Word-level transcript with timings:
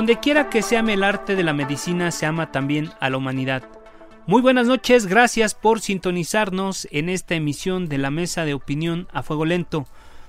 Donde 0.00 0.18
quiera 0.18 0.48
que 0.48 0.62
se 0.62 0.78
ame 0.78 0.94
el 0.94 1.04
arte 1.04 1.36
de 1.36 1.44
la 1.44 1.52
medicina, 1.52 2.10
se 2.10 2.24
ama 2.24 2.50
también 2.50 2.88
a 3.00 3.10
la 3.10 3.18
humanidad. 3.18 3.64
Muy 4.26 4.40
buenas 4.40 4.66
noches, 4.66 5.04
gracias 5.04 5.54
por 5.54 5.82
sintonizarnos 5.82 6.88
en 6.90 7.10
esta 7.10 7.34
emisión 7.34 7.86
de 7.86 7.98
la 7.98 8.10
Mesa 8.10 8.46
de 8.46 8.54
Opinión 8.54 9.08
a 9.12 9.22
Fuego 9.22 9.44
Lento. 9.44 9.86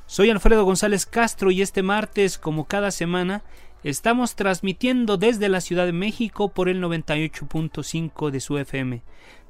Soy 0.08 0.30
Alfredo 0.30 0.66
González 0.66 1.06
Castro 1.06 1.52
y 1.52 1.62
este 1.62 1.84
martes, 1.84 2.38
como 2.38 2.66
cada 2.68 2.92
semana, 2.92 3.44
estamos 3.86 4.36
transmitiendo 4.36 5.16
desde 5.16 5.48
la 5.48 5.62
Ciudad 5.62 5.86
de 5.86 5.94
México 5.94 6.50
por 6.50 6.68
el 6.68 6.84
98.5 6.84 8.30
de 8.30 8.40
su 8.42 8.58
FM. 8.58 9.04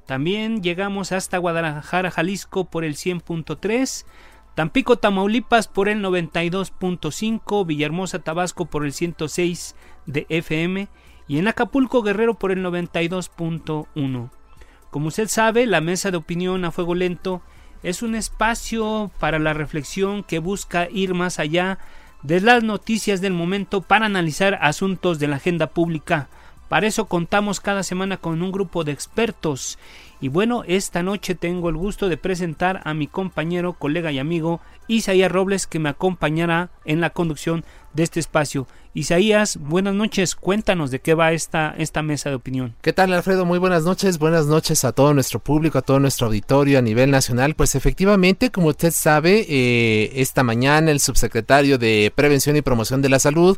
También 0.05 0.61
llegamos 0.61 1.13
hasta 1.13 1.39
Guadalajara, 1.39 2.11
Jalisco 2.11 2.65
por 2.65 2.85
el 2.85 2.93
100.3, 2.93 4.05
Tampico, 4.53 4.97
Tamaulipas 4.97 5.67
por 5.67 5.89
el 5.89 6.03
92.5, 6.03 7.65
Villahermosa, 7.65 8.19
Tabasco 8.19 8.65
por 8.65 8.85
el 8.85 8.93
106 8.93 9.75
de 10.05 10.25
FM 10.29 10.87
y 11.27 11.37
en 11.37 11.47
Acapulco, 11.47 12.01
Guerrero 12.01 12.33
por 12.33 12.51
el 12.51 12.63
92.1. 12.63 14.29
Como 14.89 15.07
usted 15.07 15.27
sabe, 15.27 15.65
la 15.65 15.81
mesa 15.81 16.11
de 16.11 16.17
opinión 16.17 16.65
a 16.65 16.71
fuego 16.71 16.95
lento 16.95 17.41
es 17.83 18.03
un 18.03 18.15
espacio 18.15 19.11
para 19.19 19.39
la 19.39 19.53
reflexión 19.53 20.23
que 20.23 20.39
busca 20.39 20.89
ir 20.91 21.13
más 21.13 21.39
allá 21.39 21.79
de 22.23 22.41
las 22.41 22.63
noticias 22.63 23.21
del 23.21 23.33
momento 23.33 23.81
para 23.81 24.05
analizar 24.05 24.59
asuntos 24.61 25.19
de 25.19 25.27
la 25.27 25.37
agenda 25.37 25.67
pública. 25.67 26.29
Para 26.71 26.87
eso 26.87 27.03
contamos 27.03 27.59
cada 27.59 27.83
semana 27.83 28.15
con 28.15 28.41
un 28.41 28.49
grupo 28.49 28.85
de 28.85 28.93
expertos 28.93 29.77
y 30.21 30.29
bueno, 30.29 30.63
esta 30.67 31.03
noche 31.03 31.35
tengo 31.35 31.67
el 31.67 31.75
gusto 31.75 32.07
de 32.07 32.15
presentar 32.15 32.79
a 32.85 32.93
mi 32.93 33.07
compañero, 33.07 33.73
colega 33.73 34.09
y 34.13 34.19
amigo 34.19 34.61
Isaías 34.87 35.31
Robles 35.31 35.67
que 35.67 35.79
me 35.79 35.89
acompañará 35.89 36.69
en 36.85 37.01
la 37.01 37.09
conducción 37.09 37.65
de 37.93 38.03
este 38.03 38.21
espacio. 38.21 38.67
Isaías, 38.93 39.57
buenas 39.57 39.95
noches, 39.95 40.35
cuéntanos 40.35 40.91
de 40.91 40.99
qué 40.99 41.13
va 41.13 41.33
esta, 41.33 41.73
esta 41.77 42.03
mesa 42.03 42.29
de 42.29 42.35
opinión. 42.35 42.75
¿Qué 42.81 42.93
tal 42.93 43.11
Alfredo? 43.11 43.45
Muy 43.45 43.57
buenas 43.57 43.83
noches, 43.83 44.19
buenas 44.19 44.45
noches 44.45 44.85
a 44.85 44.91
todo 44.91 45.13
nuestro 45.13 45.39
público, 45.39 45.79
a 45.79 45.81
todo 45.81 45.99
nuestro 45.99 46.27
auditorio 46.27 46.77
a 46.77 46.81
nivel 46.81 47.09
nacional. 47.09 47.55
Pues 47.55 47.75
efectivamente, 47.75 48.51
como 48.51 48.67
usted 48.67 48.91
sabe, 48.91 49.45
eh, 49.49 50.11
esta 50.21 50.43
mañana 50.43 50.91
el 50.91 50.99
subsecretario 50.99 51.77
de 51.77 52.13
Prevención 52.15 52.55
y 52.55 52.61
Promoción 52.61 53.01
de 53.01 53.09
la 53.09 53.19
Salud, 53.19 53.57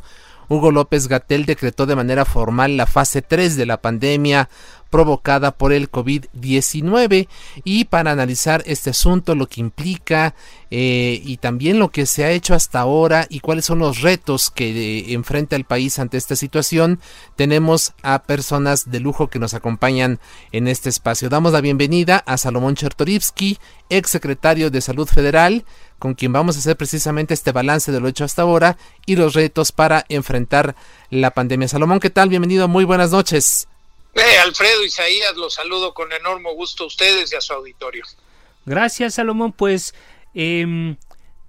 Hugo 0.49 0.71
López 0.71 1.07
Gatel 1.07 1.45
decretó 1.45 1.85
de 1.85 1.95
manera 1.95 2.25
formal 2.25 2.77
la 2.77 2.85
fase 2.85 3.21
3 3.21 3.55
de 3.55 3.65
la 3.65 3.81
pandemia 3.81 4.49
provocada 4.93 5.57
por 5.57 5.73
el 5.73 5.89
COVID-19 5.89 7.27
y 7.63 7.85
para 7.85 8.11
analizar 8.11 8.61
este 8.67 8.91
asunto, 8.91 9.33
lo 9.33 9.49
que 9.49 9.59
implica 9.59 10.35
eh, 10.69 11.19
y 11.25 11.37
también 11.37 11.79
lo 11.79 11.89
que 11.89 12.05
se 12.05 12.23
ha 12.23 12.29
hecho 12.29 12.53
hasta 12.53 12.81
ahora 12.81 13.25
y 13.27 13.39
cuáles 13.39 13.65
son 13.65 13.79
los 13.79 14.01
retos 14.01 14.51
que 14.51 14.69
eh, 14.69 15.13
enfrenta 15.13 15.55
el 15.55 15.65
país 15.65 15.97
ante 15.97 16.17
esta 16.17 16.35
situación, 16.35 16.99
tenemos 17.35 17.93
a 18.03 18.21
personas 18.21 18.91
de 18.91 18.99
lujo 18.99 19.31
que 19.31 19.39
nos 19.39 19.55
acompañan 19.55 20.19
en 20.51 20.67
este 20.67 20.89
espacio. 20.89 21.27
Damos 21.27 21.53
la 21.53 21.61
bienvenida 21.61 22.23
a 22.27 22.37
Salomón 22.37 22.75
Chertorivsky, 22.75 23.57
ex 23.89 24.11
secretario 24.11 24.69
de 24.69 24.81
Salud 24.81 25.07
Federal, 25.07 25.65
con 26.03 26.15
quien 26.15 26.33
vamos 26.33 26.57
a 26.57 26.59
hacer 26.59 26.75
precisamente 26.75 27.33
este 27.33 27.53
balance 27.53 27.89
de 27.89 28.01
lo 28.01 28.09
hecho 28.09 28.25
hasta 28.25 28.41
ahora 28.41 28.77
y 29.05 29.15
los 29.15 29.35
retos 29.35 29.71
para 29.71 30.03
enfrentar 30.09 30.75
la 31.09 31.31
pandemia. 31.31 31.69
Salomón, 31.69 32.01
¿qué 32.01 32.09
tal? 32.09 32.27
Bienvenido, 32.27 32.67
muy 32.67 32.83
buenas 32.83 33.11
noches. 33.11 33.69
Eh, 34.13 34.37
Alfredo 34.43 34.83
Isaías, 34.83 35.37
los 35.37 35.53
saludo 35.53 35.93
con 35.93 36.11
enorme 36.11 36.53
gusto 36.55 36.83
a 36.83 36.87
ustedes 36.87 37.31
y 37.31 37.37
a 37.37 37.39
su 37.39 37.53
auditorio. 37.53 38.03
Gracias, 38.65 39.13
Salomón. 39.13 39.53
Pues 39.53 39.95
em, 40.33 40.97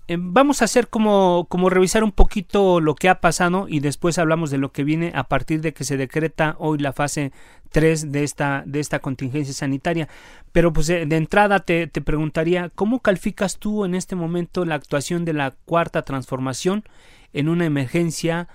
em, 0.07 0.33
vamos 0.33 0.63
a 0.63 0.67
hacer 0.67 0.87
como, 0.87 1.49
como 1.51 1.69
revisar 1.69 2.05
un 2.05 2.13
poquito 2.13 2.79
lo 2.79 2.95
que 2.95 3.09
ha 3.09 3.21
pasado 3.21 3.67
y 3.69 3.81
después 3.81 4.19
hablamos 4.19 4.53
de 4.53 4.59
lo 4.59 4.71
que 4.71 4.85
viene 4.85 5.11
a 5.17 5.25
partir 5.25 5.63
de 5.63 5.75
que 5.75 5.83
se 5.83 5.97
decreta 5.97 6.55
hoy 6.61 6.79
la 6.79 6.93
fase 6.93 7.33
3 7.75 8.13
de 8.13 8.23
esta, 8.23 8.63
de 8.67 8.79
esta 8.79 9.01
contingencia 9.01 9.53
sanitaria. 9.53 10.09
Pero 10.53 10.73
pues 10.73 10.87
de, 10.87 11.03
entrada 11.03 11.59
te, 11.59 11.89
te 11.89 12.01
preguntaría, 12.01 12.71
¿cómo 12.73 13.01
calificas 13.01 13.59
tú 13.59 13.85
en 13.85 13.97
este 13.97 14.15
momento 14.15 14.65
la 14.65 14.77
actuación 14.77 15.25
de 15.25 15.33
la 15.33 15.51
cuarta 15.51 16.03
transformación 16.03 16.89
en 17.33 17.49
una 17.49 17.67
emergencia 17.67 18.47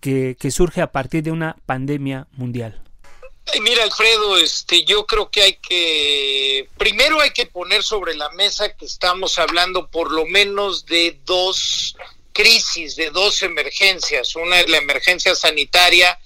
que, 0.00 0.36
que 0.38 0.52
surge 0.52 0.80
a 0.80 0.92
partir 0.92 1.24
de 1.24 1.32
una 1.32 1.56
pandemia 1.66 2.28
mundial? 2.36 2.80
Mira, 3.62 3.82
Alfredo, 3.82 4.38
este, 4.38 4.84
yo 4.84 5.06
creo 5.06 5.28
que 5.28 5.42
hay 5.42 5.54
que, 5.56 6.68
primero 6.78 7.20
hay 7.20 7.30
que 7.30 7.46
poner 7.46 7.82
sobre 7.82 8.14
la 8.14 8.30
mesa 8.30 8.76
que 8.76 8.84
estamos 8.84 9.38
hablando 9.38 9.90
por 9.90 10.12
lo 10.12 10.24
menos 10.24 10.86
de 10.86 11.18
dos 11.24 11.96
crisis, 12.32 12.94
de 12.94 13.10
dos 13.10 13.42
emergencias. 13.42 14.36
Una 14.36 14.60
es 14.60 14.68
la 14.68 14.76
emergencia 14.76 15.34
sanitaria 15.34 16.16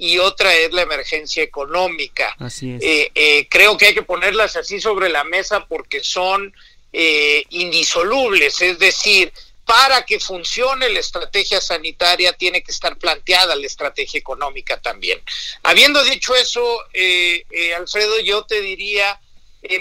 y 0.00 0.18
otra 0.18 0.54
es 0.54 0.72
la 0.72 0.80
emergencia 0.80 1.42
económica. 1.42 2.34
Así 2.38 2.72
es. 2.72 2.82
Eh, 2.82 3.12
eh, 3.14 3.46
creo 3.50 3.76
que 3.76 3.88
hay 3.88 3.94
que 3.94 4.02
ponerlas 4.02 4.56
así 4.56 4.80
sobre 4.80 5.10
la 5.10 5.24
mesa 5.24 5.66
porque 5.66 6.02
son 6.02 6.54
eh, 6.90 7.44
indisolubles, 7.50 8.62
es 8.62 8.78
decir, 8.78 9.30
para 9.66 10.06
que 10.06 10.18
funcione 10.18 10.88
la 10.88 11.00
estrategia 11.00 11.60
sanitaria 11.60 12.32
tiene 12.32 12.62
que 12.62 12.72
estar 12.72 12.96
planteada 12.96 13.54
la 13.54 13.66
estrategia 13.66 14.18
económica 14.18 14.80
también. 14.80 15.20
Habiendo 15.62 16.02
dicho 16.02 16.34
eso, 16.34 16.78
eh, 16.94 17.44
eh, 17.50 17.74
Alfredo, 17.74 18.20
yo 18.20 18.44
te 18.46 18.62
diría, 18.62 19.20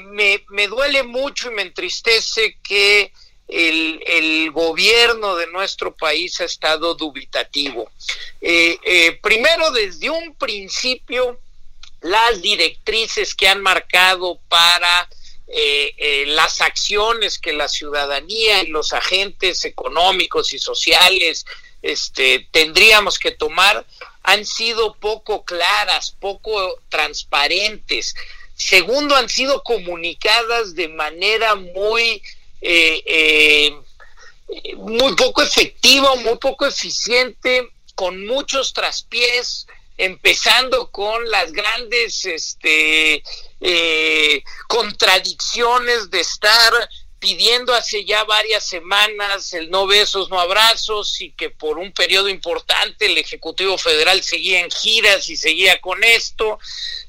me, 0.04 0.44
me, 0.50 0.68
duele 0.68 1.04
mucho 1.04 1.50
y 1.50 1.56
me 1.56 1.62
entristece 1.62 2.58
que 2.62 3.14
el, 3.50 4.52
gobierno 4.52 5.36
de 5.36 5.48
nuestro 5.48 5.96
país 5.96 6.40
ha 6.42 6.46
estado 6.46 6.96
dubitativo. 6.96 7.92
primero, 9.22 9.72
desde 9.72 10.10
un 10.10 10.36
principio, 10.36 11.40
las 12.02 12.42
directrices 12.42 13.36
que 13.36 13.48
han 13.48 13.62
marcado 13.62 14.40
para 14.48 15.10
eh, 15.52 15.96
eh, 15.98 16.26
las 16.28 16.62
acciones 16.62 17.40
que 17.40 17.54
la 17.54 17.68
ciudadanía 17.68 18.62
y 18.62 18.68
los 18.68 18.94
agentes 18.94 19.66
económicos 19.66 20.54
y 20.54 20.60
sociales 20.60 21.44
este, 21.82 22.48
tendríamos 22.52 23.18
que 23.18 23.32
tomar 23.32 23.84
han 24.22 24.46
sido 24.46 24.94
poco 24.96 25.44
claras, 25.44 26.12
poco 26.20 26.80
transparentes. 26.90 28.14
Segundo, 28.54 29.16
han 29.16 29.28
sido 29.28 29.64
comunicadas 29.64 30.76
de 30.76 30.90
manera 30.90 31.56
muy, 31.56 32.22
eh, 32.62 33.74
muy 34.78 35.16
poco 35.16 35.42
efectiva, 35.42 36.16
muy 36.16 36.38
poco 36.38 36.66
eficiente, 36.66 37.70
con 37.96 38.26
muchos 38.26 38.74
traspiés, 38.74 39.68
empezando 39.98 40.90
con 40.92 41.30
las 41.30 41.52
grandes 41.52 42.26
este, 42.26 43.22
eh, 43.60 44.44
contradicciones 44.68 46.10
de 46.10 46.22
estar 46.22 46.90
pidiendo 47.20 47.74
hace 47.76 48.06
ya 48.06 48.24
varias 48.24 48.64
semanas 48.66 49.54
el 49.54 49.70
no 49.70 49.86
besos, 49.86 50.30
no 50.30 50.40
abrazos 50.40 51.20
y 51.20 51.32
que 51.32 51.50
por 51.50 51.78
un 51.78 51.92
periodo 51.92 52.30
importante 52.30 53.08
el 53.08 53.18
Ejecutivo 53.18 53.78
Federal 53.78 54.24
seguía 54.24 54.62
en 54.62 54.72
giras 54.72 55.30
y 55.30 55.36
seguía 55.36 55.82
con 55.82 56.02
esto. 56.04 56.58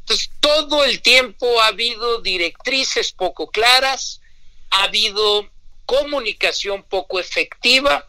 Entonces, 0.01 0.31
todo 0.41 0.85
el 0.85 1.01
tiempo 1.01 1.61
ha 1.63 1.69
habido 1.69 2.21
directrices 2.21 3.13
poco 3.13 3.49
claras, 3.49 4.20
ha 4.71 4.85
habido 4.85 5.49
comunicación 5.87 6.83
poco 6.85 7.19
efectiva 7.19 8.07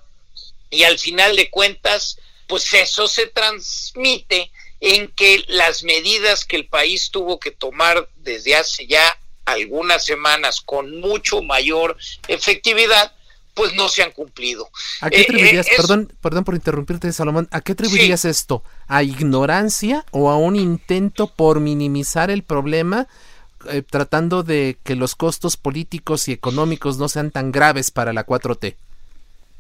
y 0.69 0.83
al 0.83 0.97
final 0.99 1.35
de 1.35 1.49
cuentas 1.49 2.17
pues 2.47 2.73
eso 2.73 3.07
se 3.07 3.27
transmite 3.27 4.51
en 4.81 5.07
que 5.09 5.45
las 5.47 5.83
medidas 5.83 6.43
que 6.43 6.57
el 6.57 6.67
país 6.67 7.11
tuvo 7.11 7.39
que 7.39 7.51
tomar 7.51 8.09
desde 8.17 8.55
hace 8.55 8.87
ya 8.87 9.17
algunas 9.45 10.03
semanas 10.05 10.61
con 10.61 10.99
mucho 10.99 11.41
mayor 11.41 11.97
efectividad, 12.27 13.13
pues 13.53 13.73
no 13.75 13.89
se 13.89 14.03
han 14.03 14.11
cumplido. 14.11 14.69
¿A 15.01 15.09
qué 15.09 15.21
eh, 15.21 15.23
atribuirías, 15.23 15.67
eh, 15.67 15.73
perdón, 15.77 16.13
perdón 16.21 16.43
por 16.43 16.55
interrumpirte, 16.55 17.11
Salomón, 17.11 17.47
¿a 17.51 17.61
qué 17.61 17.73
atribuirías 17.73 18.25
esto? 18.25 18.63
¿A 18.87 19.03
ignorancia 19.03 20.05
o 20.11 20.29
a 20.29 20.37
un 20.37 20.55
intento 20.55 21.27
por 21.27 21.59
minimizar 21.59 22.31
el 22.31 22.43
problema, 22.43 23.07
eh, 23.69 23.81
tratando 23.81 24.43
de 24.43 24.77
que 24.83 24.95
los 24.95 25.15
costos 25.15 25.57
políticos 25.57 26.27
y 26.27 26.31
económicos 26.31 26.97
no 26.97 27.09
sean 27.09 27.31
tan 27.31 27.51
graves 27.51 27.91
para 27.91 28.13
la 28.13 28.25
4T? 28.25 28.75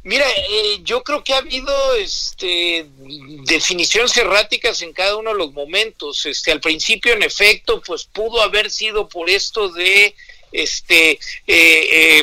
Mira, 0.03 0.25
yo 0.83 1.03
creo 1.03 1.23
que 1.23 1.33
ha 1.33 1.37
habido 1.37 1.93
este, 1.95 2.87
definiciones 3.45 4.17
erráticas 4.17 4.81
en 4.81 4.93
cada 4.93 5.15
uno 5.15 5.31
de 5.31 5.37
los 5.37 5.53
momentos. 5.53 6.25
Este, 6.25 6.51
al 6.51 6.59
principio, 6.59 7.13
en 7.13 7.21
efecto, 7.21 7.83
pues 7.85 8.05
pudo 8.05 8.41
haber 8.41 8.71
sido 8.71 9.07
por 9.07 9.29
esto 9.29 9.69
de, 9.69 10.15
este, 10.51 11.19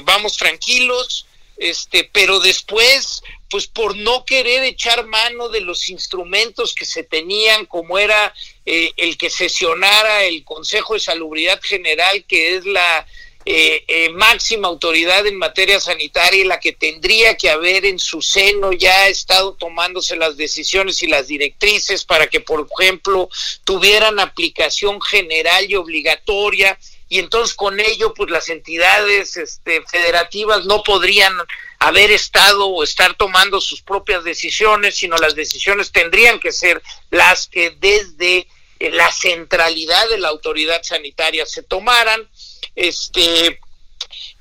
vamos 0.02 0.36
tranquilos, 0.36 1.26
este, 1.56 2.10
pero 2.12 2.40
después, 2.40 3.22
pues 3.50 3.66
por 3.66 3.96
no 3.96 4.24
querer 4.24 4.64
echar 4.64 5.06
mano 5.06 5.48
de 5.48 5.60
los 5.60 5.88
instrumentos 5.88 6.74
que 6.74 6.84
se 6.84 7.02
tenían, 7.02 7.66
como 7.66 7.98
era 7.98 8.34
eh, 8.66 8.92
el 8.96 9.16
que 9.16 9.30
sesionara 9.30 10.24
el 10.24 10.44
Consejo 10.44 10.94
de 10.94 11.00
Salubridad 11.00 11.60
General, 11.62 12.24
que 12.26 12.56
es 12.56 12.66
la 12.66 13.06
eh, 13.50 13.82
eh, 13.88 14.10
máxima 14.10 14.68
autoridad 14.68 15.26
en 15.26 15.38
materia 15.38 15.80
sanitaria 15.80 16.42
y 16.42 16.44
la 16.44 16.60
que 16.60 16.72
tendría 16.72 17.34
que 17.34 17.48
haber 17.48 17.86
en 17.86 17.98
su 17.98 18.20
seno 18.20 18.72
ya 18.72 19.08
estado 19.08 19.54
tomándose 19.54 20.16
las 20.16 20.36
decisiones 20.36 21.02
y 21.02 21.06
las 21.06 21.28
directrices 21.28 22.04
para 22.04 22.26
que, 22.26 22.40
por 22.40 22.68
ejemplo, 22.78 23.30
tuvieran 23.64 24.20
aplicación 24.20 25.00
general 25.00 25.64
y 25.70 25.76
obligatoria 25.76 26.78
y 27.08 27.20
entonces 27.20 27.56
con 27.56 27.80
ello 27.80 28.12
pues 28.12 28.30
las 28.30 28.50
entidades 28.50 29.36
este, 29.38 29.82
federativas 29.82 30.66
no 30.66 30.82
podrían 30.82 31.32
haber 31.78 32.10
estado 32.10 32.66
o 32.66 32.82
estar 32.82 33.14
tomando 33.14 33.60
sus 33.60 33.82
propias 33.82 34.24
decisiones, 34.24 34.96
sino 34.96 35.16
las 35.16 35.34
decisiones 35.34 35.92
tendrían 35.92 36.40
que 36.40 36.52
ser 36.52 36.82
las 37.10 37.46
que 37.46 37.70
desde 37.78 38.48
eh, 38.78 38.90
la 38.90 39.10
centralidad 39.12 40.08
de 40.08 40.18
la 40.18 40.28
autoridad 40.28 40.82
sanitaria 40.82 41.46
se 41.46 41.62
tomaran. 41.62 42.28
Este, 42.74 43.60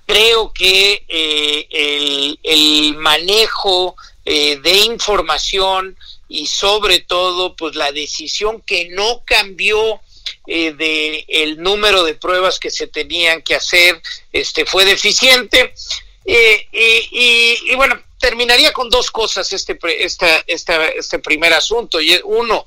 creo 0.07 0.53
que 0.53 1.03
eh, 1.07 2.37
el, 2.43 2.95
manejo 2.95 3.95
eh, 4.25 4.57
de 4.57 4.77
información 4.79 5.97
y 6.29 6.47
sobre 6.47 6.99
todo 6.99 7.55
pues 7.55 7.75
la 7.75 7.91
decisión 7.91 8.61
que 8.61 8.89
no 8.89 9.21
cambió 9.25 10.01
eh, 10.47 10.71
de 10.71 11.25
el 11.27 11.61
número 11.61 12.03
de 12.03 12.15
pruebas 12.15 12.59
que 12.59 12.71
se 12.71 12.87
tenían 12.87 13.41
que 13.41 13.55
hacer 13.55 14.01
este 14.31 14.65
fue 14.65 14.85
deficiente 14.85 15.73
eh, 16.27 16.67
y, 16.73 17.71
y, 17.71 17.75
bueno 17.75 17.97
terminaría 18.19 18.73
con 18.73 18.89
dos 18.89 19.11
cosas 19.11 19.53
este 19.53 19.77
esta, 19.99 20.43
esta, 20.47 20.87
este 20.87 21.19
primer 21.19 21.53
asunto. 21.53 22.01
Y 22.01 22.19
uno 22.25 22.65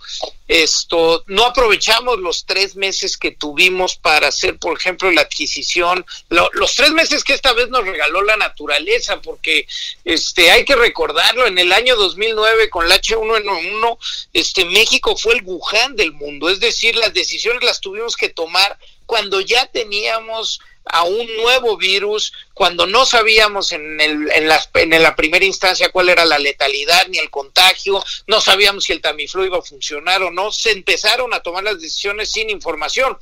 esto 0.48 1.24
no 1.26 1.44
aprovechamos 1.44 2.18
los 2.20 2.46
tres 2.46 2.74
meses 2.74 3.16
que 3.16 3.32
tuvimos 3.32 3.96
para 3.96 4.28
hacer 4.28 4.58
por 4.58 4.76
ejemplo 4.76 5.10
la 5.10 5.20
adquisición 5.22 6.04
los 6.28 6.74
tres 6.74 6.90
meses 6.90 7.22
que 7.22 7.34
esta 7.34 7.52
vez 7.52 7.68
nos 7.68 7.84
regaló 7.84 8.22
la 8.22 8.36
naturaleza 8.36 9.20
porque 9.20 9.68
este 10.04 10.50
hay 10.50 10.64
que 10.64 10.74
recordarlo 10.74 11.46
en 11.46 11.58
el 11.58 11.72
año 11.72 11.94
2009 11.96 12.68
con 12.68 12.88
la 12.88 13.00
H1N1 13.00 13.98
este 14.32 14.64
México 14.64 15.16
fue 15.16 15.34
el 15.34 15.42
Wuhan 15.42 15.94
del 15.96 16.12
mundo. 16.12 16.48
Es 16.48 16.60
decir 16.60 16.96
las 16.96 17.12
decisiones 17.12 17.62
las 17.62 17.80
tuvimos 17.80 18.16
que 18.16 18.28
tomar 18.28 18.78
cuando 19.10 19.40
ya 19.40 19.66
teníamos 19.66 20.60
a 20.84 21.02
un 21.02 21.26
nuevo 21.36 21.76
virus 21.76 22.32
cuando 22.54 22.86
no 22.86 23.04
sabíamos 23.04 23.72
en, 23.72 24.00
el, 24.00 24.30
en, 24.30 24.46
la, 24.46 24.64
en 24.74 25.02
la 25.02 25.16
primera 25.16 25.44
instancia 25.44 25.90
cuál 25.90 26.10
era 26.10 26.24
la 26.24 26.38
letalidad 26.38 27.08
ni 27.08 27.18
el 27.18 27.28
contagio, 27.28 28.04
no 28.28 28.40
sabíamos 28.40 28.84
si 28.84 28.92
el 28.92 29.00
Tamiflu 29.00 29.44
iba 29.44 29.58
a 29.58 29.62
funcionar 29.62 30.22
o 30.22 30.30
no, 30.30 30.52
se 30.52 30.70
empezaron 30.70 31.34
a 31.34 31.42
tomar 31.42 31.64
las 31.64 31.80
decisiones 31.80 32.30
sin 32.30 32.50
información. 32.50 33.18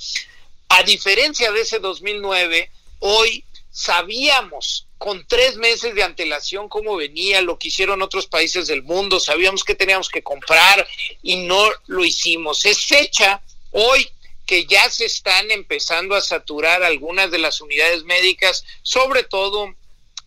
A 0.68 0.82
diferencia 0.82 1.52
de 1.52 1.62
ese 1.62 1.78
2009, 1.78 2.70
hoy 2.98 3.46
sabíamos 3.70 4.88
con 4.98 5.24
tres 5.26 5.56
meses 5.56 5.94
de 5.94 6.02
antelación 6.02 6.68
cómo 6.68 6.96
venía, 6.96 7.40
lo 7.40 7.58
que 7.58 7.68
hicieron 7.68 8.02
otros 8.02 8.26
países 8.26 8.66
del 8.66 8.82
mundo, 8.82 9.20
sabíamos 9.20 9.64
que 9.64 9.74
teníamos 9.74 10.10
que 10.10 10.22
comprar 10.22 10.86
y 11.22 11.36
no 11.36 11.66
lo 11.86 12.04
hicimos. 12.04 12.66
Es 12.66 12.84
fecha 12.84 13.40
hoy 13.70 14.10
que 14.48 14.64
ya 14.64 14.88
se 14.88 15.04
están 15.04 15.50
empezando 15.50 16.14
a 16.14 16.22
saturar 16.22 16.82
algunas 16.82 17.30
de 17.30 17.36
las 17.36 17.60
unidades 17.60 18.04
médicas, 18.04 18.64
sobre 18.82 19.22
todo 19.22 19.74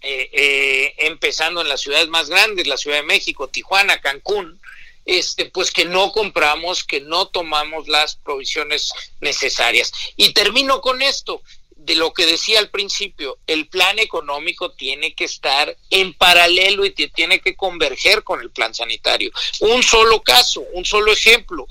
eh, 0.01 0.29
eh, 0.31 0.93
empezando 0.99 1.59
en 1.59 1.67
las 1.67 1.81
ciudades 1.81 2.07
más 2.07 2.29
grandes, 2.29 2.67
la 2.67 2.77
Ciudad 2.77 2.97
de 2.97 3.03
México, 3.03 3.47
Tijuana, 3.47 3.99
Cancún, 3.99 4.61
este, 5.05 5.45
pues 5.45 5.71
que 5.71 5.85
no 5.85 6.11
compramos, 6.11 6.83
que 6.83 7.01
no 7.01 7.29
tomamos 7.29 7.87
las 7.87 8.15
provisiones 8.17 8.93
necesarias. 9.21 9.91
Y 10.15 10.33
termino 10.33 10.81
con 10.81 11.01
esto, 11.01 11.41
de 11.75 11.95
lo 11.95 12.13
que 12.13 12.27
decía 12.27 12.59
al 12.59 12.69
principio, 12.69 13.39
el 13.47 13.69
plan 13.69 13.97
económico 13.97 14.69
tiene 14.73 15.15
que 15.15 15.23
estar 15.23 15.75
en 15.89 16.13
paralelo 16.13 16.85
y 16.85 16.91
tiene 16.91 17.39
que 17.39 17.55
converger 17.55 18.23
con 18.23 18.39
el 18.41 18.51
plan 18.51 18.75
sanitario. 18.75 19.31
Un 19.61 19.81
solo 19.81 20.21
caso, 20.21 20.61
un 20.73 20.85
solo 20.85 21.11
ejemplo. 21.11 21.65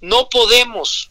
No 0.00 0.28
podemos 0.28 1.10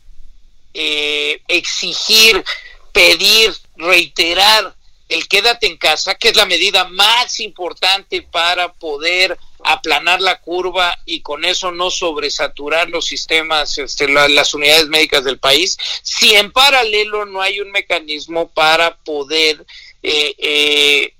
eh, 0.78 1.42
exigir, 1.48 2.44
pedir, 2.92 3.56
reiterar 3.78 4.76
el 5.08 5.28
quédate 5.30 5.68
en 5.68 5.78
casa, 5.78 6.16
que 6.16 6.30
es 6.30 6.36
la 6.36 6.46
medida 6.46 6.84
más 6.90 7.40
importante 7.40 8.22
para 8.24 8.74
poder 8.74 9.38
aplanar 9.64 10.22
la 10.22 10.42
curva 10.42 10.94
y 11.06 11.22
con 11.22 11.46
eso 11.46 11.72
no 11.72 11.90
sobresaturar 11.90 12.90
los 12.90 13.06
sistemas, 13.06 13.78
este, 13.78 14.10
las 14.10 14.54
unidades 14.54 14.90
médicas 14.90 15.24
del 15.24 15.40
país, 15.40 15.78
si 16.04 16.36
en 16.36 16.52
paralelo 16.52 17.26
no 17.26 17.42
hay 17.42 17.62
un 17.62 17.72
mecanismo 17.72 18.50
para 18.50 18.98
poder 18.98 19.66
eh, 20.04 20.36
eh, 20.38 21.14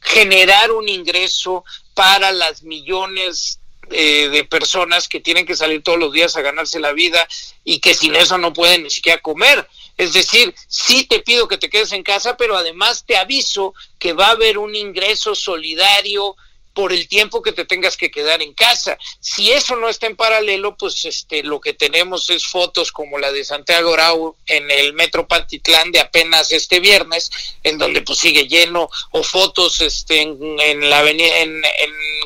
generar 0.00 0.72
un 0.72 0.88
ingreso 0.88 1.64
para 1.94 2.32
las 2.32 2.62
millones 2.62 3.60
eh, 3.92 4.28
de 4.28 4.44
personas 4.44 5.08
que 5.08 5.20
tienen 5.20 5.46
que 5.46 5.56
salir 5.56 5.82
todos 5.82 5.98
los 5.98 6.12
días 6.12 6.36
a 6.36 6.42
ganarse 6.42 6.80
la 6.80 6.92
vida 6.92 7.26
y 7.64 7.80
que 7.80 7.94
sin 7.94 8.14
eso 8.14 8.38
no 8.38 8.52
pueden 8.52 8.82
ni 8.84 8.90
siquiera 8.90 9.20
comer. 9.20 9.68
Es 9.96 10.12
decir, 10.12 10.54
sí 10.68 11.04
te 11.04 11.20
pido 11.20 11.48
que 11.48 11.58
te 11.58 11.70
quedes 11.70 11.92
en 11.92 12.02
casa, 12.02 12.36
pero 12.36 12.56
además 12.56 13.04
te 13.06 13.16
aviso 13.16 13.74
que 13.98 14.12
va 14.12 14.28
a 14.28 14.32
haber 14.32 14.58
un 14.58 14.74
ingreso 14.74 15.34
solidario 15.34 16.36
por 16.74 16.92
el 16.92 17.08
tiempo 17.08 17.42
que 17.42 17.52
te 17.52 17.64
tengas 17.64 17.96
que 17.96 18.10
quedar 18.10 18.42
en 18.42 18.54
casa. 18.54 18.98
Si 19.20 19.50
eso 19.50 19.76
no 19.76 19.88
está 19.88 20.06
en 20.06 20.16
paralelo, 20.16 20.76
pues 20.76 21.04
este 21.04 21.42
lo 21.42 21.60
que 21.60 21.72
tenemos 21.74 22.30
es 22.30 22.46
fotos 22.46 22.92
como 22.92 23.18
la 23.18 23.32
de 23.32 23.44
Santiago 23.44 23.92
Grau 23.92 24.36
en 24.46 24.70
el 24.70 24.92
Metro 24.94 25.26
Pantitlán 25.26 25.92
de 25.92 26.00
apenas 26.00 26.52
este 26.52 26.80
viernes, 26.80 27.30
en 27.62 27.78
donde 27.78 28.02
pues 28.02 28.18
sigue 28.18 28.48
lleno, 28.48 28.88
o 29.10 29.22
fotos 29.22 29.80
este 29.80 30.22
en, 30.22 30.90
la 30.90 30.98
avenida 30.98 31.38
en, 31.38 31.62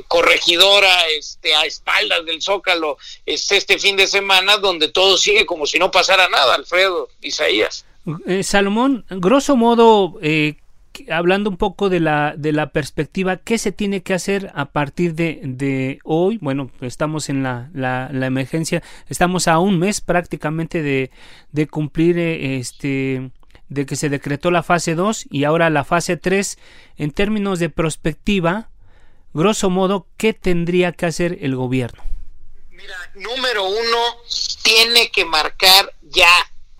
Corregidora, 0.08 1.08
este 1.08 1.54
a 1.54 1.64
espaldas 1.64 2.24
del 2.24 2.42
Zócalo, 2.42 2.98
este, 3.24 3.56
este 3.56 3.78
fin 3.78 3.96
de 3.96 4.06
semana, 4.06 4.56
donde 4.58 4.88
todo 4.88 5.16
sigue 5.18 5.46
como 5.46 5.66
si 5.66 5.78
no 5.78 5.90
pasara 5.90 6.28
nada, 6.28 6.54
Alfredo, 6.54 7.08
Isaías. 7.22 7.84
Eh, 8.26 8.44
Salomón, 8.44 9.04
grosso 9.10 9.56
modo, 9.56 10.18
eh, 10.22 10.56
hablando 11.10 11.50
un 11.50 11.56
poco 11.56 11.88
de 11.88 12.00
la, 12.00 12.34
de 12.36 12.52
la 12.52 12.70
perspectiva, 12.70 13.36
¿qué 13.36 13.58
se 13.58 13.72
tiene 13.72 14.02
que 14.02 14.14
hacer 14.14 14.50
a 14.54 14.66
partir 14.66 15.14
de, 15.14 15.40
de 15.44 15.98
hoy? 16.04 16.38
Bueno, 16.40 16.70
estamos 16.80 17.28
en 17.28 17.42
la, 17.42 17.70
la, 17.74 18.08
emergencia, 18.26 18.82
estamos 19.08 19.48
a 19.48 19.58
un 19.58 19.78
mes 19.78 20.00
prácticamente 20.00 20.82
de, 20.82 21.10
de 21.52 21.66
cumplir 21.66 22.18
eh, 22.18 22.58
este 22.58 23.30
de 23.68 23.84
que 23.84 23.96
se 23.96 24.08
decretó 24.08 24.50
la 24.50 24.62
fase 24.62 24.94
2 24.94 25.26
y 25.30 25.44
ahora 25.44 25.70
la 25.70 25.84
fase 25.84 26.16
3 26.16 26.58
en 26.98 27.10
términos 27.10 27.58
de 27.58 27.68
perspectiva, 27.68 28.68
grosso 29.34 29.70
modo, 29.70 30.06
¿qué 30.16 30.32
tendría 30.32 30.92
que 30.92 31.06
hacer 31.06 31.38
el 31.40 31.56
gobierno? 31.56 32.02
Mira, 32.70 32.94
número 33.14 33.64
uno, 33.64 33.98
tiene 34.62 35.10
que 35.10 35.24
marcar 35.24 35.92
ya 36.02 36.30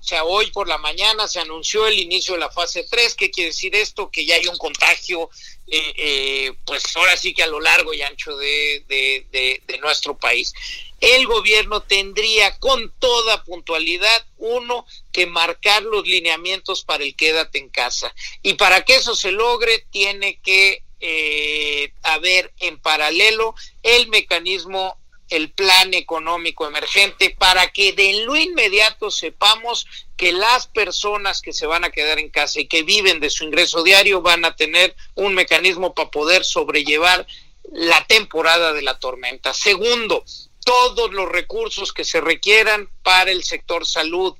o 0.06 0.08
sea, 0.08 0.22
hoy 0.22 0.52
por 0.52 0.68
la 0.68 0.78
mañana 0.78 1.26
se 1.26 1.40
anunció 1.40 1.84
el 1.84 1.98
inicio 1.98 2.34
de 2.34 2.40
la 2.40 2.48
fase 2.48 2.86
3. 2.88 3.16
¿Qué 3.16 3.28
quiere 3.28 3.50
decir 3.50 3.74
esto? 3.74 4.08
Que 4.08 4.24
ya 4.24 4.36
hay 4.36 4.46
un 4.46 4.56
contagio, 4.56 5.30
eh, 5.66 5.92
eh, 5.96 6.52
pues 6.64 6.94
ahora 6.94 7.16
sí 7.16 7.34
que 7.34 7.42
a 7.42 7.48
lo 7.48 7.58
largo 7.58 7.92
y 7.92 8.02
ancho 8.02 8.36
de, 8.36 8.84
de, 8.86 9.78
nuestro 9.80 10.16
país. 10.16 10.54
El 11.00 11.26
gobierno 11.26 11.82
tendría 11.82 12.56
con 12.60 12.92
toda 13.00 13.42
puntualidad, 13.42 14.26
uno, 14.38 14.86
que 15.10 15.26
marcar 15.26 15.82
los 15.82 16.06
lineamientos 16.06 16.84
para 16.84 17.02
el 17.02 17.16
quédate 17.16 17.58
en 17.58 17.68
casa. 17.68 18.14
Y 18.44 18.54
para 18.54 18.84
que 18.84 18.94
eso 18.94 19.16
se 19.16 19.32
logre, 19.32 19.86
tiene 19.90 20.38
que 20.40 20.84
eh, 21.00 21.92
haber 22.04 22.52
en 22.60 22.78
paralelo 22.78 23.56
el 23.82 24.06
mecanismo 24.06 24.96
el 25.28 25.50
plan 25.50 25.94
económico 25.94 26.66
emergente 26.66 27.30
para 27.30 27.68
que 27.68 27.92
de 27.92 28.24
lo 28.24 28.36
inmediato 28.36 29.10
sepamos 29.10 29.86
que 30.16 30.32
las 30.32 30.66
personas 30.68 31.42
que 31.42 31.52
se 31.52 31.66
van 31.66 31.84
a 31.84 31.90
quedar 31.90 32.18
en 32.18 32.30
casa 32.30 32.60
y 32.60 32.66
que 32.66 32.82
viven 32.82 33.20
de 33.20 33.30
su 33.30 33.44
ingreso 33.44 33.82
diario 33.82 34.22
van 34.22 34.44
a 34.44 34.56
tener 34.56 34.94
un 35.14 35.34
mecanismo 35.34 35.94
para 35.94 36.10
poder 36.10 36.44
sobrellevar 36.44 37.26
la 37.72 38.06
temporada 38.06 38.72
de 38.72 38.82
la 38.82 38.98
tormenta. 38.98 39.52
Segundo, 39.52 40.24
todos 40.64 41.12
los 41.12 41.28
recursos 41.28 41.92
que 41.92 42.04
se 42.04 42.20
requieran 42.20 42.88
para 43.02 43.30
el 43.30 43.44
sector 43.44 43.86
salud. 43.86 44.34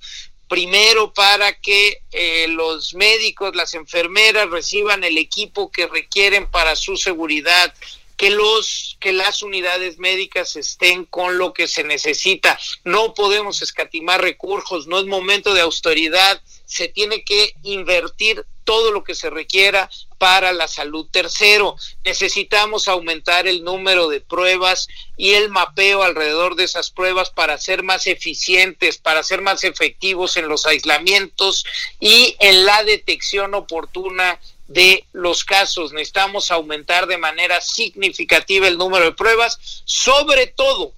Primero, 0.49 1.12
para 1.12 1.59
que 1.61 2.02
eh, 2.12 2.47
los 2.49 2.95
médicos, 2.95 3.57
las 3.57 3.75
enfermeras 3.75 4.49
reciban 4.50 5.05
el 5.05 5.19
equipo 5.19 5.71
que 5.71 5.87
requieren 5.87 6.49
para 6.50 6.76
su 6.76 6.97
seguridad, 6.97 7.75
que 8.16 8.30
los 8.30 8.96
que 9.00 9.12
las 9.12 9.42
unidades 9.42 9.99
médicas 9.99 10.56
estén 10.56 11.04
con 11.04 11.38
lo 11.38 11.52
que 11.52 11.68
se 11.68 11.85
necesita. 11.85 12.58
No 12.85 13.14
podemos 13.14 13.62
escatimar 13.62 14.20
recursos, 14.20 14.87
no 14.87 14.99
es 14.99 15.06
momento 15.06 15.54
de 15.54 15.61
austeridad, 15.61 16.40
se 16.64 16.88
tiene 16.88 17.25
que 17.25 17.54
invertir 17.62 18.44
todo 18.64 18.90
lo 18.90 19.04
que 19.04 19.14
se 19.14 19.30
requiera 19.30 19.88
para 20.18 20.52
la 20.52 20.66
salud. 20.66 21.06
Tercero, 21.11 21.76
necesitamos 22.04 22.88
aumentar 22.88 23.46
el 23.46 23.62
número 23.62 24.08
de 24.08 24.20
pruebas 24.20 24.88
y 25.16 25.35
el 25.35 25.50
mapeo 25.50 26.02
alrededor 26.02 26.56
de 26.56 26.64
esas 26.64 26.90
pruebas 26.90 27.30
para 27.30 27.58
ser 27.58 27.85
más 27.85 28.08
eficientes, 28.08 28.99
para 28.99 29.23
ser 29.23 29.40
más 29.40 29.62
efectivos 29.62 30.37
en 30.37 30.49
los 30.49 30.66
aislamientos 30.66 31.64
y 32.00 32.35
en 32.40 32.66
la 32.66 32.82
detección 32.82 33.54
oportuna 33.54 34.40
de 34.68 35.04
los 35.12 35.44
casos. 35.44 35.92
Necesitamos 35.92 36.50
aumentar 36.50 37.06
de 37.06 37.18
manera 37.18 37.61
significativa 37.61 38.68
el 38.68 38.78
número 38.78 39.04
de 39.04 39.12
pruebas, 39.12 39.82
sobre 39.85 40.46
todo, 40.46 40.92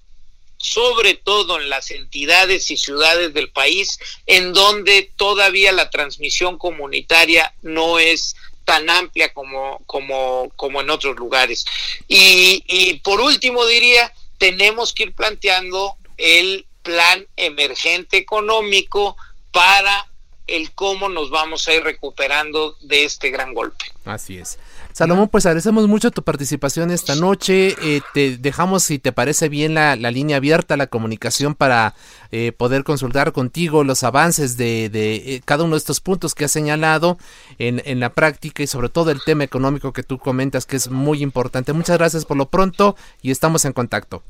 sobre 0.57 1.13
todo 1.13 1.59
en 1.59 1.69
las 1.69 1.91
entidades 1.91 2.69
y 2.71 2.77
ciudades 2.77 3.33
del 3.33 3.49
país 3.49 3.99
en 4.25 4.53
donde 4.53 5.11
todavía 5.15 5.71
la 5.71 5.89
transmisión 5.89 6.57
comunitaria 6.57 7.53
no 7.61 7.99
es 7.99 8.35
tan 8.65 8.89
amplia 8.89 9.33
como, 9.33 9.81
como, 9.85 10.51
como 10.55 10.81
en 10.81 10.89
otros 10.89 11.15
lugares. 11.15 11.65
Y, 12.07 12.63
y 12.67 12.95
por 12.95 13.21
último 13.21 13.65
diría, 13.65 14.13
tenemos 14.37 14.93
que 14.93 15.03
ir 15.03 15.13
planteando 15.13 15.95
el 16.17 16.65
plan 16.83 17.25
emergente 17.35 18.17
económico 18.17 19.15
para 19.51 20.08
el 20.55 20.71
cómo 20.71 21.09
nos 21.09 21.29
vamos 21.29 21.67
a 21.67 21.73
ir 21.73 21.83
recuperando 21.83 22.75
de 22.81 23.05
este 23.05 23.29
gran 23.29 23.53
golpe. 23.53 23.85
Así 24.05 24.37
es. 24.37 24.57
Salomón, 24.93 25.29
pues 25.29 25.45
agradecemos 25.45 25.87
mucho 25.87 26.11
tu 26.11 26.23
participación 26.23 26.91
esta 26.91 27.15
noche. 27.15 27.75
Eh, 27.81 28.01
te 28.13 28.37
dejamos, 28.37 28.83
si 28.83 28.99
te 28.99 29.11
parece 29.11 29.47
bien, 29.47 29.75
la, 29.75 29.95
línea 29.95 30.37
abierta, 30.37 30.77
la 30.77 30.87
comunicación 30.87 31.55
para 31.55 31.95
eh, 32.31 32.51
poder 32.51 32.83
consultar 32.83 33.31
contigo 33.31 33.83
los 33.83 34.03
avances 34.03 34.57
de, 34.57 34.89
de 34.89 35.15
eh, 35.15 35.41
cada 35.45 35.63
uno 35.63 35.75
de 35.75 35.79
estos 35.79 36.01
puntos 36.01 36.35
que 36.35 36.45
has 36.45 36.51
señalado 36.51 37.17
en, 37.59 37.81
en 37.85 37.99
la 37.99 38.13
práctica 38.13 38.63
y 38.63 38.67
sobre 38.67 38.89
todo 38.89 39.11
el 39.11 39.21
tema 39.23 39.43
económico 39.43 39.93
que 39.93 40.03
tú 40.03 40.17
comentas 40.17 40.65
que 40.65 40.75
es 40.75 40.89
muy 40.89 41.21
importante. 41.21 41.73
Muchas 41.73 41.97
gracias 41.97 42.25
por 42.25 42.37
lo 42.37 42.49
pronto 42.49 42.95
y 43.21 43.31
estamos 43.31 43.65
en 43.65 43.73
contacto. 43.73 44.23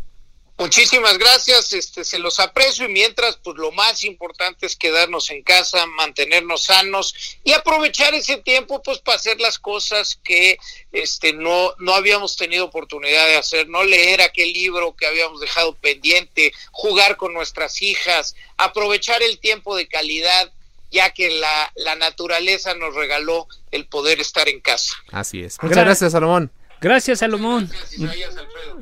Muchísimas 0.59 1.17
gracias, 1.17 1.71
este, 1.71 2.03
se 2.03 2.19
los 2.19 2.37
aprecio 2.37 2.85
y 2.85 2.91
mientras, 2.91 3.37
pues 3.37 3.55
lo 3.57 3.71
más 3.71 4.03
importante 4.03 4.65
es 4.65 4.75
quedarnos 4.75 5.29
en 5.29 5.41
casa, 5.41 5.85
mantenernos 5.85 6.63
sanos 6.63 7.15
y 7.45 7.53
aprovechar 7.53 8.13
ese 8.13 8.39
tiempo, 8.39 8.83
pues 8.83 8.99
para 8.99 9.15
hacer 9.15 9.39
las 9.39 9.57
cosas 9.57 10.19
que, 10.21 10.57
este, 10.91 11.31
no, 11.31 11.73
no 11.79 11.93
habíamos 11.93 12.35
tenido 12.35 12.65
oportunidad 12.65 13.25
de 13.27 13.37
hacer, 13.37 13.69
no 13.69 13.85
leer 13.85 14.21
aquel 14.21 14.51
libro 14.51 14.97
que 14.97 15.07
habíamos 15.07 15.39
dejado 15.39 15.75
pendiente, 15.75 16.51
jugar 16.71 17.15
con 17.15 17.31
nuestras 17.31 17.81
hijas, 17.81 18.35
aprovechar 18.57 19.23
el 19.23 19.39
tiempo 19.39 19.77
de 19.77 19.87
calidad, 19.87 20.51
ya 20.91 21.11
que 21.11 21.29
la, 21.29 21.71
la 21.77 21.95
naturaleza 21.95 22.73
nos 22.73 22.95
regaló 22.95 23.47
el 23.71 23.85
poder 23.85 24.19
estar 24.19 24.49
en 24.49 24.59
casa. 24.59 24.93
Así 25.13 25.41
es. 25.41 25.57
Muchas 25.61 25.85
gracias, 25.85 26.11
Salomón. 26.11 26.51
Gracias, 26.81 27.19
Salomón. 27.19 27.69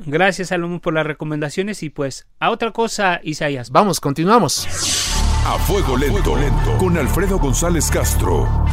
Gracias, 0.06 0.48
Salomón, 0.48 0.80
por 0.80 0.94
las 0.94 1.06
recomendaciones 1.06 1.82
y 1.82 1.90
pues 1.90 2.26
a 2.38 2.50
otra 2.50 2.70
cosa, 2.72 3.20
Isaías. 3.22 3.70
Vamos, 3.70 4.00
continuamos. 4.00 4.66
A 5.44 5.58
fuego 5.58 5.96
lento, 5.96 6.36
lento. 6.36 6.76
con 6.78 6.96
Alfredo 6.96 7.38
González 7.38 7.90
Castro. 7.90 8.66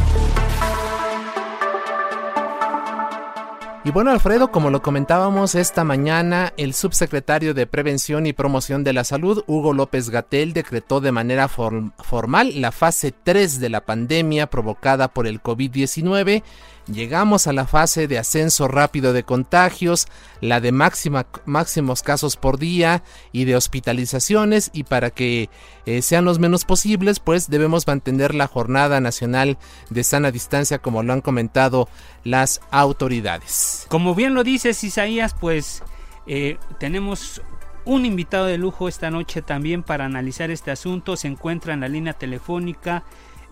Y 3.86 3.92
bueno, 3.92 4.10
Alfredo, 4.10 4.50
como 4.50 4.70
lo 4.70 4.82
comentábamos 4.82 5.54
esta 5.54 5.84
mañana, 5.84 6.52
el 6.56 6.74
subsecretario 6.74 7.54
de 7.54 7.68
Prevención 7.68 8.26
y 8.26 8.32
Promoción 8.32 8.82
de 8.82 8.92
la 8.92 9.04
Salud, 9.04 9.44
Hugo 9.46 9.72
López 9.72 10.10
Gatel, 10.10 10.52
decretó 10.52 11.00
de 11.00 11.12
manera 11.12 11.46
formal 11.46 12.60
la 12.60 12.72
fase 12.72 13.12
3 13.12 13.60
de 13.60 13.68
la 13.68 13.86
pandemia 13.86 14.48
provocada 14.48 15.06
por 15.06 15.28
el 15.28 15.40
COVID-19 15.40 16.42
Llegamos 16.86 17.48
a 17.48 17.52
la 17.52 17.66
fase 17.66 18.06
de 18.06 18.16
ascenso 18.16 18.68
rápido 18.68 19.12
de 19.12 19.24
contagios, 19.24 20.06
la 20.40 20.60
de 20.60 20.70
máxima, 20.70 21.26
máximos 21.44 22.02
casos 22.02 22.36
por 22.36 22.58
día 22.58 23.02
y 23.32 23.44
de 23.44 23.56
hospitalizaciones 23.56 24.70
y 24.72 24.84
para 24.84 25.10
que 25.10 25.50
eh, 25.84 26.00
sean 26.00 26.24
los 26.24 26.38
menos 26.38 26.64
posibles 26.64 27.18
pues 27.18 27.50
debemos 27.50 27.88
mantener 27.88 28.36
la 28.36 28.46
jornada 28.46 29.00
nacional 29.00 29.58
de 29.90 30.04
sana 30.04 30.30
distancia 30.30 30.78
como 30.78 31.02
lo 31.02 31.12
han 31.12 31.22
comentado 31.22 31.88
las 32.22 32.60
autoridades. 32.70 33.86
Como 33.88 34.14
bien 34.14 34.34
lo 34.34 34.44
dices 34.44 34.84
Isaías 34.84 35.34
pues 35.40 35.82
eh, 36.28 36.56
tenemos 36.78 37.42
un 37.84 38.04
invitado 38.04 38.46
de 38.46 38.58
lujo 38.58 38.88
esta 38.88 39.10
noche 39.10 39.42
también 39.42 39.82
para 39.82 40.04
analizar 40.04 40.52
este 40.52 40.70
asunto. 40.70 41.16
Se 41.16 41.28
encuentra 41.28 41.74
en 41.74 41.80
la 41.80 41.88
línea 41.88 42.12
telefónica 42.12 43.04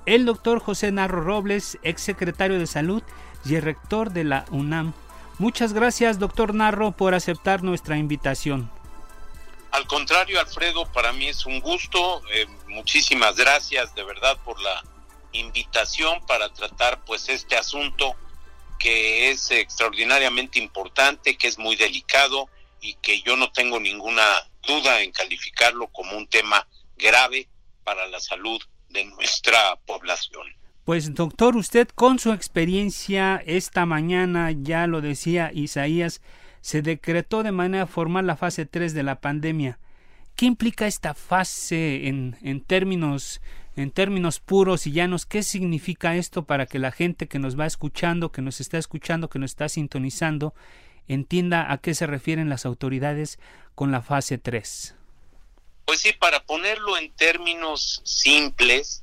el 0.07 0.25
doctor 0.25 0.61
José 0.61 0.93
Narro 0.93 1.23
Robles, 1.23 1.79
ex 1.83 2.03
secretario 2.03 2.59
de 2.59 2.67
Salud 2.67 3.03
y 3.45 3.59
rector 3.61 4.11
de 4.11 4.25
la 4.25 4.45
UNAM. 4.51 4.93
Muchas 5.39 5.73
gracias, 5.73 6.19
doctor 6.19 6.55
Narro, 6.55 6.93
por 6.93 7.15
aceptar 7.15 7.63
nuestra 7.63 7.97
invitación. 7.97 8.71
Al 9.73 9.87
contrario, 9.87 10.39
Alfredo, 10.39 10.87
para 10.93 11.13
mí 11.13 11.27
es 11.27 11.47
un 11.47 11.61
gusto. 11.61 12.23
Eh, 12.33 12.47
muchísimas 12.69 13.35
gracias 13.35 13.95
de 13.95 14.05
verdad 14.05 14.39
por 14.45 14.61
la 14.61 14.85
invitación 15.33 16.25
para 16.27 16.53
tratar 16.53 17.05
pues 17.05 17.29
este 17.29 17.57
asunto 17.57 18.15
que 18.79 19.31
es 19.31 19.51
extraordinariamente 19.51 20.61
importante, 20.61 21.37
que 21.37 21.49
es 21.49 21.59
muy 21.59 21.75
delicado 21.75 22.49
y 22.81 22.95
que 22.95 23.23
yo 23.23 23.37
no 23.37 23.51
tengo 23.51 23.81
ninguna 23.81 24.23
duda 24.63 25.01
en 25.01 25.11
calificarlo 25.11 25.89
como 25.89 26.17
un 26.17 26.29
tema 26.29 26.67
grave 26.97 27.49
para 27.83 28.07
la 28.07 28.21
salud 28.21 28.63
de 28.95 29.05
nuestra 29.05 29.77
población. 29.87 30.47
Pues 30.85 31.15
doctor, 31.15 31.57
usted 31.57 31.89
con 31.89 32.19
su 32.19 32.33
experiencia 32.33 33.43
esta 33.45 33.85
mañana, 33.85 34.51
ya 34.53 34.87
lo 34.87 35.01
decía 35.01 35.51
Isaías, 35.53 36.23
se 36.61 36.81
decretó 36.81 37.43
de 37.43 37.53
manera 37.53 37.87
formal 37.87 38.27
la 38.27 38.37
fase 38.37 38.65
3 38.65 38.95
de 38.95 39.03
la 39.03 39.21
pandemia. 39.21 39.79
¿Qué 40.37 40.47
implica 40.47 40.87
esta 40.87 41.15
fase 41.15 42.09
en, 42.09 42.37
en, 42.43 42.61
términos 42.61 43.41
en 43.77 43.91
términos 43.91 44.41
puros 44.41 44.87
y 44.87 44.93
llanos? 44.93 45.27
¿Qué 45.27 45.43
significa 45.43 46.17
esto 46.17 46.45
para 46.45 46.67
que 46.67 46.79
la 46.79 46.93
gente 46.93 47.29
que 47.29 47.39
nos 47.39 47.59
va 47.59 47.67
escuchando, 47.67 48.33
que 48.33 48.43
nos 48.43 48.61
está 48.61 48.79
escuchando, 48.79 49.29
que 49.29 49.39
nos 49.39 49.53
está 49.53 49.69
sintonizando, 49.69 50.55
entienda 51.09 51.73
a 51.73 51.79
qué 51.79 51.95
se 51.95 52.07
refieren 52.07 52.49
las 52.49 52.67
autoridades 52.67 53.39
con 53.75 53.91
la 53.91 54.03
fase 54.03 54.39
3? 54.39 54.97
Pues 55.85 56.01
sí, 56.01 56.13
para 56.13 56.45
ponerlo 56.45 56.97
en 56.97 57.15
términos 57.15 58.01
simples, 58.05 59.03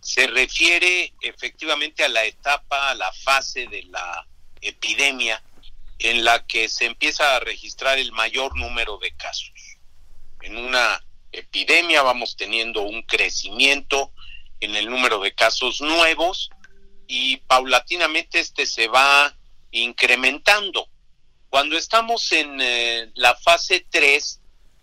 se 0.00 0.26
refiere 0.26 1.12
efectivamente 1.20 2.04
a 2.04 2.08
la 2.08 2.24
etapa, 2.24 2.90
a 2.90 2.94
la 2.94 3.12
fase 3.12 3.66
de 3.66 3.82
la 3.84 4.26
epidemia 4.60 5.42
en 5.98 6.24
la 6.24 6.46
que 6.46 6.68
se 6.68 6.86
empieza 6.86 7.36
a 7.36 7.40
registrar 7.40 7.98
el 7.98 8.12
mayor 8.12 8.56
número 8.56 8.98
de 8.98 9.12
casos. 9.12 9.52
En 10.40 10.56
una 10.56 11.04
epidemia 11.32 12.02
vamos 12.02 12.36
teniendo 12.36 12.82
un 12.82 13.02
crecimiento 13.02 14.12
en 14.60 14.76
el 14.76 14.88
número 14.88 15.20
de 15.20 15.34
casos 15.34 15.80
nuevos 15.80 16.50
y 17.06 17.38
paulatinamente 17.38 18.38
este 18.40 18.66
se 18.66 18.88
va 18.88 19.36
incrementando. 19.70 20.88
Cuando 21.48 21.76
estamos 21.76 22.30
en 22.32 22.60
eh, 22.60 23.10
la 23.14 23.34
fase 23.34 23.86
3, 23.90 24.37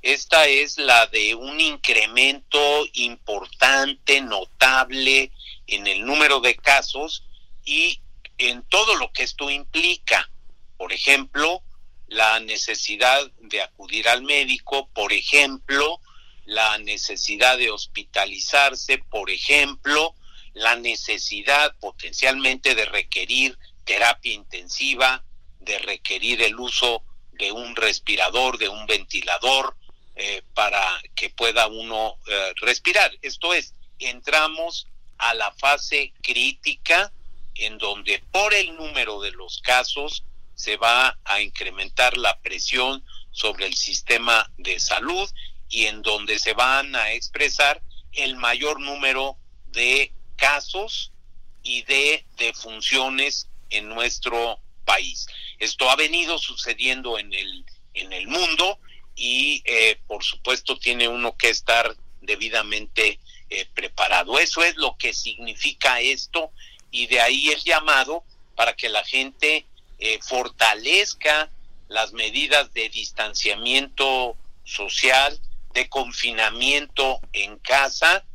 esta 0.05 0.45
es 0.45 0.77
la 0.77 1.07
de 1.07 1.33
un 1.33 1.59
incremento 1.59 2.85
importante, 2.93 4.21
notable 4.21 5.31
en 5.65 5.87
el 5.87 6.05
número 6.05 6.41
de 6.41 6.55
casos 6.55 7.23
y 7.63 7.99
en 8.37 8.61
todo 8.69 8.93
lo 8.97 9.11
que 9.11 9.23
esto 9.23 9.49
implica. 9.49 10.29
Por 10.77 10.93
ejemplo, 10.93 11.63
la 12.07 12.39
necesidad 12.39 13.19
de 13.39 13.63
acudir 13.63 14.07
al 14.07 14.21
médico, 14.21 14.87
por 14.93 15.11
ejemplo, 15.11 15.99
la 16.45 16.77
necesidad 16.77 17.57
de 17.57 17.71
hospitalizarse, 17.71 18.99
por 18.99 19.31
ejemplo, 19.31 20.13
la 20.53 20.75
necesidad 20.75 21.75
potencialmente 21.79 22.75
de 22.75 22.85
requerir 22.85 23.57
terapia 23.85 24.33
intensiva, 24.33 25.25
de 25.61 25.79
requerir 25.79 26.43
el 26.43 26.59
uso 26.59 27.01
de 27.31 27.51
un 27.51 27.75
respirador, 27.75 28.59
de 28.59 28.69
un 28.69 28.85
ventilador, 28.85 29.75
eh, 30.15 30.41
para 30.53 30.81
que 31.15 31.29
pueda 31.29 31.67
uno 31.67 32.17
eh, 32.27 32.53
respirar. 32.61 33.11
Esto 33.21 33.53
es, 33.53 33.73
entramos 33.99 34.87
a 35.17 35.33
la 35.33 35.51
fase 35.53 36.13
crítica 36.21 37.11
en 37.55 37.77
donde 37.77 38.23
por 38.31 38.53
el 38.53 38.75
número 38.75 39.21
de 39.21 39.31
los 39.31 39.61
casos 39.61 40.23
se 40.55 40.77
va 40.77 41.17
a 41.25 41.41
incrementar 41.41 42.17
la 42.17 42.39
presión 42.39 43.03
sobre 43.31 43.65
el 43.65 43.75
sistema 43.75 44.49
de 44.57 44.79
salud 44.79 45.29
y 45.69 45.85
en 45.85 46.01
donde 46.01 46.39
se 46.39 46.53
van 46.53 46.95
a 46.95 47.11
expresar 47.11 47.81
el 48.13 48.35
mayor 48.37 48.79
número 48.79 49.37
de 49.67 50.13
casos 50.37 51.11
y 51.63 51.81
de 51.83 52.25
defunciones 52.37 53.49
en 53.69 53.89
nuestro 53.89 54.59
país. 54.85 55.27
Esto 55.59 55.89
ha 55.89 55.95
venido 55.95 56.37
sucediendo 56.37 57.17
en 57.17 57.33
el, 57.33 57.65
en 57.93 58.13
el 58.13 58.27
mundo 58.27 58.79
y 59.15 59.61
eh, 59.65 59.97
por 60.07 60.23
supuesto 60.23 60.77
tiene 60.77 61.07
uno 61.07 61.35
que 61.37 61.49
estar 61.49 61.95
debidamente 62.21 63.19
eh, 63.49 63.67
preparado. 63.73 64.39
Eso 64.39 64.63
es 64.63 64.75
lo 64.75 64.97
que 64.97 65.13
significa 65.13 65.99
esto 65.99 66.51
y 66.91 67.07
de 67.07 67.21
ahí 67.21 67.49
el 67.49 67.61
llamado 67.63 68.23
para 68.55 68.73
que 68.73 68.89
la 68.89 69.03
gente 69.03 69.65
eh, 69.99 70.19
fortalezca 70.21 71.49
las 71.87 72.13
medidas 72.13 72.73
de 72.73 72.89
distanciamiento 72.89 74.35
social, 74.63 75.39
de 75.73 75.87
confinamiento 75.89 77.19
en 77.33 77.57
casa, 77.59 78.25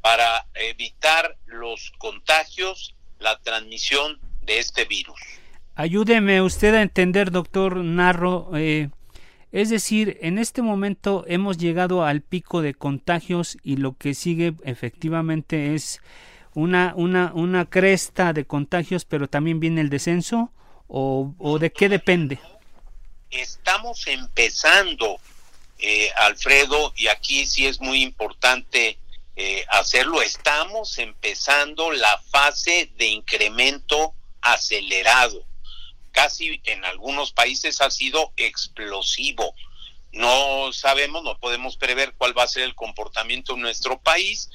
para 0.00 0.46
evitar 0.54 1.36
los 1.46 1.92
contagios, 1.98 2.94
la 3.18 3.38
transmisión 3.40 4.18
de 4.42 4.58
este 4.58 4.84
virus. 4.84 5.20
Ayúdeme 5.74 6.42
usted 6.42 6.74
a 6.74 6.82
entender, 6.82 7.30
doctor 7.30 7.76
Narro. 7.76 8.50
Eh, 8.54 8.90
es 9.52 9.68
decir, 9.68 10.18
en 10.20 10.38
este 10.38 10.62
momento 10.62 11.24
hemos 11.26 11.58
llegado 11.58 12.04
al 12.04 12.20
pico 12.20 12.62
de 12.62 12.74
contagios 12.74 13.58
y 13.62 13.76
lo 13.76 13.96
que 13.96 14.14
sigue 14.14 14.54
efectivamente 14.64 15.74
es 15.74 16.00
una, 16.54 16.94
una, 16.96 17.32
una 17.34 17.66
cresta 17.68 18.32
de 18.32 18.44
contagios, 18.44 19.04
pero 19.04 19.28
también 19.28 19.60
viene 19.60 19.80
el 19.80 19.90
descenso 19.90 20.52
o, 20.86 21.34
o 21.38 21.58
de 21.58 21.72
qué 21.72 21.88
depende? 21.88 22.38
Estamos 23.30 24.06
empezando, 24.06 25.20
eh, 25.78 26.10
Alfredo, 26.16 26.92
y 26.96 27.06
aquí 27.08 27.46
sí 27.46 27.66
es 27.66 27.80
muy 27.80 28.02
importante 28.02 28.98
eh, 29.36 29.64
hacerlo, 29.70 30.20
estamos 30.20 30.98
empezando 30.98 31.92
la 31.92 32.18
fase 32.30 32.92
de 32.96 33.06
incremento 33.06 34.14
acelerado. 34.42 35.44
Casi 36.22 36.60
en 36.64 36.84
algunos 36.84 37.32
países 37.32 37.80
ha 37.80 37.90
sido 37.90 38.34
explosivo. 38.36 39.54
No 40.12 40.70
sabemos, 40.70 41.24
no 41.24 41.38
podemos 41.38 41.78
prever 41.78 42.12
cuál 42.12 42.36
va 42.36 42.42
a 42.42 42.46
ser 42.46 42.64
el 42.64 42.74
comportamiento 42.74 43.54
en 43.54 43.62
nuestro 43.62 43.98
país, 44.02 44.50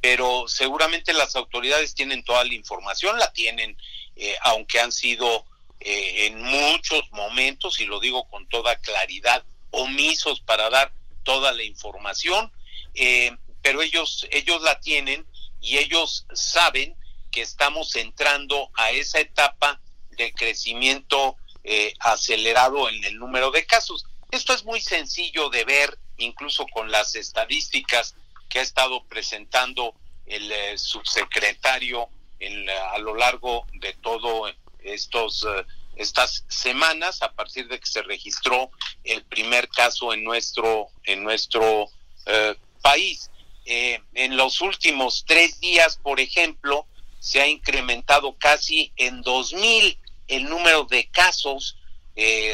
pero 0.00 0.48
seguramente 0.48 1.12
las 1.12 1.36
autoridades 1.36 1.94
tienen 1.94 2.24
toda 2.24 2.42
la 2.44 2.54
información, 2.54 3.18
la 3.18 3.30
tienen, 3.34 3.76
eh, 4.16 4.34
aunque 4.40 4.80
han 4.80 4.92
sido 4.92 5.44
eh, 5.80 6.28
en 6.28 6.40
muchos 6.40 7.12
momentos, 7.12 7.80
y 7.80 7.84
lo 7.84 8.00
digo 8.00 8.26
con 8.30 8.48
toda 8.48 8.76
claridad, 8.76 9.44
omisos 9.72 10.40
para 10.40 10.70
dar 10.70 10.90
toda 11.22 11.52
la 11.52 11.64
información, 11.64 12.50
eh, 12.94 13.36
pero 13.60 13.82
ellos, 13.82 14.26
ellos 14.30 14.62
la 14.62 14.80
tienen 14.80 15.26
y 15.60 15.76
ellos 15.76 16.24
saben 16.32 16.96
que 17.30 17.42
estamos 17.42 17.94
entrando 17.96 18.70
a 18.72 18.90
esa 18.92 19.20
etapa 19.20 19.82
de 20.20 20.32
crecimiento 20.32 21.36
eh, 21.64 21.94
acelerado 22.00 22.88
en 22.88 23.02
el 23.04 23.18
número 23.18 23.50
de 23.50 23.66
casos. 23.66 24.04
Esto 24.30 24.52
es 24.54 24.64
muy 24.64 24.80
sencillo 24.80 25.50
de 25.50 25.64
ver, 25.64 25.98
incluso 26.18 26.66
con 26.72 26.90
las 26.90 27.14
estadísticas 27.14 28.14
que 28.48 28.58
ha 28.58 28.62
estado 28.62 29.04
presentando 29.04 29.94
el 30.26 30.78
subsecretario 30.78 32.08
en, 32.38 32.68
a 32.70 32.98
lo 32.98 33.14
largo 33.14 33.66
de 33.74 33.92
todo 33.94 34.50
estos 34.82 35.44
eh, 35.44 35.64
estas 35.96 36.44
semanas 36.48 37.20
a 37.20 37.32
partir 37.32 37.68
de 37.68 37.78
que 37.78 37.86
se 37.86 38.02
registró 38.02 38.70
el 39.04 39.22
primer 39.24 39.68
caso 39.68 40.14
en 40.14 40.24
nuestro 40.24 40.88
en 41.04 41.22
nuestro 41.22 41.88
eh, 42.26 42.54
país 42.80 43.30
eh, 43.66 44.00
en 44.14 44.36
los 44.36 44.60
últimos 44.60 45.24
tres 45.26 45.60
días 45.60 45.98
por 46.02 46.20
ejemplo 46.20 46.86
se 47.18 47.40
ha 47.40 47.46
incrementado 47.46 48.34
casi 48.38 48.92
en 48.96 49.20
2000 49.22 49.98
el 50.30 50.44
número 50.44 50.84
de 50.84 51.10
casos 51.10 51.76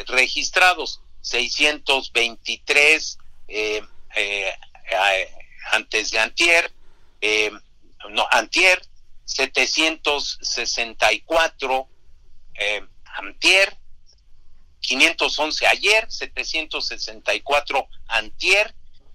registrados 0.09 1.01
623 1.23 3.19
antes 5.73 6.11
de 6.11 6.19
antier 6.19 6.71
no 8.11 8.27
antier 8.31 8.83
764 9.27 11.89
eh, 12.59 12.83
antier, 13.19 13.77
511 14.81 15.67
ayer, 15.67 16.11
764 16.11 17.87
antier, 18.09 18.75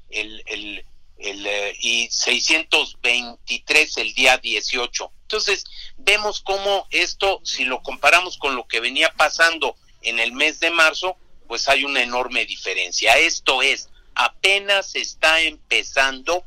el, 0.10 0.44
el, 0.46 0.86
el, 1.18 1.48
eh, 1.48 1.76
y 1.80 2.08
623 2.12 3.98
el 3.98 4.14
día 4.14 4.38
18. 4.38 5.12
Entonces, 5.32 5.64
vemos 5.96 6.42
cómo 6.42 6.88
esto, 6.92 7.40
si 7.46 7.64
lo 7.64 7.82
comparamos 7.82 8.38
con 8.38 8.54
lo 8.54 8.68
que 8.68 8.82
venía 8.82 9.14
pasando 9.14 9.78
en 10.02 10.20
el 10.20 10.34
mes 10.34 10.60
de 10.60 10.72
marzo, 10.72 11.16
pues 11.48 11.70
hay 11.70 11.86
una 11.86 12.04
enorme 12.04 12.46
diferencia. 12.46 13.18
Esto 13.18 13.62
es, 13.62 13.88
apenas 14.14 14.94
está 14.96 15.40
empezando 15.40 16.44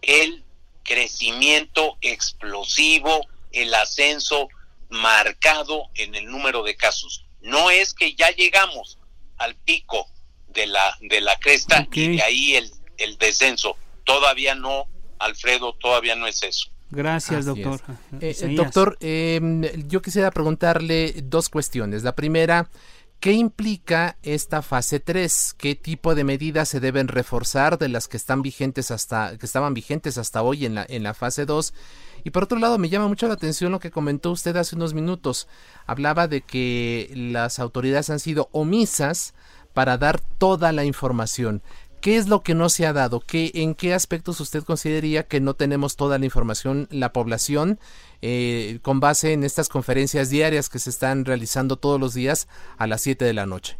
el 0.00 0.44
crecimiento 0.84 1.98
explosivo, 2.02 3.26
el 3.50 3.74
ascenso 3.74 4.48
marcado 4.90 5.90
en 5.96 6.14
el 6.14 6.26
número 6.26 6.62
de 6.62 6.76
casos. 6.76 7.24
No 7.40 7.68
es 7.70 7.94
que 7.94 8.14
ya 8.14 8.30
llegamos 8.30 8.96
al 9.38 9.56
pico 9.56 10.08
de 10.46 10.68
la, 10.68 10.96
de 11.00 11.20
la 11.20 11.36
cresta 11.40 11.88
y 11.90 12.16
de 12.18 12.22
ahí 12.22 12.54
el, 12.54 12.70
el 12.96 13.18
descenso. 13.18 13.76
Todavía 14.04 14.54
no, 14.54 14.86
Alfredo, 15.18 15.74
todavía 15.74 16.14
no 16.14 16.28
es 16.28 16.44
eso. 16.44 16.73
Gracias, 16.90 17.44
doctor. 17.44 17.80
Eh, 18.20 18.54
doctor, 18.56 18.96
em, 19.00 19.62
yo 19.88 20.00
quisiera 20.02 20.30
preguntarle 20.30 21.14
dos 21.24 21.48
cuestiones. 21.48 22.02
La 22.02 22.14
primera, 22.14 22.68
¿Qué 23.24 23.32
implica 23.32 24.18
esta 24.22 24.60
fase 24.60 25.00
3? 25.00 25.54
¿Qué 25.56 25.74
tipo 25.74 26.14
de 26.14 26.24
medidas 26.24 26.68
se 26.68 26.78
deben 26.78 27.08
reforzar 27.08 27.78
de 27.78 27.88
las 27.88 28.06
que 28.06 28.18
están 28.18 28.42
vigentes 28.42 28.90
hasta 28.90 29.38
que 29.38 29.46
estaban 29.46 29.72
vigentes 29.72 30.18
hasta 30.18 30.42
hoy 30.42 30.66
en 30.66 30.74
la 30.74 30.84
en 30.86 31.02
la 31.02 31.14
fase 31.14 31.46
2? 31.46 31.72
Y 32.24 32.30
por 32.30 32.44
otro 32.44 32.58
lado, 32.58 32.76
me 32.76 32.90
llama 32.90 33.08
mucho 33.08 33.26
la 33.26 33.32
atención 33.32 33.72
lo 33.72 33.80
que 33.80 33.90
comentó 33.90 34.30
usted 34.30 34.54
hace 34.56 34.76
unos 34.76 34.92
minutos. 34.92 35.48
Hablaba 35.86 36.28
de 36.28 36.42
que 36.42 37.10
las 37.14 37.60
autoridades 37.60 38.10
han 38.10 38.20
sido 38.20 38.50
omisas 38.52 39.32
para 39.72 39.96
dar 39.96 40.20
toda 40.20 40.72
la 40.72 40.84
información. 40.84 41.62
¿Qué 42.04 42.18
es 42.18 42.28
lo 42.28 42.42
que 42.42 42.52
no 42.52 42.68
se 42.68 42.84
ha 42.84 42.92
dado? 42.92 43.20
¿Qué, 43.20 43.50
¿En 43.54 43.74
qué 43.74 43.94
aspectos 43.94 44.38
usted 44.38 44.62
consideraría 44.62 45.26
que 45.26 45.40
no 45.40 45.54
tenemos 45.54 45.96
toda 45.96 46.18
la 46.18 46.26
información 46.26 46.86
la 46.90 47.14
población 47.14 47.80
eh, 48.20 48.78
con 48.82 49.00
base 49.00 49.32
en 49.32 49.42
estas 49.42 49.70
conferencias 49.70 50.28
diarias 50.28 50.68
que 50.68 50.78
se 50.78 50.90
están 50.90 51.24
realizando 51.24 51.78
todos 51.78 51.98
los 51.98 52.12
días 52.12 52.46
a 52.76 52.86
las 52.86 53.00
7 53.00 53.24
de 53.24 53.32
la 53.32 53.46
noche? 53.46 53.78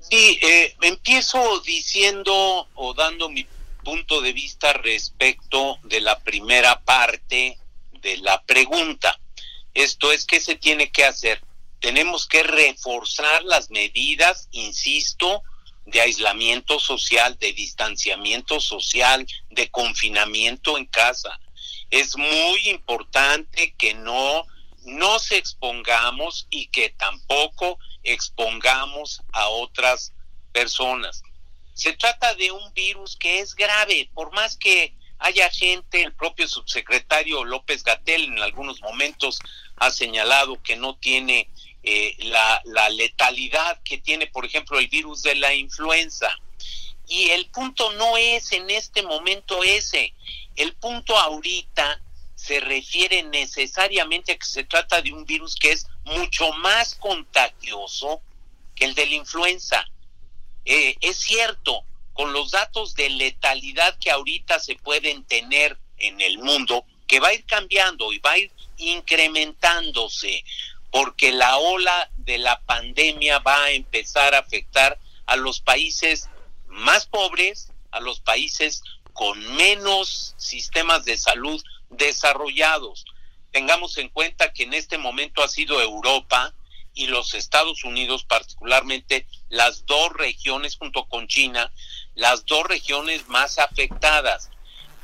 Sí, 0.00 0.40
eh, 0.42 0.74
empiezo 0.80 1.60
diciendo 1.60 2.66
o 2.74 2.94
dando 2.94 3.28
mi 3.28 3.46
punto 3.84 4.20
de 4.22 4.32
vista 4.32 4.72
respecto 4.72 5.78
de 5.84 6.00
la 6.00 6.18
primera 6.18 6.82
parte 6.82 7.60
de 8.02 8.16
la 8.16 8.42
pregunta. 8.42 9.20
Esto 9.72 10.10
es, 10.10 10.26
¿qué 10.26 10.40
se 10.40 10.56
tiene 10.56 10.90
que 10.90 11.04
hacer? 11.04 11.40
Tenemos 11.78 12.26
que 12.26 12.42
reforzar 12.42 13.44
las 13.44 13.70
medidas, 13.70 14.48
insisto, 14.50 15.44
de 15.86 16.00
aislamiento 16.00 16.78
social, 16.78 17.38
de 17.38 17.52
distanciamiento 17.52 18.60
social, 18.60 19.26
de 19.50 19.70
confinamiento 19.70 20.76
en 20.76 20.86
casa. 20.86 21.38
Es 21.90 22.16
muy 22.16 22.68
importante 22.68 23.74
que 23.78 23.94
no 23.94 24.44
nos 24.84 25.32
expongamos 25.32 26.46
y 26.50 26.66
que 26.66 26.90
tampoco 26.90 27.78
expongamos 28.02 29.22
a 29.32 29.48
otras 29.48 30.12
personas. 30.52 31.22
Se 31.74 31.92
trata 31.92 32.34
de 32.34 32.50
un 32.50 32.72
virus 32.74 33.16
que 33.16 33.40
es 33.40 33.54
grave, 33.54 34.10
por 34.14 34.32
más 34.32 34.56
que 34.56 34.94
haya 35.18 35.50
gente, 35.50 36.02
el 36.02 36.12
propio 36.14 36.48
subsecretario 36.48 37.44
López 37.44 37.82
Gatel 37.82 38.24
en 38.24 38.38
algunos 38.40 38.80
momentos 38.80 39.38
ha 39.76 39.90
señalado 39.90 40.62
que 40.62 40.76
no 40.76 40.96
tiene 40.96 41.48
eh, 41.88 42.16
la, 42.24 42.90
letalidad 42.90 43.80
que 43.84 43.98
tiene, 43.98 44.26
por 44.26 44.44
ejemplo, 44.44 44.80
el 44.80 44.88
virus 44.88 45.22
de 45.22 45.36
la 45.36 45.54
influenza. 45.54 46.28
Y 47.06 47.30
el 47.30 47.46
punto 47.50 47.92
no 47.92 48.16
es 48.16 48.50
en 48.50 48.68
este 48.70 49.04
momento 49.04 49.62
ese. 49.62 50.12
El 50.56 50.74
punto 50.74 51.16
ahorita 51.16 52.02
se 52.34 52.58
refiere 52.58 53.22
necesariamente 53.22 54.32
a 54.32 54.36
que 54.36 54.46
se 54.46 54.64
trata 54.64 55.00
de 55.00 55.12
un 55.12 55.24
virus 55.26 55.54
que 55.54 55.70
es 55.70 55.86
mucho 56.04 56.52
más 56.54 56.96
contagioso 56.96 58.20
que 58.74 58.86
el 58.86 58.96
de 58.96 59.06
la 59.06 59.14
influenza. 59.14 59.88
Eh, 60.64 60.96
es 61.00 61.18
cierto, 61.18 61.84
con 62.14 62.32
los 62.32 62.50
datos 62.50 62.96
de 62.96 63.10
letalidad 63.10 63.96
que 64.00 64.10
ahorita 64.10 64.58
se 64.58 64.74
pueden 64.74 65.22
tener 65.22 65.78
en 65.98 66.20
el 66.20 66.38
mundo, 66.38 66.84
que 67.06 67.20
va 67.20 67.28
a 67.28 67.34
ir 67.34 67.44
cambiando 67.44 68.12
y 68.12 68.18
va 68.18 68.32
a 68.32 68.38
ir 68.38 68.50
incrementándose, 68.78 70.44
porque 70.96 71.30
la 71.30 71.58
ola 71.58 72.10
de 72.16 72.38
la 72.38 72.58
pandemia 72.62 73.40
va 73.40 73.64
a 73.64 73.72
empezar 73.72 74.34
a 74.34 74.38
afectar 74.38 74.98
a 75.26 75.36
los 75.36 75.60
países 75.60 76.30
más 76.68 77.04
pobres, 77.04 77.70
a 77.90 78.00
los 78.00 78.20
países 78.20 78.82
con 79.12 79.38
menos 79.56 80.34
sistemas 80.38 81.04
de 81.04 81.18
salud 81.18 81.62
desarrollados. 81.90 83.04
Tengamos 83.50 83.98
en 83.98 84.08
cuenta 84.08 84.54
que 84.54 84.62
en 84.62 84.72
este 84.72 84.96
momento 84.96 85.42
ha 85.42 85.48
sido 85.48 85.82
Europa 85.82 86.54
y 86.94 87.08
los 87.08 87.34
Estados 87.34 87.84
Unidos, 87.84 88.24
particularmente 88.24 89.26
las 89.50 89.84
dos 89.84 90.14
regiones 90.14 90.78
junto 90.78 91.10
con 91.10 91.28
China, 91.28 91.70
las 92.14 92.46
dos 92.46 92.64
regiones 92.64 93.28
más 93.28 93.58
afectadas. 93.58 94.48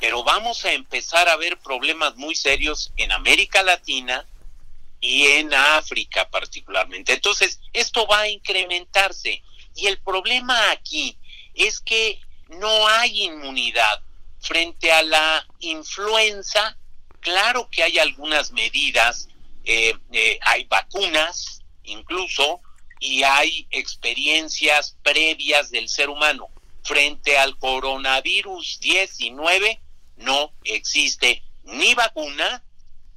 Pero 0.00 0.24
vamos 0.24 0.64
a 0.64 0.72
empezar 0.72 1.28
a 1.28 1.36
ver 1.36 1.58
problemas 1.58 2.16
muy 2.16 2.34
serios 2.34 2.94
en 2.96 3.12
América 3.12 3.62
Latina 3.62 4.26
y 5.02 5.26
en 5.26 5.52
África 5.52 6.30
particularmente. 6.30 7.12
Entonces, 7.12 7.60
esto 7.72 8.06
va 8.06 8.20
a 8.20 8.28
incrementarse. 8.28 9.42
Y 9.74 9.88
el 9.88 9.98
problema 9.98 10.70
aquí 10.70 11.18
es 11.54 11.80
que 11.80 12.20
no 12.48 12.88
hay 12.88 13.24
inmunidad 13.24 14.00
frente 14.38 14.92
a 14.92 15.02
la 15.02 15.46
influenza. 15.58 16.78
Claro 17.20 17.68
que 17.68 17.82
hay 17.82 17.98
algunas 17.98 18.52
medidas, 18.52 19.28
eh, 19.64 19.92
eh, 20.12 20.38
hay 20.42 20.64
vacunas 20.64 21.62
incluso, 21.82 22.60
y 23.00 23.24
hay 23.24 23.66
experiencias 23.72 24.96
previas 25.02 25.72
del 25.72 25.88
ser 25.88 26.10
humano. 26.10 26.48
Frente 26.84 27.36
al 27.36 27.58
coronavirus 27.58 28.78
19 28.80 29.80
no 30.18 30.52
existe 30.62 31.42
ni 31.64 31.94
vacuna, 31.94 32.62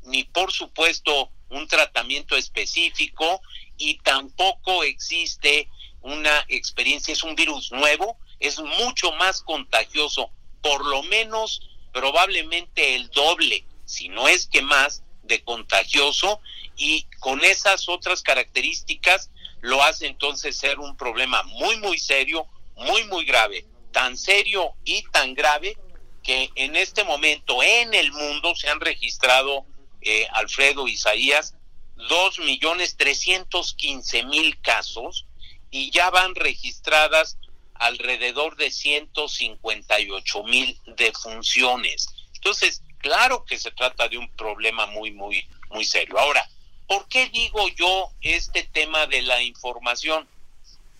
ni 0.02 0.24
por 0.24 0.52
supuesto 0.52 1.30
un 1.50 1.68
tratamiento 1.68 2.36
específico, 2.36 3.42
y 3.78 3.98
tampoco 4.00 4.84
existe 4.84 5.70
una 6.02 6.46
experiencia, 6.50 7.12
es 7.12 7.24
un 7.24 7.36
virus 7.36 7.72
nuevo, 7.72 8.18
es 8.40 8.60
mucho 8.60 9.12
más 9.14 9.42
contagioso, 9.42 10.32
por 10.62 10.86
lo 10.86 11.04
menos 11.04 11.62
probablemente 11.92 12.96
el 12.96 13.10
doble, 13.10 13.66
si 13.86 14.10
no 14.10 14.28
es 14.28 14.48
que 14.48 14.62
más, 14.62 15.04
de 15.24 15.44
contagioso 15.44 16.40
y 16.76 17.08
con 17.20 17.44
esas 17.44 17.90
otras 17.90 18.22
características 18.22 19.32
lo 19.62 19.82
hace 19.82 20.08
entonces 20.08 20.56
ser 20.58 20.80
un 20.80 20.96
problema 20.96 21.42
muy, 21.44 21.78
muy 21.78 21.98
serio, 21.98 22.48
muy, 22.76 23.06
muy 23.06 23.26
grave, 23.26 23.66
tan 23.92 24.18
serio 24.18 24.74
y 24.84 25.04
tan 25.12 25.34
grave 25.34 25.78
que 26.22 26.50
en 26.56 26.76
este 26.76 27.04
momento 27.04 27.64
en 27.64 27.94
el 27.94 28.12
mundo 28.12 28.56
se 28.56 28.70
han 28.70 28.80
registrado, 28.80 29.66
eh, 30.06 30.28
Alfredo 30.32 30.88
Isaías, 30.88 31.56
dos 31.96 32.38
millones 32.39 32.96
trescientos 32.96 33.74
quince 33.74 34.24
mil 34.24 34.62
casos 34.62 35.26
y 35.72 35.89
ya 35.89 36.12
van 36.12 36.36
registradas 36.36 37.38
alrededor 37.74 38.56
de 38.56 38.70
158 38.70 40.44
mil 40.44 40.80
defunciones. 40.96 42.08
Entonces, 42.36 42.84
claro 43.00 43.46
que 43.46 43.58
se 43.58 43.72
trata 43.72 44.08
de 44.08 44.20
un 44.20 44.30
problema 44.30 44.86
muy, 44.86 45.12
muy, 45.12 45.48
muy 45.72 45.84
serio. 45.84 46.20
Ahora, 46.20 46.48
¿por 46.88 47.08
qué 47.08 47.28
digo 47.30 47.68
yo 47.70 48.12
este 48.22 48.63
tema 48.63 49.08
de 49.08 49.24
la 49.24 49.41
información? 49.41 50.28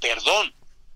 Perdón, 0.02 0.54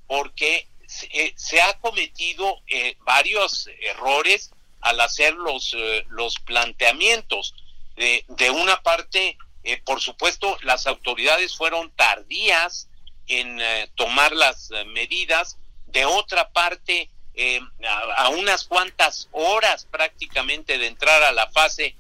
porque 0.08 0.68
se, 0.88 1.08
eh, 1.14 1.62
ha 1.62 1.80
cometido 1.80 2.62
eh, 2.68 2.98
varios 3.02 3.70
errores 3.82 4.52
al 4.82 5.00
hacer 5.00 5.36
los, 5.36 5.76
los 6.10 6.40
planteamientos. 6.40 7.54
De, 8.00 8.24
de 8.30 8.50
una 8.50 8.82
parte, 8.82 9.38
por 9.84 10.00
supuesto, 10.00 10.58
las 10.62 10.88
autoridades 10.88 11.58
fueron 11.58 11.92
tardías 11.92 12.88
en 13.28 13.60
eh, 13.62 13.90
tomar 13.96 14.34
las 14.34 14.72
eh, 14.72 14.86
medidas. 14.86 15.58
De 15.86 16.06
otra 16.06 16.50
parte, 16.50 17.10
eh, 17.34 17.60
a, 18.16 18.30
unas 18.30 18.64
cuantas 18.64 19.28
horas 19.34 19.86
prácticamente 19.92 20.78
de 20.78 20.88
entrar 20.88 21.24
a 21.24 21.34
la 21.34 21.50
fase 21.52 21.98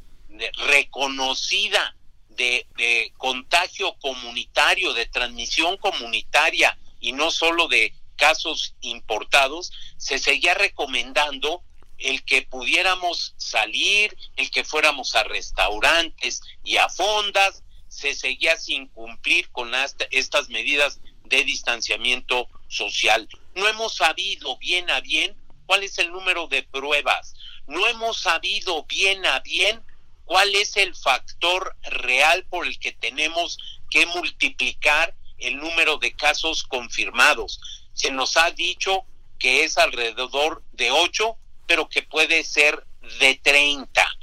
reconocida 0.69 1.97
de, 2.29 2.65
de, 2.77 3.11
contagio 3.17 3.93
comunitario, 3.99 4.93
de 4.93 5.05
transmisión 5.05 5.75
comunitaria 5.75 6.77
y 7.01 7.11
no 7.11 7.29
solo 7.29 7.67
de 7.67 7.93
casos 8.15 8.73
importados, 8.79 9.73
se 9.97 10.17
seguía 10.17 10.53
recomendando 10.53 11.61
el 11.99 12.23
que 12.23 12.41
pudiéramos 12.43 13.33
salir, 13.37 14.15
el 14.35 14.49
que 14.51 14.63
fuéramos 14.63 15.15
a 15.15 15.23
restaurantes 15.23 16.41
y 16.63 16.77
a 16.77 16.89
fondas, 16.89 17.63
se 17.87 18.13
seguía 18.13 18.57
sin 18.57 18.87
cumplir 18.87 19.49
con 19.51 19.71
estas 20.11 20.49
medidas 20.49 20.99
de 21.25 21.43
distanciamiento 21.43 22.47
social. 22.67 23.27
No 23.55 23.67
hemos 23.67 23.95
sabido 23.95 24.57
bien 24.57 24.89
a 24.89 25.01
bien 25.01 25.35
cuál 25.65 25.83
es 25.83 25.97
el 25.99 26.11
número 26.11 26.47
de 26.47 26.63
pruebas. 26.63 27.35
No 27.67 27.85
hemos 27.87 28.21
sabido 28.21 28.83
bien 28.85 29.25
a 29.25 29.39
bien 29.41 29.83
cuál 30.25 30.53
es 30.55 30.77
el 30.77 30.95
factor 30.95 31.75
real 31.83 32.45
por 32.45 32.67
el 32.67 32.79
que 32.79 32.91
tenemos 32.91 33.57
que 33.89 34.05
multiplicar 34.05 35.15
el 35.39 35.57
número 35.57 35.97
de 35.97 36.13
casos 36.13 36.63
confirmados. 36.63 37.59
Se 37.93 38.11
nos 38.11 38.37
ha 38.37 38.51
dicho 38.51 39.05
que 39.39 39.63
es 39.63 39.77
alrededor 39.77 40.63
de 40.73 40.91
8, 40.91 41.37
pero 41.69 41.87
que 41.87 42.01
puede 42.01 42.43
ser 42.43 42.83
de 43.19 43.39
30. 43.43 44.17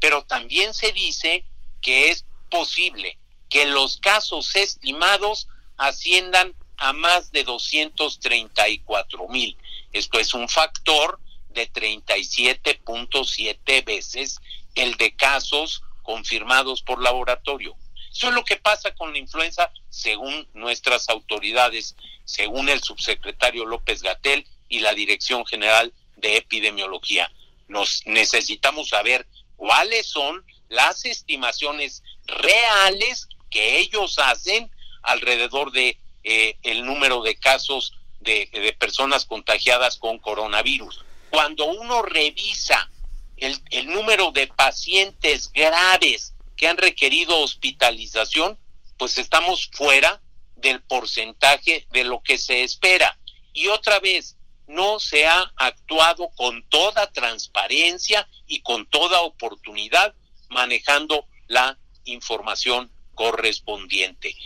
pero 0.00 0.24
también 0.24 0.74
se 0.74 0.92
dice 0.92 1.46
que 1.80 2.10
es 2.10 2.26
posible 2.50 3.16
que 3.48 3.66
los 3.66 3.98
casos 3.98 4.56
estimados 4.56 5.46
asciendan 5.76 6.54
a 6.76 6.92
más 6.92 7.30
de 7.32 7.44
234 7.44 9.28
mil. 9.28 9.56
Esto 9.92 10.18
es 10.18 10.34
un 10.34 10.48
factor 10.48 11.20
de 11.50 11.72
37.7 11.72 13.84
veces 13.84 14.40
el 14.74 14.96
de 14.96 15.14
casos 15.16 15.82
confirmados 16.02 16.82
por 16.82 17.00
laboratorio. 17.02 17.76
Eso 18.10 18.28
es 18.28 18.34
lo 18.34 18.44
que 18.44 18.56
pasa 18.56 18.94
con 18.94 19.12
la 19.12 19.18
influenza 19.18 19.70
según 19.88 20.48
nuestras 20.54 21.08
autoridades, 21.08 21.96
según 22.24 22.68
el 22.68 22.82
subsecretario 22.82 23.64
López 23.64 24.02
Gatel 24.02 24.46
y 24.68 24.80
la 24.80 24.94
Dirección 24.94 25.46
General 25.46 25.92
de 26.16 26.36
Epidemiología. 26.36 27.30
Nos 27.68 28.02
necesitamos 28.06 28.88
saber 28.88 29.26
cuáles 29.56 30.06
son 30.06 30.44
las 30.68 31.04
estimaciones 31.04 32.02
reales 32.26 33.28
que 33.50 33.78
ellos 33.78 34.18
hacen 34.18 34.70
alrededor 35.02 35.72
de 35.72 35.98
eh, 36.24 36.56
el 36.62 36.84
número 36.84 37.22
de 37.22 37.36
casos 37.36 37.94
de, 38.20 38.76
personas 38.78 39.24
contagiadas 39.24 39.98
con 39.98 40.18
coronavirus. 40.18 41.04
cuando 41.30 41.66
uno 41.66 42.02
revisa 42.02 42.90
el, 43.36 43.60
el 43.70 43.86
número 43.86 44.32
de 44.32 44.46
pacientes 44.46 45.52
graves 45.52 46.34
que 46.56 46.68
han 46.68 46.76
requerido 46.76 47.38
hospitalización, 47.40 48.58
pues 48.96 49.18
estamos 49.18 49.70
fuera 49.72 50.20
del 50.56 50.80
porcentaje 50.82 51.86
de 51.90 52.04
lo 52.04 52.22
que 52.22 52.38
se 52.38 52.64
espera. 52.64 53.18
Y 53.52 53.68
otra 53.68 54.00
vez, 54.00 54.36
no 54.68 55.00
se 55.00 55.26
ha 55.26 55.52
actuado 55.56 56.28
con 56.36 56.62
toda 56.68 57.10
transparencia 57.10 58.28
y 58.46 58.60
con 58.60 58.86
toda 58.86 59.22
oportunidad 59.22 60.14
manejando 60.50 61.26
la 61.46 61.78
información 62.04 62.90
correspondiente. 63.14 64.36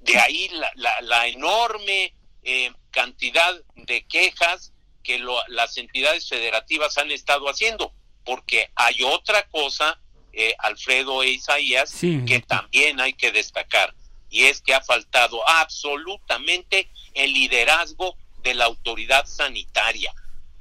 De 0.00 0.18
ahí 0.18 0.50
la, 1.02 1.26
enorme 1.26 2.14
eh, 2.44 2.72
cantidad 2.96 3.54
de 3.74 4.06
quejas 4.06 4.72
que 5.02 5.22
las 5.48 5.76
entidades 5.76 6.26
federativas 6.26 6.96
han 6.96 7.10
estado 7.10 7.46
haciendo, 7.50 7.92
porque 8.24 8.70
hay 8.74 9.02
otra 9.02 9.46
cosa, 9.48 10.00
eh, 10.32 10.54
Alfredo 10.58 11.22
e 11.22 11.28
Isaías, 11.28 11.92
que 12.00 12.42
también 12.46 12.98
hay 12.98 13.12
que 13.12 13.32
destacar, 13.32 13.94
y 14.30 14.44
es 14.44 14.62
que 14.62 14.72
ha 14.72 14.80
faltado 14.80 15.46
absolutamente 15.46 16.90
el 17.12 17.34
liderazgo 17.34 18.16
de 18.42 18.54
la 18.54 18.64
autoridad 18.64 19.26
sanitaria, 19.26 20.14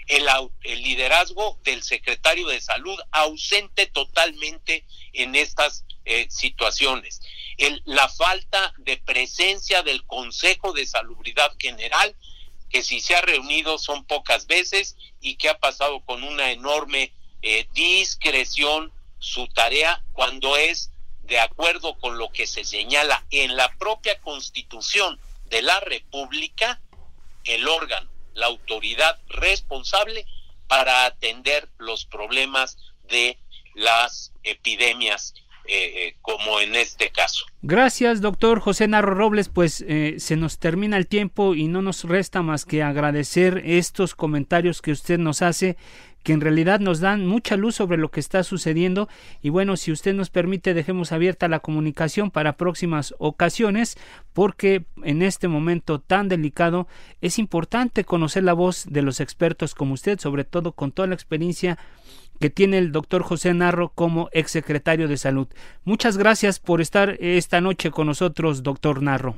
el, 0.07 0.27
el 0.63 0.83
liderazgo 0.83 1.57
del 1.63 1.83
secretario 1.83 2.47
de 2.47 2.59
salud 2.59 2.99
ausente 3.11 3.85
totalmente 3.85 4.85
en 5.13 5.35
estas 5.35 5.85
eh, 6.03 6.27
situaciones, 6.29 7.21
el, 7.57 7.81
la 7.85 8.09
falta 8.09 8.73
de 8.79 8.97
presencia 8.97 9.83
del 9.83 10.05
Consejo 10.05 10.73
de 10.73 10.85
Salubridad 10.85 11.53
General 11.57 12.13
que 12.69 12.83
si 12.83 12.99
se 12.99 13.15
ha 13.15 13.21
reunido 13.21 13.77
son 13.77 14.05
pocas 14.05 14.47
veces 14.47 14.95
y 15.21 15.35
que 15.35 15.49
ha 15.49 15.57
pasado 15.57 16.01
con 16.01 16.23
una 16.23 16.51
enorme 16.51 17.13
eh, 17.41 17.67
discreción 17.73 18.91
su 19.19 19.47
tarea 19.47 20.03
cuando 20.13 20.57
es 20.57 20.91
de 21.23 21.39
acuerdo 21.39 21.97
con 21.99 22.17
lo 22.17 22.31
que 22.31 22.47
se 22.47 22.63
señala 22.63 23.25
en 23.31 23.55
la 23.55 23.73
propia 23.77 24.19
constitución 24.21 25.19
de 25.45 25.61
la 25.61 25.79
República, 25.79 26.81
el 27.43 27.67
órgano, 27.67 28.09
la 28.33 28.47
autoridad 28.47 29.19
responsable 29.27 30.25
para 30.67 31.05
atender 31.05 31.69
los 31.77 32.05
problemas 32.05 32.77
de 33.03 33.39
las 33.73 34.31
epidemias 34.43 35.33
eh, 35.67 36.07
eh, 36.07 36.15
como 36.21 36.59
en 36.59 36.75
este 36.75 37.09
caso. 37.09 37.45
Gracias, 37.61 38.21
doctor 38.21 38.59
José 38.59 38.87
Narro 38.87 39.15
Robles. 39.15 39.49
Pues 39.49 39.83
eh, 39.87 40.15
se 40.19 40.35
nos 40.35 40.59
termina 40.59 40.97
el 40.97 41.07
tiempo 41.07 41.55
y 41.55 41.67
no 41.67 41.81
nos 41.81 42.03
resta 42.03 42.41
más 42.41 42.65
que 42.65 42.83
agradecer 42.83 43.61
estos 43.65 44.15
comentarios 44.15 44.81
que 44.81 44.91
usted 44.91 45.17
nos 45.17 45.41
hace 45.41 45.77
que 46.25 46.33
en 46.33 46.41
realidad 46.41 46.79
nos 46.79 47.01
dan 47.01 47.27
mucha 47.27 47.55
luz 47.55 47.75
sobre 47.75 47.99
lo 47.99 48.09
que 48.09 48.19
está 48.19 48.43
sucediendo 48.43 49.07
y 49.43 49.49
bueno, 49.49 49.77
si 49.77 49.91
usted 49.91 50.15
nos 50.15 50.31
permite 50.31 50.73
dejemos 50.73 51.11
abierta 51.11 51.47
la 51.47 51.59
comunicación 51.59 52.31
para 52.31 52.57
próximas 52.57 53.13
ocasiones 53.19 53.95
porque 54.33 54.85
en 55.03 55.21
este 55.21 55.47
momento 55.47 55.99
tan 55.99 56.27
delicado 56.27 56.87
es 57.21 57.37
importante 57.37 58.05
conocer 58.05 58.43
la 58.43 58.53
voz 58.53 58.85
de 58.89 59.03
los 59.03 59.19
expertos 59.19 59.75
como 59.75 59.93
usted, 59.93 60.19
sobre 60.19 60.45
todo 60.45 60.71
con 60.71 60.91
toda 60.91 61.07
la 61.07 61.13
experiencia 61.13 61.77
que 62.39 62.49
tiene 62.49 62.77
el 62.77 62.91
doctor 62.91 63.23
José 63.23 63.53
Narro 63.53 63.89
como 63.89 64.29
exsecretario 64.31 65.07
de 65.07 65.17
Salud. 65.17 65.47
Muchas 65.83 66.17
gracias 66.17 66.59
por 66.59 66.81
estar 66.81 67.17
esta 67.19 67.61
noche 67.61 67.91
con 67.91 68.07
nosotros, 68.07 68.63
doctor 68.63 69.01
Narro. 69.01 69.35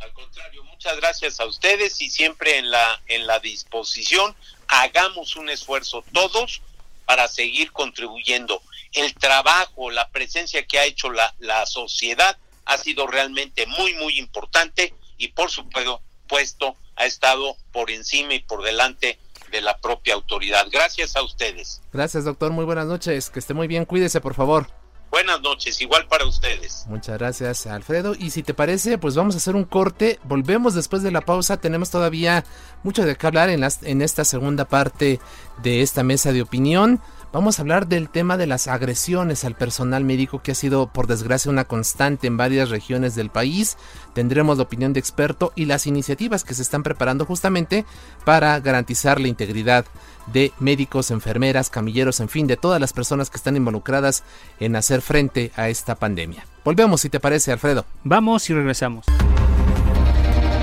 Al 0.00 0.12
contrario, 0.12 0.64
muchas 0.64 0.96
gracias 0.96 1.40
a 1.40 1.46
ustedes 1.46 2.00
y 2.00 2.10
siempre 2.10 2.58
en 2.58 2.70
la, 2.70 3.00
en 3.08 3.26
la 3.26 3.40
disposición. 3.40 4.34
Hagamos 4.68 5.36
un 5.36 5.50
esfuerzo 5.50 6.04
todos 6.12 6.62
para 7.04 7.26
seguir 7.26 7.72
contribuyendo. 7.72 8.62
El 8.92 9.14
trabajo, 9.14 9.90
la 9.90 10.08
presencia 10.08 10.64
que 10.66 10.78
ha 10.78 10.84
hecho 10.84 11.10
la, 11.10 11.34
la 11.38 11.66
sociedad 11.66 12.38
ha 12.64 12.78
sido 12.78 13.06
realmente 13.06 13.66
muy, 13.66 13.94
muy 13.94 14.18
importante 14.18 14.94
y 15.16 15.28
por 15.28 15.50
supuesto 15.50 16.76
ha 16.96 17.06
estado 17.06 17.56
por 17.72 17.90
encima 17.90 18.34
y 18.34 18.40
por 18.40 18.62
delante 18.62 19.18
de 19.48 19.60
la 19.60 19.78
propia 19.78 20.14
autoridad. 20.14 20.66
Gracias 20.70 21.16
a 21.16 21.22
ustedes. 21.22 21.82
Gracias, 21.92 22.24
doctor. 22.24 22.52
Muy 22.52 22.64
buenas 22.64 22.86
noches. 22.86 23.30
Que 23.30 23.38
esté 23.38 23.54
muy 23.54 23.66
bien. 23.66 23.84
Cuídese, 23.84 24.20
por 24.20 24.34
favor. 24.34 24.66
Buenas 25.10 25.40
noches, 25.40 25.80
igual 25.80 26.06
para 26.06 26.26
ustedes. 26.26 26.84
Muchas 26.86 27.16
gracias, 27.16 27.66
Alfredo. 27.66 28.14
Y 28.18 28.30
si 28.30 28.42
te 28.42 28.52
parece, 28.52 28.98
pues 28.98 29.14
vamos 29.14 29.34
a 29.34 29.38
hacer 29.38 29.56
un 29.56 29.64
corte. 29.64 30.18
Volvemos 30.24 30.74
después 30.74 31.02
de 31.02 31.10
la 31.10 31.22
pausa. 31.22 31.56
Tenemos 31.56 31.90
todavía 31.90 32.44
mucho 32.82 33.06
de 33.06 33.16
qué 33.16 33.26
hablar 33.26 33.48
en, 33.48 33.60
las, 33.60 33.82
en 33.82 34.02
esta 34.02 34.24
segunda 34.24 34.66
parte 34.66 35.18
de 35.62 35.80
esta 35.80 36.02
mesa 36.02 36.32
de 36.32 36.42
opinión. 36.42 37.00
Vamos 37.30 37.58
a 37.58 37.62
hablar 37.62 37.88
del 37.88 38.08
tema 38.08 38.38
de 38.38 38.46
las 38.46 38.68
agresiones 38.68 39.44
al 39.44 39.54
personal 39.54 40.02
médico 40.02 40.40
que 40.42 40.52
ha 40.52 40.54
sido 40.54 40.86
por 40.86 41.06
desgracia 41.06 41.50
una 41.50 41.66
constante 41.66 42.26
en 42.26 42.38
varias 42.38 42.70
regiones 42.70 43.14
del 43.14 43.28
país. 43.28 43.76
Tendremos 44.14 44.56
la 44.56 44.62
opinión 44.62 44.94
de 44.94 45.00
experto 45.00 45.52
y 45.54 45.66
las 45.66 45.86
iniciativas 45.86 46.42
que 46.42 46.54
se 46.54 46.62
están 46.62 46.82
preparando 46.82 47.26
justamente 47.26 47.84
para 48.24 48.58
garantizar 48.60 49.20
la 49.20 49.28
integridad 49.28 49.84
de 50.32 50.52
médicos, 50.58 51.10
enfermeras, 51.10 51.68
camilleros, 51.68 52.20
en 52.20 52.30
fin, 52.30 52.46
de 52.46 52.56
todas 52.56 52.80
las 52.80 52.94
personas 52.94 53.28
que 53.28 53.36
están 53.36 53.56
involucradas 53.56 54.24
en 54.58 54.74
hacer 54.74 55.02
frente 55.02 55.52
a 55.54 55.68
esta 55.68 55.96
pandemia. 55.96 56.46
Volvemos 56.64 57.02
si 57.02 57.10
te 57.10 57.20
parece, 57.20 57.52
Alfredo. 57.52 57.84
Vamos 58.04 58.48
y 58.48 58.54
regresamos. 58.54 59.04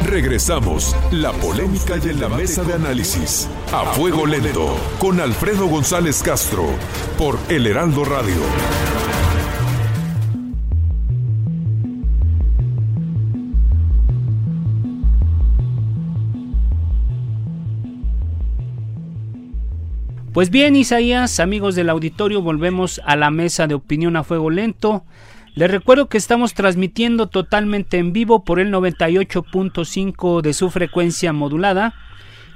Regresamos, 0.06 0.96
la 1.12 1.32
polémica 1.32 1.96
y 1.98 2.10
en 2.10 2.20
la 2.22 2.30
mesa 2.30 2.64
de 2.64 2.74
análisis. 2.74 3.50
A 3.74 3.86
fuego 3.94 4.28
lento, 4.28 4.78
con 5.00 5.20
Alfredo 5.20 5.66
González 5.66 6.22
Castro, 6.22 6.64
por 7.18 7.40
El 7.50 7.66
Heraldo 7.66 8.06
Radio. 8.06 8.36
Pues 20.34 20.52
bien, 20.52 20.76
Isaías, 20.76 21.40
amigos 21.40 21.74
del 21.74 21.90
auditorio, 21.90 22.44
volvemos 22.44 23.02
a 23.06 23.16
la 23.16 23.32
mesa 23.32 23.66
de 23.66 23.74
opinión 23.74 24.18
a 24.18 24.24
fuego 24.24 24.52
lento. 24.52 25.04
Les 25.56 25.72
recuerdo 25.72 26.10
que 26.10 26.18
estamos 26.18 26.54
transmitiendo 26.54 27.28
totalmente 27.28 27.98
en 27.98 28.12
vivo 28.12 28.44
por 28.44 28.60
el 28.60 28.74
98.5 28.74 30.42
de 30.42 30.54
su 30.54 30.70
frecuencia 30.70 31.32
modulada 31.32 31.94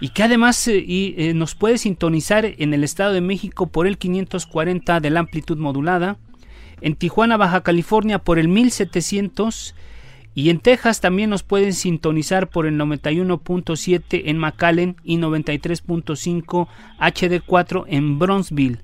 y 0.02 0.10
que 0.10 0.24
además 0.24 0.68
eh, 0.68 0.84
eh, 0.86 1.34
nos 1.34 1.56
puede 1.56 1.78
sintonizar 1.78 2.44
en 2.46 2.74
el 2.74 2.84
Estado 2.84 3.14
de 3.14 3.22
México 3.22 3.68
por 3.68 3.88
el 3.88 3.98
540 3.98 5.00
de 5.00 5.10
la 5.12 5.22
amplitud 5.22 5.58
modulada, 5.58 6.18
en 6.82 6.96
Tijuana, 6.96 7.38
Baja 7.38 7.62
California 7.62 8.20
por 8.20 8.38
el 8.38 8.50
1700 8.50 9.76
y 10.36 10.50
en 10.50 10.60
Texas 10.60 11.00
también 11.00 11.30
nos 11.30 11.44
pueden 11.44 11.74
sintonizar 11.74 12.50
por 12.50 12.66
el 12.66 12.78
91.7 12.78 14.24
en 14.26 14.38
McAllen 14.38 14.98
y 15.06 15.18
93.5 15.18 16.68
HD4 17.00 17.86
en 17.88 18.20
Bronzeville. 18.20 18.80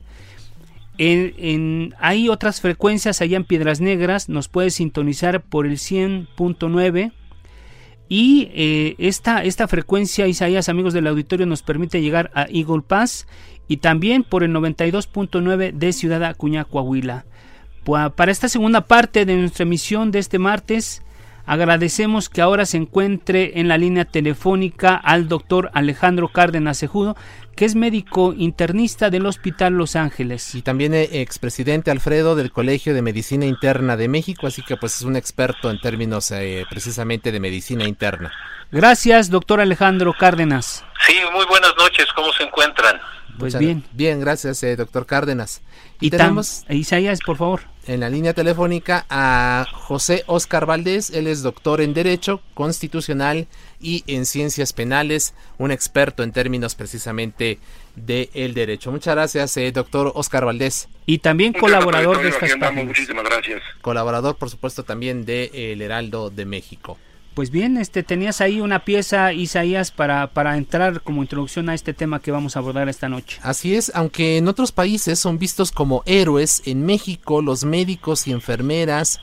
En, 0.98 1.94
hay 2.00 2.30
otras 2.30 2.62
frecuencias 2.62 3.22
allá 3.22 3.38
en 3.38 3.44
Piedras 3.44 3.82
Negras, 3.82 4.30
nos 4.30 4.48
puede 4.48 4.70
sintonizar 4.70 5.42
por 5.42 5.66
el 5.66 5.74
100.9 5.74 7.12
y 8.08 8.50
eh, 8.54 8.96
esta, 8.98 9.44
esta 9.44 9.68
frecuencia, 9.68 10.28
Isaías, 10.28 10.70
amigos 10.70 10.94
del 10.94 11.08
auditorio, 11.08 11.46
nos 11.46 11.64
permite 11.64 12.02
llegar 12.02 12.32
a 12.34 12.44
Eagle 12.44 12.84
Pass 12.88 13.28
y 13.68 13.78
también 13.78 14.24
por 14.24 14.44
el 14.44 14.52
92.9 14.52 15.74
de 15.74 15.94
Ciudad 15.94 16.24
Acuña, 16.24 16.66
Coahuila. 16.66 17.26
Para 17.84 18.32
esta 18.32 18.50
segunda 18.50 18.82
parte 18.82 19.26
de 19.26 19.36
nuestra 19.36 19.64
emisión 19.64 20.10
de 20.12 20.20
este 20.20 20.40
martes, 20.40 21.04
agradecemos 21.46 22.30
que 22.30 22.42
ahora 22.42 22.66
se 22.66 22.78
encuentre 22.78 23.60
en 23.60 23.68
la 23.68 23.78
línea 23.78 24.06
telefónica 24.06 24.96
al 24.96 25.28
doctor 25.28 25.72
Alejandro 25.74 26.30
Cárdenas 26.30 26.80
Cejudo, 26.80 27.16
que 27.56 27.66
es 27.66 27.76
médico 27.76 28.34
internista 28.38 29.10
del 29.10 29.26
Hospital 29.26 29.74
Los 29.74 29.96
Ángeles. 29.96 30.56
Y 30.56 30.62
también 30.62 30.94
expresidente 30.94 31.90
Alfredo 31.90 32.36
del 32.36 32.52
Colegio 32.52 32.94
de 32.94 33.02
Medicina 33.02 33.46
Interna 33.46 33.96
de 33.96 34.08
México, 34.08 34.48
así 34.48 34.62
que 34.62 34.76
pues 34.76 34.98
es 34.98 35.04
un 35.04 35.16
experto 35.16 35.72
en 35.72 35.80
términos 35.80 36.32
eh, 36.32 36.66
precisamente 36.70 37.32
de 37.32 37.40
medicina 37.40 37.86
interna. 37.86 38.32
Gracias, 38.72 39.30
doctor 39.30 39.62
Alejandro 39.62 40.14
Cárdenas. 40.14 40.84
Sí, 41.08 41.16
muy 41.34 41.46
buenas 41.46 41.74
noches, 41.78 42.08
¿cómo 42.16 42.34
se 42.34 42.44
encuentran? 42.44 43.00
Pues 43.38 43.58
bien. 43.58 43.84
Bien, 43.92 44.20
gracias, 44.20 44.64
eh, 44.64 44.76
doctor 44.76 45.06
Cárdenas. 45.06 45.62
Y, 46.00 46.10
tenemos 46.10 46.66
Isaías, 46.70 47.20
por 47.26 47.38
favor. 47.38 47.62
En 47.88 48.00
la 48.00 48.10
línea 48.10 48.34
telefónica 48.34 49.06
a 49.10 49.66
José 49.72 50.24
Oscar 50.26 50.66
Valdés, 50.66 51.12
él 51.12 51.28
es 51.28 51.44
doctor 51.44 51.82
en 51.82 51.94
Derecho 51.94 52.42
Constitucional 52.56 53.48
y 53.80 54.04
en 54.08 54.26
Ciencias 54.26 54.74
Penales, 54.74 55.36
un 55.60 55.72
experto 55.72 56.24
en 56.24 56.32
términos 56.32 56.74
precisamente 56.74 57.60
del 57.96 58.54
derecho. 58.56 58.92
Muchas 58.92 59.16
gracias, 59.16 59.56
eh, 59.58 59.72
doctor 59.72 60.12
Oscar 60.16 60.46
Valdés. 60.46 60.90
Y 61.06 61.20
también 61.20 61.54
colaborador 61.54 62.22
de 62.24 62.30
estas 62.30 62.74
Muchísimas 62.74 63.24
gracias. 63.24 63.62
Colaborador, 63.82 64.36
por 64.36 64.50
supuesto, 64.50 64.84
también 64.84 65.26
de 65.26 65.52
El 65.54 65.82
Heraldo 65.82 66.32
de 66.32 66.46
México. 66.46 66.98
Pues 67.36 67.52
bien, 67.52 67.76
este 67.76 68.02
tenías 68.02 68.40
ahí 68.40 68.62
una 68.62 68.86
pieza, 68.86 69.34
Isaías, 69.34 69.92
para, 69.92 70.28
para 70.28 70.56
entrar 70.56 71.02
como 71.02 71.22
introducción 71.22 71.68
a 71.68 71.74
este 71.74 71.94
tema 71.94 72.22
que 72.22 72.32
vamos 72.32 72.56
a 72.56 72.60
abordar 72.60 72.88
esta 72.88 73.10
noche. 73.10 73.40
Así 73.44 73.76
es, 73.76 73.92
aunque 73.94 74.38
en 74.38 74.48
otros 74.48 74.72
países 74.72 75.20
son 75.20 75.38
vistos 75.38 75.74
como 75.74 76.02
héroes, 76.06 76.62
en 76.66 76.86
México 76.86 77.42
los 77.42 77.66
médicos 77.66 78.26
y 78.28 78.32
enfermeras 78.32 79.20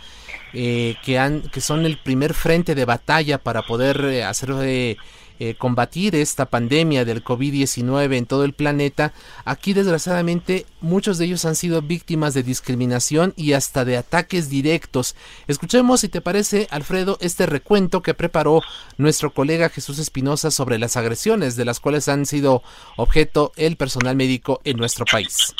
eh, 0.52 0.96
que, 1.02 1.18
han, 1.18 1.40
que 1.40 1.62
son 1.62 1.86
el 1.86 1.96
primer 1.96 2.34
frente 2.34 2.74
de 2.74 2.84
batalla 2.84 3.38
para 3.38 3.62
poder 3.62 4.04
eh, 4.04 4.24
hacer 4.24 4.50
eh, 4.60 4.98
eh, 5.44 5.56
combatir 5.56 6.14
esta 6.14 6.46
pandemia 6.46 7.04
del 7.04 7.24
COVID-19 7.24 8.16
en 8.16 8.26
todo 8.26 8.44
el 8.44 8.52
planeta, 8.52 9.12
aquí 9.44 9.72
desgraciadamente 9.72 10.66
muchos 10.80 11.18
de 11.18 11.24
ellos 11.24 11.44
han 11.46 11.56
sido 11.56 11.82
víctimas 11.82 12.32
de 12.32 12.44
discriminación 12.44 13.34
y 13.36 13.54
hasta 13.54 13.84
de 13.84 13.96
ataques 13.96 14.50
directos. 14.50 15.16
Escuchemos, 15.48 16.02
si 16.02 16.08
te 16.08 16.20
parece, 16.20 16.68
Alfredo, 16.70 17.18
este 17.20 17.46
recuento 17.46 18.02
que 18.02 18.14
preparó 18.14 18.62
nuestro 18.98 19.34
colega 19.34 19.68
Jesús 19.68 19.98
Espinosa 19.98 20.52
sobre 20.52 20.78
las 20.78 20.96
agresiones 20.96 21.56
de 21.56 21.64
las 21.64 21.80
cuales 21.80 22.06
han 22.06 22.24
sido 22.24 22.62
objeto 22.96 23.50
el 23.56 23.74
personal 23.74 24.14
médico 24.14 24.60
en 24.62 24.76
nuestro 24.76 25.04
país. 25.06 25.52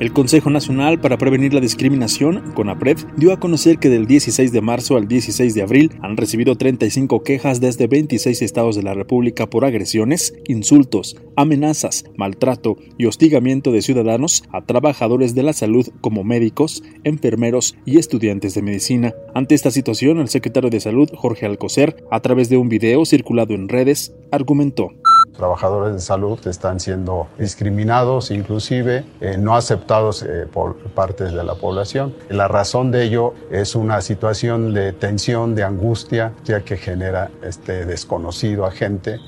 El 0.00 0.14
Consejo 0.14 0.48
Nacional 0.48 0.98
para 0.98 1.18
Prevenir 1.18 1.52
la 1.52 1.60
Discriminación, 1.60 2.52
CONAPRED, 2.54 2.96
dio 3.18 3.34
a 3.34 3.38
conocer 3.38 3.78
que 3.78 3.90
del 3.90 4.06
16 4.06 4.50
de 4.50 4.62
marzo 4.62 4.96
al 4.96 5.06
16 5.06 5.54
de 5.54 5.60
abril 5.60 5.92
han 6.00 6.16
recibido 6.16 6.56
35 6.56 7.22
quejas 7.22 7.60
desde 7.60 7.86
26 7.86 8.40
estados 8.40 8.76
de 8.76 8.82
la 8.82 8.94
República 8.94 9.50
por 9.50 9.66
agresiones, 9.66 10.32
insultos, 10.46 11.18
amenazas, 11.36 12.06
maltrato 12.16 12.78
y 12.96 13.04
hostigamiento 13.04 13.72
de 13.72 13.82
ciudadanos 13.82 14.44
a 14.50 14.64
trabajadores 14.64 15.34
de 15.34 15.42
la 15.42 15.52
salud 15.52 15.86
como 16.00 16.24
médicos, 16.24 16.82
enfermeros 17.04 17.76
y 17.84 17.98
estudiantes 17.98 18.54
de 18.54 18.62
medicina. 18.62 19.14
Ante 19.34 19.54
esta 19.54 19.70
situación, 19.70 20.18
el 20.18 20.30
secretario 20.30 20.70
de 20.70 20.80
Salud, 20.80 21.10
Jorge 21.14 21.44
Alcocer, 21.44 22.02
a 22.10 22.20
través 22.20 22.48
de 22.48 22.56
un 22.56 22.70
video 22.70 23.04
circulado 23.04 23.52
en 23.52 23.68
redes, 23.68 24.14
argumentó 24.32 24.92
trabajadores 25.32 25.94
de 25.94 26.00
salud 26.00 26.38
están 26.46 26.80
siendo 26.80 27.28
discriminados, 27.38 28.30
inclusive 28.30 29.04
eh, 29.20 29.36
no 29.38 29.56
aceptados 29.56 30.22
eh, 30.22 30.46
por 30.52 30.76
partes 30.90 31.32
de 31.32 31.44
la 31.44 31.54
población. 31.54 32.14
La 32.28 32.48
razón 32.48 32.90
de 32.90 33.04
ello 33.04 33.34
es 33.50 33.74
una 33.74 34.00
situación 34.00 34.74
de 34.74 34.92
tensión, 34.92 35.54
de 35.54 35.64
angustia, 35.64 36.32
ya 36.44 36.60
que 36.62 36.76
genera 36.76 37.30
este 37.42 37.86
desconocido 37.86 38.66
agente. 38.66 39.18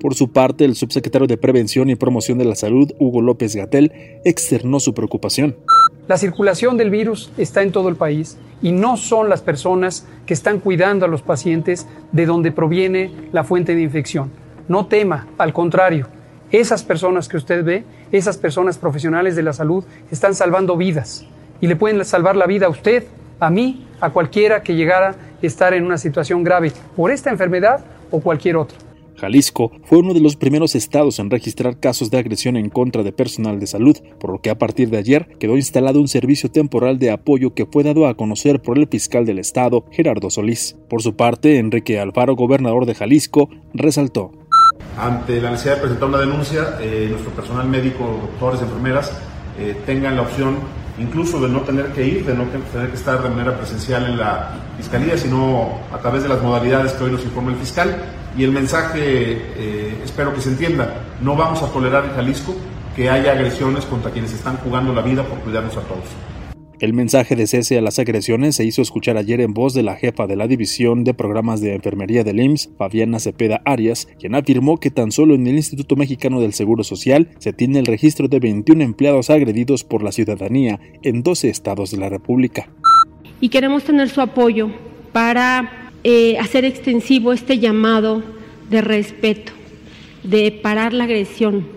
Por 0.00 0.14
su 0.14 0.32
parte, 0.32 0.64
el 0.64 0.76
subsecretario 0.76 1.26
de 1.26 1.36
Prevención 1.36 1.90
y 1.90 1.94
Promoción 1.94 2.38
de 2.38 2.46
la 2.46 2.54
Salud, 2.54 2.90
Hugo 2.98 3.20
López 3.20 3.54
Gatel, 3.54 3.92
externó 4.24 4.80
su 4.80 4.94
preocupación. 4.94 5.56
La 6.08 6.16
circulación 6.16 6.78
del 6.78 6.90
virus 6.90 7.30
está 7.36 7.62
en 7.62 7.70
todo 7.70 7.90
el 7.90 7.96
país 7.96 8.38
y 8.62 8.72
no 8.72 8.96
son 8.96 9.28
las 9.28 9.42
personas 9.42 10.06
que 10.26 10.34
están 10.34 10.58
cuidando 10.58 11.04
a 11.04 11.08
los 11.08 11.22
pacientes 11.22 11.86
de 12.12 12.26
donde 12.26 12.50
proviene 12.50 13.12
la 13.32 13.44
fuente 13.44 13.74
de 13.74 13.82
infección. 13.82 14.30
No 14.70 14.86
tema, 14.86 15.26
al 15.36 15.52
contrario, 15.52 16.06
esas 16.52 16.84
personas 16.84 17.28
que 17.28 17.36
usted 17.36 17.64
ve, 17.64 17.82
esas 18.12 18.38
personas 18.38 18.78
profesionales 18.78 19.34
de 19.34 19.42
la 19.42 19.52
salud, 19.52 19.82
están 20.12 20.32
salvando 20.36 20.76
vidas 20.76 21.26
y 21.60 21.66
le 21.66 21.74
pueden 21.74 22.04
salvar 22.04 22.36
la 22.36 22.46
vida 22.46 22.66
a 22.66 22.68
usted, 22.68 23.02
a 23.40 23.50
mí, 23.50 23.84
a 24.00 24.10
cualquiera 24.10 24.62
que 24.62 24.76
llegara 24.76 25.08
a 25.08 25.16
estar 25.42 25.74
en 25.74 25.84
una 25.84 25.98
situación 25.98 26.44
grave 26.44 26.70
por 26.94 27.10
esta 27.10 27.30
enfermedad 27.30 27.84
o 28.12 28.20
cualquier 28.20 28.58
otra. 28.58 28.78
Jalisco 29.16 29.72
fue 29.82 29.98
uno 29.98 30.14
de 30.14 30.20
los 30.20 30.36
primeros 30.36 30.76
estados 30.76 31.18
en 31.18 31.30
registrar 31.30 31.80
casos 31.80 32.12
de 32.12 32.18
agresión 32.18 32.56
en 32.56 32.70
contra 32.70 33.02
de 33.02 33.10
personal 33.10 33.58
de 33.58 33.66
salud, 33.66 33.96
por 34.20 34.30
lo 34.30 34.40
que 34.40 34.50
a 34.50 34.58
partir 34.58 34.88
de 34.88 34.98
ayer 34.98 35.26
quedó 35.40 35.56
instalado 35.56 36.00
un 36.00 36.06
servicio 36.06 36.48
temporal 36.48 37.00
de 37.00 37.10
apoyo 37.10 37.54
que 37.54 37.66
fue 37.66 37.82
dado 37.82 38.06
a 38.06 38.14
conocer 38.14 38.62
por 38.62 38.78
el 38.78 38.86
fiscal 38.86 39.26
del 39.26 39.40
estado, 39.40 39.84
Gerardo 39.90 40.30
Solís. 40.30 40.76
Por 40.88 41.02
su 41.02 41.16
parte, 41.16 41.58
Enrique 41.58 41.98
Alfaro, 41.98 42.36
gobernador 42.36 42.86
de 42.86 42.94
Jalisco, 42.94 43.50
resaltó 43.74 44.30
ante 44.98 45.40
la 45.40 45.50
necesidad 45.50 45.76
de 45.76 45.80
presentar 45.80 46.08
una 46.08 46.18
denuncia, 46.18 46.76
eh, 46.80 47.08
nuestro 47.10 47.32
personal 47.32 47.66
médico, 47.66 48.18
doctores, 48.22 48.60
enfermeras, 48.60 49.12
eh, 49.58 49.76
tengan 49.86 50.16
la 50.16 50.22
opción 50.22 50.58
incluso 50.98 51.40
de 51.40 51.48
no 51.48 51.60
tener 51.62 51.86
que 51.92 52.06
ir, 52.06 52.24
de 52.26 52.34
no 52.34 52.44
tener 52.44 52.88
que 52.88 52.96
estar 52.96 53.22
de 53.22 53.30
manera 53.30 53.56
presencial 53.56 54.04
en 54.04 54.18
la 54.18 54.50
fiscalía, 54.76 55.16
sino 55.16 55.78
a 55.92 55.98
través 55.98 56.22
de 56.22 56.28
las 56.28 56.42
modalidades 56.42 56.92
que 56.92 57.04
hoy 57.04 57.12
nos 57.12 57.24
informa 57.24 57.52
el 57.52 57.58
fiscal. 57.58 57.96
Y 58.36 58.44
el 58.44 58.52
mensaje, 58.52 59.00
eh, 59.00 60.00
espero 60.04 60.34
que 60.34 60.40
se 60.40 60.50
entienda, 60.50 60.94
no 61.20 61.34
vamos 61.34 61.62
a 61.62 61.66
tolerar 61.68 62.04
en 62.04 62.14
Jalisco 62.14 62.54
que 62.94 63.08
haya 63.08 63.32
agresiones 63.32 63.86
contra 63.86 64.10
quienes 64.10 64.32
están 64.32 64.56
jugando 64.58 64.92
la 64.92 65.02
vida 65.02 65.22
por 65.22 65.38
cuidarnos 65.38 65.76
a 65.76 65.80
todos. 65.80 66.04
El 66.80 66.94
mensaje 66.94 67.36
de 67.36 67.46
cese 67.46 67.76
a 67.76 67.82
las 67.82 67.98
agresiones 67.98 68.56
se 68.56 68.64
hizo 68.64 68.80
escuchar 68.80 69.18
ayer 69.18 69.42
en 69.42 69.52
voz 69.52 69.74
de 69.74 69.82
la 69.82 69.96
jefa 69.96 70.26
de 70.26 70.34
la 70.34 70.48
División 70.48 71.04
de 71.04 71.12
Programas 71.12 71.60
de 71.60 71.74
Enfermería 71.74 72.24
del 72.24 72.40
IMSS, 72.40 72.70
Fabiana 72.78 73.20
Cepeda 73.20 73.60
Arias, 73.66 74.08
quien 74.18 74.34
afirmó 74.34 74.78
que 74.78 74.90
tan 74.90 75.12
solo 75.12 75.34
en 75.34 75.46
el 75.46 75.56
Instituto 75.56 75.94
Mexicano 75.94 76.40
del 76.40 76.54
Seguro 76.54 76.82
Social 76.82 77.28
se 77.38 77.52
tiene 77.52 77.80
el 77.80 77.84
registro 77.84 78.28
de 78.28 78.40
21 78.40 78.82
empleados 78.82 79.28
agredidos 79.28 79.84
por 79.84 80.02
la 80.02 80.10
ciudadanía 80.10 80.80
en 81.02 81.22
12 81.22 81.50
estados 81.50 81.90
de 81.90 81.98
la 81.98 82.08
República. 82.08 82.70
Y 83.42 83.50
queremos 83.50 83.84
tener 83.84 84.08
su 84.08 84.22
apoyo 84.22 84.70
para 85.12 85.90
eh, 86.02 86.38
hacer 86.38 86.64
extensivo 86.64 87.34
este 87.34 87.58
llamado 87.58 88.22
de 88.70 88.80
respeto, 88.80 89.52
de 90.22 90.50
parar 90.50 90.94
la 90.94 91.04
agresión. 91.04 91.68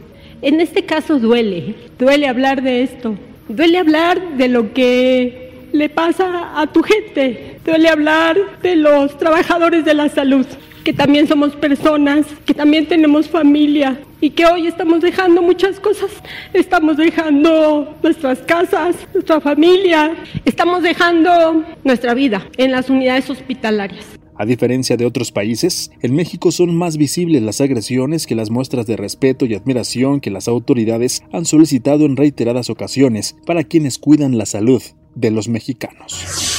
En 0.41 0.61
este 0.61 0.85
caso 0.85 1.19
duele, 1.19 1.75
duele 1.99 2.29
hablar 2.29 2.63
de 2.63 2.83
esto, 2.83 3.17
Duele 3.47 3.77
hablar 3.77 4.37
de 4.37 4.47
lo 4.47 4.73
que 4.73 5.67
le 5.73 5.89
pasa 5.89 6.59
a 6.59 6.67
tu 6.67 6.81
gente. 6.81 7.59
Duele 7.65 7.89
hablar 7.89 8.37
de 8.61 8.75
los 8.75 9.17
trabajadores 9.17 9.83
de 9.83 9.93
la 9.93 10.07
salud, 10.09 10.45
que 10.83 10.93
también 10.93 11.27
somos 11.27 11.55
personas, 11.55 12.25
que 12.45 12.53
también 12.53 12.85
tenemos 12.85 13.27
familia 13.27 13.99
y 14.21 14.29
que 14.29 14.45
hoy 14.45 14.67
estamos 14.67 15.01
dejando 15.01 15.41
muchas 15.41 15.79
cosas. 15.79 16.11
Estamos 16.53 16.97
dejando 16.97 17.97
nuestras 18.01 18.39
casas, 18.39 18.95
nuestra 19.13 19.41
familia, 19.41 20.15
estamos 20.45 20.81
dejando 20.81 21.65
nuestra 21.83 22.13
vida 22.13 22.47
en 22.57 22.71
las 22.71 22.89
unidades 22.89 23.29
hospitalarias. 23.29 24.22
A 24.35 24.45
diferencia 24.45 24.97
de 24.97 25.05
otros 25.05 25.31
países, 25.31 25.91
en 26.01 26.15
México 26.15 26.51
son 26.51 26.75
más 26.75 26.97
visibles 26.97 27.43
las 27.43 27.61
agresiones 27.61 28.25
que 28.25 28.35
las 28.35 28.49
muestras 28.49 28.87
de 28.87 28.97
respeto 28.97 29.45
y 29.45 29.53
admiración 29.53 30.19
que 30.19 30.31
las 30.31 30.47
autoridades 30.47 31.21
han 31.31 31.45
solicitado 31.45 32.05
en 32.05 32.17
reiteradas 32.17 32.69
ocasiones 32.69 33.35
para 33.45 33.63
quienes 33.63 33.99
cuidan 33.99 34.37
la 34.37 34.45
salud 34.45 34.81
de 35.15 35.31
los 35.31 35.47
mexicanos. 35.47 36.53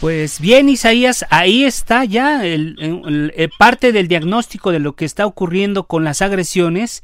Pues 0.00 0.40
bien, 0.40 0.70
Isaías, 0.70 1.26
ahí 1.28 1.64
está 1.64 2.06
ya 2.06 2.46
el, 2.46 3.34
parte 3.58 3.92
del 3.92 4.08
diagnóstico 4.08 4.72
de 4.72 4.78
lo 4.78 4.94
que 4.94 5.04
está 5.04 5.26
ocurriendo 5.26 5.86
con 5.86 6.04
las 6.04 6.22
agresiones. 6.22 7.02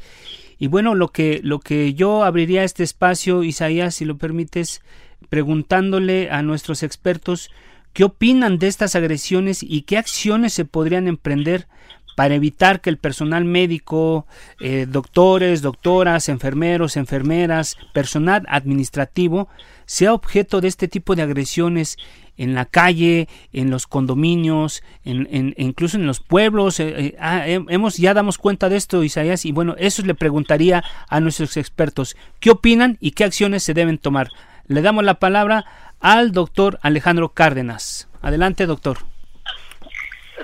Y 0.58 0.68
bueno, 0.68 0.94
lo 0.94 1.08
que, 1.08 1.40
lo 1.42 1.60
que 1.60 1.92
yo 1.92 2.24
abriría 2.24 2.64
este 2.64 2.82
espacio, 2.82 3.42
Isaías, 3.42 3.96
si 3.96 4.06
lo 4.06 4.16
permites, 4.16 4.80
preguntándole 5.28 6.30
a 6.30 6.40
nuestros 6.40 6.82
expertos 6.82 7.50
¿Qué 7.96 8.04
opinan 8.04 8.58
de 8.58 8.66
estas 8.66 8.94
agresiones 8.94 9.62
y 9.62 9.80
qué 9.80 9.96
acciones 9.96 10.52
se 10.52 10.66
podrían 10.66 11.08
emprender 11.08 11.66
para 12.14 12.34
evitar 12.34 12.82
que 12.82 12.90
el 12.90 12.98
personal 12.98 13.46
médico, 13.46 14.26
eh, 14.60 14.84
doctores, 14.86 15.62
doctoras, 15.62 16.28
enfermeros, 16.28 16.98
enfermeras, 16.98 17.78
personal 17.94 18.44
administrativo, 18.50 19.48
sea 19.86 20.12
objeto 20.12 20.60
de 20.60 20.68
este 20.68 20.88
tipo 20.88 21.16
de 21.16 21.22
agresiones 21.22 21.96
en 22.36 22.54
la 22.54 22.66
calle, 22.66 23.28
en 23.54 23.70
los 23.70 23.86
condominios, 23.86 24.82
en, 25.06 25.54
incluso 25.56 25.96
en 25.96 26.06
los 26.06 26.20
pueblos. 26.20 26.78
Eh, 26.80 26.94
eh, 26.98 27.16
ah, 27.18 27.44
hemos 27.46 27.96
ya 27.96 28.12
damos 28.12 28.36
cuenta 28.36 28.68
de 28.68 28.76
esto, 28.76 29.04
Isaías, 29.04 29.46
y 29.46 29.52
bueno, 29.52 29.74
eso 29.78 30.02
le 30.02 30.14
preguntaría 30.14 30.84
a 31.08 31.20
nuestros 31.20 31.56
expertos. 31.56 32.14
¿Qué 32.40 32.50
opinan 32.50 32.98
y 33.00 33.12
qué 33.12 33.24
acciones 33.24 33.62
se 33.62 33.72
deben 33.72 33.96
tomar? 33.96 34.28
Le 34.68 34.82
damos 34.82 35.04
la 35.04 35.14
palabra 35.14 35.64
al 36.00 36.32
doctor 36.32 36.78
Alejandro 36.82 37.30
Cárdenas. 37.30 38.08
Adelante, 38.22 38.66
doctor. 38.66 38.98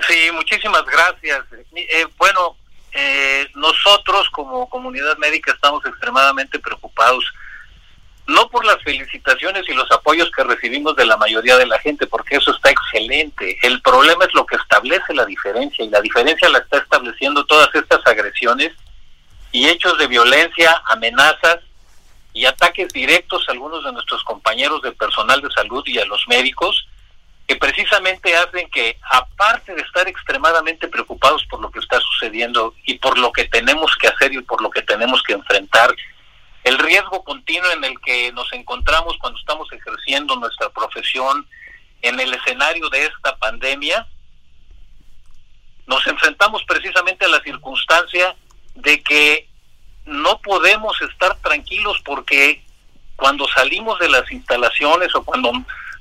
Sí, 0.07 0.31
muchísimas 0.33 0.85
gracias. 0.85 1.43
Eh, 1.75 2.05
bueno, 2.17 2.57
eh, 2.91 3.47
nosotros 3.55 4.29
como 4.31 4.69
comunidad 4.69 5.17
médica 5.17 5.51
estamos 5.51 5.85
extremadamente 5.85 6.59
preocupados, 6.59 7.25
no 8.27 8.49
por 8.49 8.65
las 8.65 8.81
felicitaciones 8.83 9.67
y 9.67 9.73
los 9.73 9.89
apoyos 9.91 10.31
que 10.31 10.43
recibimos 10.43 10.95
de 10.95 11.05
la 11.05 11.17
mayoría 11.17 11.57
de 11.57 11.65
la 11.65 11.79
gente, 11.79 12.07
porque 12.07 12.37
eso 12.37 12.51
está 12.55 12.69
excelente. 12.69 13.57
El 13.61 13.81
problema 13.81 14.25
es 14.25 14.33
lo 14.33 14.45
que 14.45 14.55
establece 14.55 15.13
la 15.13 15.25
diferencia, 15.25 15.83
y 15.83 15.89
la 15.89 16.01
diferencia 16.01 16.49
la 16.49 16.59
está 16.59 16.77
estableciendo 16.77 17.45
todas 17.45 17.73
estas 17.73 18.05
agresiones 18.05 18.71
y 19.51 19.67
hechos 19.67 19.97
de 19.97 20.07
violencia, 20.07 20.81
amenazas 20.85 21.59
y 22.33 22.45
ataques 22.45 22.91
directos 22.91 23.47
a 23.47 23.51
algunos 23.51 23.83
de 23.83 23.91
nuestros 23.91 24.23
compañeros 24.23 24.81
de 24.81 24.91
personal 24.91 25.39
de 25.41 25.51
salud 25.51 25.83
y 25.85 25.99
a 25.99 26.05
los 26.05 26.27
médicos, 26.27 26.87
que 27.47 27.55
precisamente 27.55 28.35
hacen 28.35 28.69
que, 28.69 28.97
aparte 29.11 29.75
de 29.75 29.81
estar 29.81 30.07
extremadamente 30.07 30.87
preocupados 30.87 31.45
por 31.45 31.61
lo 31.61 31.69
que 31.69 31.79
está 31.79 31.99
sucediendo 31.99 32.73
y 32.85 32.97
por 32.97 33.17
lo 33.17 33.31
que 33.31 33.45
tenemos 33.45 33.95
que 33.95 34.07
hacer 34.07 34.33
y 34.33 34.41
por 34.41 34.61
lo 34.61 34.69
que 34.69 34.81
tenemos 34.81 35.21
que 35.23 35.33
enfrentar, 35.33 35.93
el 36.63 36.79
riesgo 36.79 37.23
continuo 37.23 37.69
en 37.71 37.83
el 37.83 37.99
que 37.99 38.31
nos 38.31 38.51
encontramos 38.53 39.17
cuando 39.19 39.37
estamos 39.37 39.71
ejerciendo 39.71 40.35
nuestra 40.37 40.69
profesión 40.69 41.45
en 42.01 42.19
el 42.19 42.33
escenario 42.33 42.89
de 42.89 43.05
esta 43.05 43.35
pandemia, 43.37 44.07
nos 45.85 46.07
enfrentamos 46.07 46.63
precisamente 46.63 47.25
a 47.25 47.29
la 47.29 47.41
circunstancia 47.41 48.35
de 48.75 49.03
que 49.03 49.49
no 50.05 50.39
podemos 50.39 50.99
estar 51.01 51.35
tranquilos 51.37 52.01
porque 52.03 52.63
cuando 53.15 53.47
salimos 53.47 53.99
de 53.99 54.09
las 54.09 54.29
instalaciones 54.31 55.13
o 55.15 55.23
cuando 55.23 55.51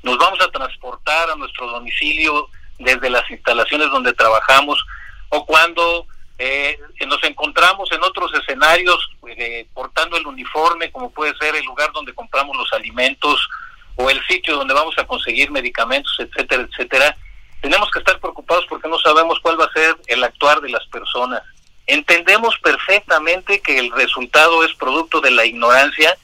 nos 0.03 0.19
vamos 0.19 0.41
a 0.41 0.51
transportar 0.51 1.31
a 1.31 1.37
nuestro 1.37 1.71
domicilio 1.71 2.49
desde 2.79 3.11
las 3.11 3.31
instalaciones 3.31 3.91
donde 3.91 4.13
trabajamos 4.13 4.85
o 5.29 5.47
cuando 5.47 6.07
eh, 6.39 6.79
nos 7.07 7.23
encontramos 7.25 7.91
en 7.93 8.03
otros 8.03 8.33
escenarios 8.35 9.11
eh, 9.29 9.67
portando 9.73 10.17
el 10.17 10.27
uniforme, 10.27 10.91
como 10.91 11.11
puede 11.11 11.37
ser 11.37 11.55
el 11.55 11.65
lugar 11.65 11.93
donde 11.93 12.15
compramos 12.15 12.57
los 12.57 12.73
alimentos 12.73 13.49
o 13.97 14.11
el 14.11 14.21
sitio 14.27 14.57
donde 14.57 14.75
vamos 14.75 14.99
a 14.99 15.07
conseguir 15.07 15.51
medicamentos, 15.51 16.15
etcétera, 16.19 16.67
etcétera, 16.69 17.17
tenemos 17.61 17.91
que 17.91 18.01
estar 18.01 18.19
preocupados 18.19 18.67
porque 18.69 18.89
no 18.89 18.99
sabemos 18.99 19.39
cuál 19.41 19.61
va 19.61 19.67
a 19.67 19.73
ser 19.73 19.97
el 20.09 20.25
actuar 20.25 20.61
de 20.61 20.71
las 20.71 20.85
personas. 20.87 21.43
Entendemos 21.87 22.59
perfectamente 22.63 23.61
que 23.61 23.79
el 23.79 23.91
resultado 23.93 24.65
es 24.65 24.73
producto 24.75 25.21
de 25.21 25.31
la 25.31 25.45
ignorancia 25.45 26.17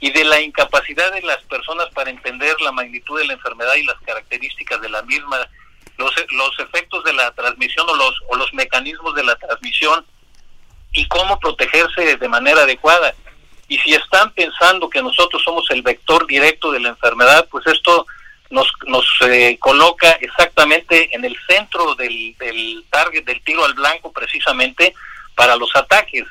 y 0.00 0.10
de 0.10 0.24
la 0.24 0.40
incapacidad 0.40 1.12
de 1.12 1.22
las 1.22 1.42
personas 1.44 1.88
para 1.94 2.10
entender 2.10 2.60
la 2.60 2.72
magnitud 2.72 3.18
de 3.18 3.26
la 3.26 3.34
enfermedad 3.34 3.74
y 3.74 3.84
las 3.84 3.98
características 4.00 4.80
de 4.80 4.88
la 4.88 5.02
misma, 5.02 5.38
los, 5.96 6.14
los 6.30 6.58
efectos 6.58 7.04
de 7.04 7.12
la 7.12 7.30
transmisión 7.32 7.88
o 7.88 7.96
los, 7.96 8.14
o 8.28 8.36
los 8.36 8.52
mecanismos 8.54 9.14
de 9.14 9.24
la 9.24 9.36
transmisión 9.36 10.04
y 10.92 11.06
cómo 11.08 11.38
protegerse 11.38 12.16
de 12.16 12.28
manera 12.28 12.62
adecuada. 12.62 13.14
Y 13.68 13.78
si 13.78 13.94
están 13.94 14.32
pensando 14.32 14.90
que 14.90 15.02
nosotros 15.02 15.42
somos 15.42 15.70
el 15.70 15.82
vector 15.82 16.26
directo 16.26 16.70
de 16.72 16.80
la 16.80 16.90
enfermedad, 16.90 17.48
pues 17.50 17.66
esto 17.66 18.06
nos, 18.54 18.72
nos 18.86 19.04
eh, 19.22 19.58
coloca 19.58 20.12
exactamente 20.20 21.14
en 21.14 21.24
el 21.24 21.36
centro 21.46 21.96
del, 21.96 22.36
del 22.38 22.84
target, 22.88 23.24
del 23.24 23.42
tiro 23.42 23.64
al 23.64 23.74
blanco 23.74 24.12
precisamente 24.12 24.94
para 25.34 25.56
los 25.56 25.74
ataques 25.74 26.24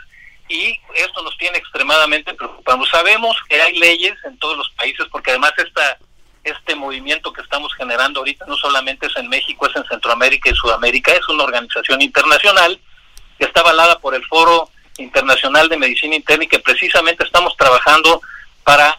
y 0.47 0.79
esto 0.95 1.21
nos 1.21 1.37
tiene 1.37 1.57
extremadamente 1.57 2.33
preocupados. 2.33 2.89
Sabemos 2.89 3.35
que 3.49 3.61
hay 3.61 3.77
leyes 3.77 4.15
en 4.23 4.37
todos 4.39 4.57
los 4.57 4.69
países 4.71 5.05
porque 5.11 5.31
además 5.31 5.51
esta 5.57 5.97
este 6.45 6.75
movimiento 6.75 7.31
que 7.31 7.41
estamos 7.41 7.73
generando 7.73 8.19
ahorita 8.19 8.45
no 8.47 8.57
solamente 8.57 9.07
es 9.07 9.15
en 9.15 9.29
México, 9.29 9.65
es 9.65 9.75
en 9.77 9.85
Centroamérica 9.85 10.49
y 10.49 10.55
Sudamérica, 10.55 11.13
es 11.13 11.27
una 11.29 11.43
organización 11.43 12.01
internacional 12.01 12.79
que 13.37 13.45
está 13.45 13.61
avalada 13.61 13.97
por 13.99 14.13
el 14.13 14.25
Foro 14.25 14.69
Internacional 14.97 15.69
de 15.69 15.77
Medicina 15.77 16.15
Interna 16.15 16.43
y 16.43 16.49
que 16.49 16.59
precisamente 16.59 17.23
estamos 17.23 17.55
trabajando 17.55 18.21
para 18.65 18.97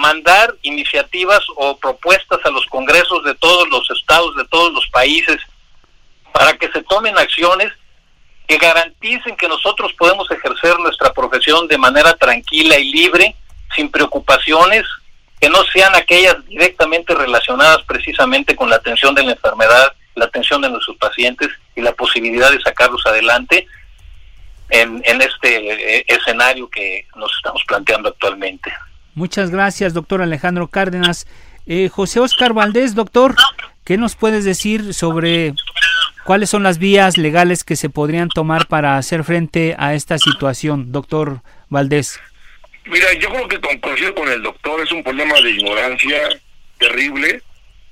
mandar 0.00 0.54
iniciativas 0.62 1.40
o 1.56 1.76
propuestas 1.76 2.40
a 2.44 2.50
los 2.50 2.66
congresos 2.66 3.22
de 3.24 3.34
todos 3.34 3.68
los 3.68 3.88
estados, 3.90 4.34
de 4.36 4.44
todos 4.46 4.72
los 4.72 4.86
países, 4.88 5.38
para 6.32 6.56
que 6.56 6.70
se 6.72 6.82
tomen 6.82 7.16
acciones 7.18 7.72
que 8.46 8.58
garanticen 8.58 9.36
que 9.36 9.46
nosotros 9.46 9.92
podemos 9.92 10.28
ejercer 10.30 10.76
nuestra 10.80 11.12
profesión 11.12 11.68
de 11.68 11.78
manera 11.78 12.14
tranquila 12.14 12.76
y 12.78 12.90
libre, 12.90 13.36
sin 13.76 13.90
preocupaciones, 13.90 14.84
que 15.40 15.48
no 15.48 15.62
sean 15.72 15.94
aquellas 15.94 16.44
directamente 16.46 17.14
relacionadas 17.14 17.82
precisamente 17.84 18.56
con 18.56 18.68
la 18.68 18.76
atención 18.76 19.14
de 19.14 19.22
la 19.22 19.32
enfermedad, 19.32 19.92
la 20.16 20.24
atención 20.24 20.60
de 20.60 20.68
nuestros 20.68 20.96
pacientes 20.96 21.48
y 21.76 21.80
la 21.80 21.92
posibilidad 21.92 22.50
de 22.50 22.60
sacarlos 22.60 23.06
adelante 23.06 23.66
en, 24.68 25.00
en 25.04 25.20
este 25.22 25.98
eh, 25.98 26.04
escenario 26.08 26.68
que 26.68 27.06
nos 27.14 27.30
estamos 27.36 27.62
planteando 27.68 28.08
actualmente. 28.08 28.72
Muchas 29.14 29.50
gracias, 29.50 29.94
doctor 29.94 30.22
Alejandro 30.22 30.68
Cárdenas. 30.68 31.26
Eh, 31.66 31.88
José 31.88 32.20
Oscar 32.20 32.52
Valdés, 32.52 32.94
doctor, 32.94 33.34
¿qué 33.84 33.96
nos 33.96 34.16
puedes 34.16 34.44
decir 34.44 34.94
sobre 34.94 35.54
¿Cuáles 36.24 36.50
son 36.50 36.62
las 36.62 36.78
vías 36.78 37.16
legales 37.16 37.64
que 37.64 37.76
se 37.76 37.88
podrían 37.88 38.28
tomar 38.28 38.66
para 38.68 38.96
hacer 38.96 39.24
frente 39.24 39.74
a 39.78 39.94
esta 39.94 40.18
situación, 40.18 40.92
doctor 40.92 41.40
Valdés? 41.68 42.20
Mira, 42.84 43.12
yo 43.14 43.28
creo 43.30 43.48
que 43.48 43.80
coincido 43.80 44.14
con 44.14 44.28
el 44.28 44.42
doctor, 44.42 44.80
es 44.80 44.92
un 44.92 45.02
problema 45.02 45.34
de 45.40 45.50
ignorancia 45.50 46.28
terrible 46.78 47.42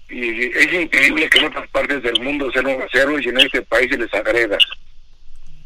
y 0.09 0.47
es 0.57 0.73
increíble 0.73 1.29
que 1.29 1.39
en 1.39 1.47
otras 1.47 1.69
partes 1.71 2.03
del 2.03 2.21
mundo 2.21 2.51
sean 2.53 2.67
un 2.67 2.83
acero 2.83 3.19
y 3.19 3.29
en 3.29 3.41
este 3.41 3.63
país 3.63 3.91
se 3.91 3.99
les 3.99 4.13
agreda. 4.15 4.59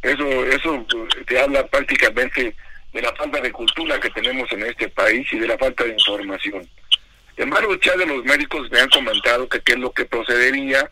Eso, 0.00 0.46
eso 0.46 0.86
te 1.26 1.38
habla 1.38 1.66
prácticamente 1.66 2.55
de 2.93 3.03
la 3.03 3.14
falta 3.14 3.40
de 3.40 3.53
cultura 3.53 3.99
que 4.01 4.11
tenemos 4.11 4.51
en 4.53 4.62
este 4.62 4.88
país 4.88 5.26
y 5.32 5.38
de 5.38 5.49
la 5.49 5.59
falta 5.59 5.84
de 5.84 5.93
información. 5.93 6.68
En 7.36 7.51
varios 7.51 7.80
chats 7.80 7.99
de 7.99 8.07
los 8.07 8.24
médicos 8.24 8.70
me 8.70 8.80
han 8.80 8.90
comentado 8.90 9.49
que 9.49 9.61
qué 9.61 9.72
es 9.72 9.78
lo 9.78 9.90
que 9.93 10.05
procedería 10.05 10.88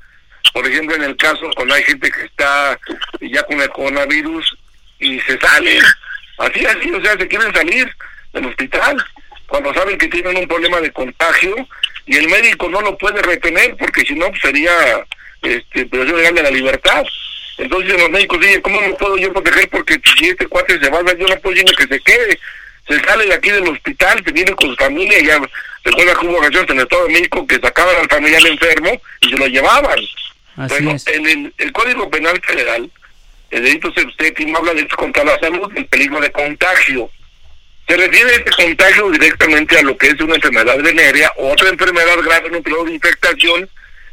por 0.52 0.66
ejemplo, 0.66 0.96
en 0.96 1.02
el 1.02 1.16
caso 1.16 1.48
cuando 1.54 1.74
hay 1.74 1.82
gente 1.84 2.10
que 2.10 2.24
está 2.24 2.78
ya 3.20 3.42
con 3.44 3.60
el 3.60 3.68
coronavirus 3.70 4.56
y 4.98 5.20
se 5.20 5.38
sale, 5.38 5.78
así, 6.38 6.66
así, 6.66 6.90
o 6.90 7.00
sea, 7.00 7.16
se 7.16 7.28
quieren 7.28 7.54
salir 7.54 7.90
del 8.32 8.46
hospital 8.46 9.04
cuando 9.46 9.72
saben 9.74 9.98
que 9.98 10.08
tienen 10.08 10.36
un 10.36 10.48
problema 10.48 10.80
de 10.80 10.92
contagio 10.92 11.54
y 12.06 12.16
el 12.16 12.28
médico 12.28 12.68
no 12.68 12.80
lo 12.80 12.96
puede 12.98 13.22
retener 13.22 13.76
porque 13.76 14.02
si 14.02 14.14
no 14.14 14.28
pues, 14.28 14.40
sería 14.40 14.72
este 15.42 15.86
privación 15.86 16.16
legal 16.16 16.34
de 16.34 16.42
la 16.42 16.50
libertad. 16.50 17.04
Entonces 17.60 17.92
los 17.98 18.10
médicos 18.10 18.40
dicen, 18.40 18.62
¿cómo 18.62 18.80
me 18.80 18.94
puedo 18.94 19.16
yo 19.18 19.32
proteger? 19.32 19.68
Porque 19.68 20.00
si 20.16 20.28
este 20.30 20.46
cuate 20.46 20.80
se 20.80 20.88
va, 20.88 21.00
yo 21.02 21.26
no 21.26 21.36
puedo 21.40 21.54
decirle 21.54 21.76
que 21.76 21.94
se 21.94 22.00
quede. 22.00 22.38
Se 22.88 22.98
sale 23.00 23.26
de 23.26 23.34
aquí 23.34 23.50
del 23.50 23.68
hospital, 23.68 24.22
se 24.24 24.32
viene 24.32 24.52
con 24.52 24.70
su 24.70 24.76
familia, 24.76 25.18
y 25.18 25.26
ya 25.26 25.40
recuerda 25.84 26.14
que 26.18 26.26
hubo 26.26 26.38
ocasiones 26.38 26.70
en 26.70 26.76
el 26.78 26.82
Estado 26.82 27.06
de 27.06 27.12
México 27.12 27.46
que 27.46 27.56
sacaban 27.56 27.96
al 27.96 28.08
familiar 28.08 28.46
enfermo 28.46 29.00
y 29.20 29.28
se 29.28 29.36
lo 29.36 29.46
llevaban 29.46 30.00
bueno, 30.56 30.96
en 31.06 31.52
el, 31.56 31.72
Código 31.72 32.10
Penal 32.10 32.40
Federal, 32.42 32.90
el 33.50 33.64
delito 33.64 33.92
séptimo 33.92 34.58
habla 34.58 34.74
de 34.74 34.86
contra 34.88 35.24
la 35.24 35.38
salud, 35.38 35.70
el 35.74 35.86
peligro 35.86 36.20
de 36.20 36.30
contagio. 36.32 37.10
Se 37.88 37.96
refiere 37.96 38.34
este 38.34 38.50
contagio 38.50 39.10
directamente 39.10 39.78
a 39.78 39.82
lo 39.82 39.96
que 39.96 40.08
es 40.08 40.20
una 40.20 40.36
enfermedad 40.36 40.78
venérea 40.78 41.32
o 41.36 41.52
otra 41.52 41.68
enfermedad 41.68 42.18
grave 42.22 42.56
un 42.56 42.62
periodo 42.62 42.84
de 42.84 42.94
infectación 42.94 43.68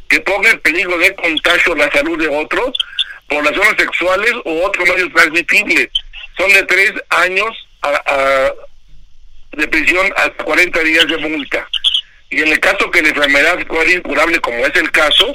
que 0.07 0.19
ponga 0.21 0.51
en 0.51 0.59
peligro 0.59 0.97
de 0.97 1.13
contagio 1.15 1.75
la 1.75 1.91
salud 1.91 2.17
de 2.17 2.27
otros 2.27 2.77
por 3.27 3.43
zonas 3.43 3.75
sexuales 3.77 4.33
o 4.45 4.65
otro 4.65 4.85
medio 4.85 5.11
transmitible. 5.11 5.89
Son 6.37 6.51
de 6.53 6.63
tres 6.63 6.93
años 7.09 7.49
de 9.51 9.67
prisión 9.67 10.11
hasta 10.15 10.43
40 10.43 10.79
días 10.81 11.07
de 11.07 11.17
multa. 11.17 11.67
Y 12.29 12.41
en 12.41 12.49
el 12.49 12.59
caso 12.59 12.91
que 12.91 13.01
la 13.01 13.09
enfermedad 13.09 13.59
fuera 13.67 13.91
incurable, 13.91 14.39
como 14.39 14.65
es 14.65 14.75
el 14.75 14.91
caso, 14.91 15.33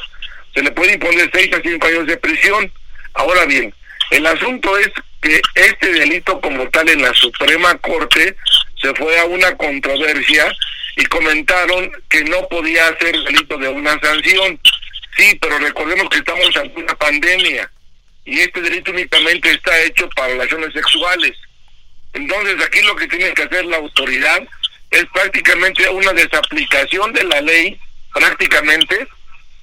se 0.55 0.63
le 0.63 0.71
puede 0.73 0.95
imponer 0.95 1.31
seis 1.33 1.53
a 1.55 1.63
cinco 1.63 1.87
años 1.87 2.07
de 2.07 2.17
prisión. 2.19 2.71
Ahora 3.15 3.45
bien, 3.47 3.75
el 4.11 4.27
asunto 4.27 4.79
es 4.79 4.91
que 5.21 5.41
este 5.55 5.93
delito 5.93 6.41
como 6.41 6.69
tal 6.69 6.89
en 6.89 7.03
la 7.03 7.15
Suprema 7.15 7.75
Corte 7.79 8.37
se 8.81 8.95
fue 8.95 9.19
a 9.19 9.25
una 9.25 9.57
controversia 9.57 10.53
y 10.97 11.05
comentaron 11.07 11.91
que 12.09 12.23
no 12.25 12.47
podía 12.49 12.87
ser 12.99 13.17
delito 13.23 13.57
de 13.57 13.69
una 13.69 13.99
sanción. 14.01 14.61
Sí, 15.17 15.39
pero 15.41 15.59
recordemos 15.59 16.09
que 16.11 16.19
estamos 16.19 16.57
ante 16.57 16.81
una 16.81 16.95
pandemia 16.97 17.71
y 18.25 18.41
este 18.41 18.61
delito 18.61 18.91
únicamente 18.91 19.51
está 19.51 19.79
hecho 19.81 20.09
para 20.11 20.29
relaciones 20.29 20.73
sexuales. 20.73 21.33
Entonces 22.13 22.63
aquí 22.65 22.83
lo 22.83 22.95
que 22.97 23.09
tiene 23.09 23.33
que 23.35 23.43
hacer 23.43 23.65
la 23.65 23.79
autoridad 23.79 24.43
es 24.91 25.07
prácticamente 25.07 25.89
una 25.89 26.13
desaplicación 26.13 27.13
de 27.13 27.25
la 27.25 27.41
ley, 27.41 27.81
prácticamente, 28.13 29.09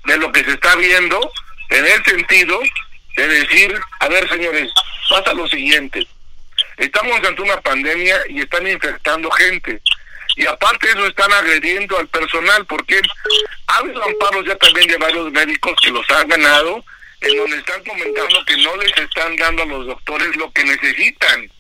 de 0.06 0.18
lo 0.18 0.32
que 0.32 0.44
se 0.44 0.52
está 0.52 0.76
viendo 0.76 1.32
en 1.70 1.86
el 1.86 2.04
sentido 2.04 2.60
de 3.16 3.28
decir, 3.28 3.80
a 4.00 4.08
ver 4.08 4.28
señores, 4.30 4.72
pasa 5.10 5.34
lo 5.34 5.48
siguiente, 5.48 6.08
estamos 6.78 7.24
ante 7.24 7.42
una 7.42 7.60
pandemia 7.62 8.18
y 8.30 8.42
están 8.42 8.68
infectando 8.68 9.30
gente. 9.32 9.82
Y 10.36 10.46
aparte 10.46 10.90
eso 10.90 11.06
están 11.06 11.32
agrediendo 11.34 11.98
al 11.98 12.08
personal 12.08 12.66
porque 12.66 13.02
ha 13.68 13.78
habido 13.78 14.04
amparos 14.04 14.46
ya 14.46 14.56
también 14.56 14.88
de 14.88 14.98
varios 14.98 15.32
médicos 15.32 15.76
que 15.82 15.92
los 15.92 16.10
han 16.12 16.28
ganado, 16.28 16.84
en 17.22 17.38
donde 17.38 17.58
están 17.58 17.84
comentando 17.84 18.46
que 18.46 18.58
no 18.58 18.76
les 18.78 18.98
están 18.98 19.36
dando 19.36 19.64
a 19.64 19.66
los 19.66 19.88
doctores 19.88 20.36
lo 20.36 20.52
que 20.52 20.64
necesitan. 20.64 21.52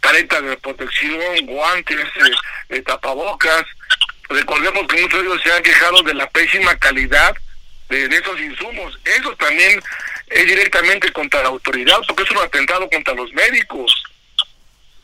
Caretas 0.00 0.42
de 0.42 0.56
protección, 0.56 1.46
guantes, 1.46 2.06
eh, 2.70 2.82
tapabocas. 2.82 3.64
Recordemos 4.28 4.86
que 4.88 5.02
muchos 5.02 5.20
de 5.20 5.26
ellos 5.26 5.42
se 5.42 5.52
han 5.52 5.62
quejado 5.62 6.02
de 6.02 6.14
la 6.14 6.28
pésima 6.30 6.76
calidad 6.76 7.36
de, 7.88 8.06
esos 8.06 8.40
insumos. 8.40 8.98
Eso 9.04 9.36
también 9.36 9.80
es 10.28 10.46
directamente 10.46 11.12
contra 11.12 11.42
la 11.42 11.48
autoridad, 11.48 11.98
porque 12.08 12.22
es 12.22 12.30
un 12.30 12.38
atentado 12.38 12.88
contra 12.88 13.14
los 13.14 13.32
médicos. 13.32 14.02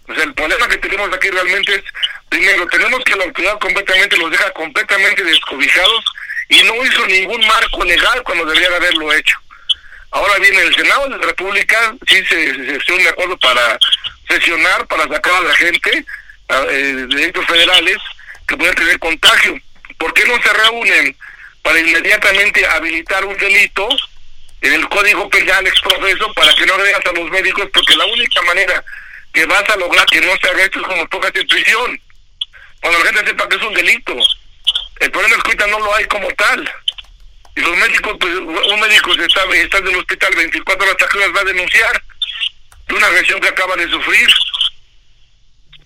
O 0.09 0.15
sea, 0.15 0.25
el 0.25 0.33
problema 0.33 0.67
que 0.69 0.79
tenemos 0.79 1.13
aquí 1.13 1.29
realmente 1.29 1.75
es, 1.75 1.85
primero, 2.31 2.67
tenemos 2.69 3.05
que 3.05 3.15
la 3.15 3.25
autoridad 3.25 3.59
completamente 3.59 4.17
los 4.17 4.31
deja 4.31 4.51
completamente 4.53 5.23
descobijados 5.23 6.05
y 6.49 6.63
no 6.63 6.83
hizo 6.83 7.07
ningún 7.07 7.47
marco 7.47 7.85
legal 7.85 8.23
cuando 8.23 8.47
debería 8.47 8.75
haberlo 8.75 9.13
hecho. 9.13 9.39
Ahora 10.19 10.37
bien, 10.41 10.53
el 10.53 10.75
Senado 10.75 11.05
de 11.05 11.17
la 11.17 11.27
República 11.27 11.95
sí 12.09 12.17
se, 12.25 12.81
se, 12.81 12.93
de 12.93 13.09
acuerdo 13.09 13.39
para 13.39 13.79
sesionar, 14.29 14.85
para 14.89 15.05
sacar 15.05 15.33
a 15.33 15.41
la 15.43 15.55
gente, 15.55 16.05
eh, 16.49 17.07
delitos 17.09 17.47
federales 17.47 17.99
que 18.49 18.57
pueden 18.57 18.75
tener 18.75 18.99
contagio. 18.99 19.57
¿Por 19.97 20.13
qué 20.15 20.25
no 20.25 20.43
se 20.43 20.53
reúnen 20.53 21.17
para 21.63 21.79
inmediatamente 21.79 22.67
habilitar 22.67 23.25
un 23.27 23.37
delito 23.37 23.89
en 24.61 24.73
el 24.73 24.89
Código 24.89 25.31
Penal 25.31 25.65
exprofeso 25.69 26.33
para 26.35 26.53
que 26.53 26.67
no 26.67 26.75
agregas 26.75 27.07
a 27.07 27.13
los 27.13 27.31
médicos? 27.31 27.69
Porque 27.73 27.95
la 27.95 28.07
única 28.07 28.43
manera 28.43 28.85
que 29.33 29.47
vas 29.47 29.71
a 29.71 29.77
lograr 29.77 30.05
que 30.07 30.21
no 30.21 30.37
se 30.37 30.49
haga 30.49 30.65
esto 30.65 30.81
es 30.81 30.87
como 30.87 31.07
tocas 31.07 31.31
en 31.37 31.47
prisión. 31.47 32.01
Cuando 32.81 32.99
la 32.99 33.05
gente 33.05 33.25
sepa 33.25 33.49
que 33.49 33.55
es 33.55 33.63
un 33.63 33.75
delito. 33.75 34.17
El 34.99 35.13
problema 35.13 35.37
es 35.37 35.43
que 35.45 35.51
ahorita 35.51 35.67
no 35.69 35.79
lo 35.79 35.95
hay 35.95 36.05
como 36.07 36.29
tal. 36.31 36.69
Y 37.59 37.61
los 37.61 37.77
médicos, 37.77 38.17
pues 38.21 38.35
un 38.37 38.81
médico 38.81 39.13
está, 39.15 39.43
está 39.53 39.79
en 39.79 39.89
el 39.89 39.97
hospital 39.97 40.33
24 40.37 40.85
horas 40.85 40.97
hasta 41.01 41.19
las 41.19 41.35
va 41.35 41.41
a 41.41 41.45
denunciar 41.45 42.03
de 42.87 42.95
una 42.95 43.07
agresión 43.09 43.41
que 43.41 43.49
acaba 43.49 43.75
de 43.75 43.91
sufrir. 43.91 44.29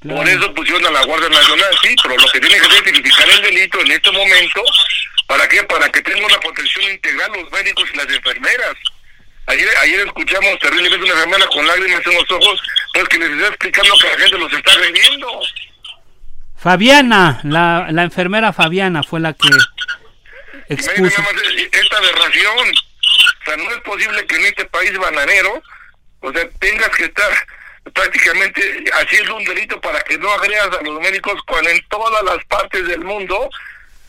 Por 0.06 0.28
eso 0.28 0.52
pusieron 0.52 0.84
a 0.84 0.90
la 0.90 1.04
Guardia 1.04 1.30
Nacional, 1.30 1.74
sí, 1.82 1.94
pero 2.02 2.14
lo 2.18 2.30
que 2.30 2.40
tiene 2.40 2.56
que 2.56 2.66
hacer 2.66 2.76
es 2.76 2.92
identificar 2.92 3.30
el 3.30 3.40
delito 3.40 3.80
en 3.80 3.90
este 3.90 4.10
momento. 4.10 4.62
¿Para 5.26 5.48
qué? 5.48 5.62
Para 5.62 5.88
que 5.88 6.02
tenga 6.02 6.26
una 6.26 6.40
protección 6.40 6.92
integral 6.92 7.32
los 7.40 7.50
médicos 7.50 7.88
y 7.90 7.96
las 7.96 8.06
enfermeras. 8.06 8.74
Ayer, 9.46 9.68
ayer 9.80 10.00
escuchamos 10.00 10.58
terriblemente 10.58 11.04
una 11.04 11.14
enfermera 11.14 11.46
con 11.46 11.66
lágrimas 11.66 12.06
en 12.06 12.14
los 12.14 12.30
ojos, 12.32 12.62
pues 12.92 13.08
que 13.08 13.18
les 13.18 13.30
está 13.30 13.48
explicando 13.48 13.94
que 13.96 14.08
la 14.08 14.18
gente 14.18 14.38
los 14.38 14.52
está 14.52 14.72
agrediendo. 14.72 15.40
Fabiana, 16.58 17.40
la, 17.44 17.86
la 17.90 18.02
enfermera 18.02 18.52
Fabiana 18.52 19.02
fue 19.02 19.20
la 19.20 19.32
que 19.32 19.48
expuso. 20.72 21.22
esta 21.72 21.96
aberración. 21.98 22.58
O 22.58 23.44
sea, 23.44 23.56
no 23.56 23.70
es 23.70 23.80
posible 23.82 24.26
que 24.26 24.36
en 24.36 24.46
este 24.46 24.64
país 24.66 24.96
bananero, 24.96 25.62
o 26.20 26.32
sea, 26.32 26.48
tengas 26.60 26.90
que 26.90 27.04
estar 27.04 27.32
prácticamente 27.92 28.84
haciendo 28.92 29.36
un 29.36 29.44
delito 29.44 29.80
para 29.80 30.00
que 30.02 30.16
no 30.18 30.30
agredas 30.32 30.78
a 30.78 30.82
los 30.82 31.00
médicos 31.00 31.40
cuando 31.46 31.70
en 31.70 31.84
todas 31.88 32.22
las 32.22 32.44
partes 32.44 32.86
del 32.86 33.00
mundo 33.00 33.50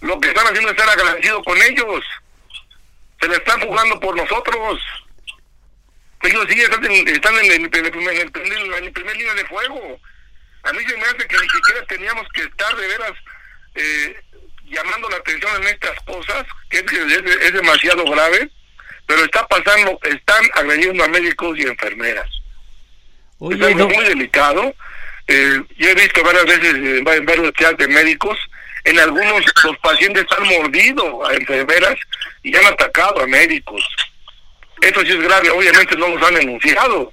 lo 0.01 0.19
que 0.19 0.29
están 0.29 0.45
haciendo 0.45 0.69
es 0.69 0.77
estar 0.77 0.89
agradecidos 0.89 1.43
con 1.43 1.59
ellos. 1.61 2.05
Se 3.19 3.27
le 3.27 3.37
están 3.37 3.61
jugando 3.61 3.99
por 3.99 4.15
nosotros. 4.15 4.81
Ellos 6.21 6.45
sí 6.49 6.61
están 6.61 6.85
en, 6.85 7.07
están 7.07 7.35
en, 7.39 7.51
el, 7.51 7.69
primer 7.69 9.17
línea 9.17 9.33
de 9.33 9.45
fuego. 9.45 9.99
A 10.63 10.73
mí 10.73 10.79
se 10.85 10.97
me 10.97 11.03
hace 11.03 11.27
que 11.27 11.37
ni 11.37 11.49
siquiera 11.49 11.85
teníamos 11.87 12.27
que 12.33 12.43
estar 12.43 12.75
de 12.75 12.87
veras 12.87 13.11
eh, 13.75 14.21
llamando 14.65 15.09
la 15.09 15.17
atención 15.17 15.61
en 15.61 15.69
estas 15.69 15.99
cosas, 16.01 16.45
que 16.69 16.79
es, 16.79 16.85
es 17.41 17.53
demasiado 17.53 18.03
grave, 18.05 18.49
pero 19.05 19.23
está 19.23 19.47
pasando, 19.47 19.99
están 20.03 20.43
agrediendo 20.55 21.03
a 21.03 21.07
médicos 21.07 21.57
y 21.57 21.63
enfermeras 21.63 22.29
es 23.51 23.61
algo 23.61 23.89
muy 23.89 24.05
delicado. 24.05 24.73
Eh, 25.27 25.61
yo 25.77 25.89
he 25.89 25.95
visto 25.95 26.23
varias 26.23 26.45
veces 26.45 26.75
en 26.75 27.03
varios 27.03 27.53
chats 27.53 27.77
de 27.77 27.87
médicos, 27.87 28.37
en 28.83 28.99
algunos 28.99 29.43
los 29.63 29.77
pacientes 29.77 30.25
han 30.37 30.47
mordido 30.47 31.25
a 31.25 31.33
enfermeras 31.33 31.95
y 32.43 32.55
han 32.55 32.65
atacado 32.65 33.21
a 33.21 33.27
médicos. 33.27 33.83
Eso 34.81 35.01
sí 35.01 35.09
es 35.09 35.21
grave, 35.21 35.49
obviamente 35.49 35.95
no 35.95 36.09
los 36.09 36.21
han 36.27 36.35
denunciado. 36.35 37.11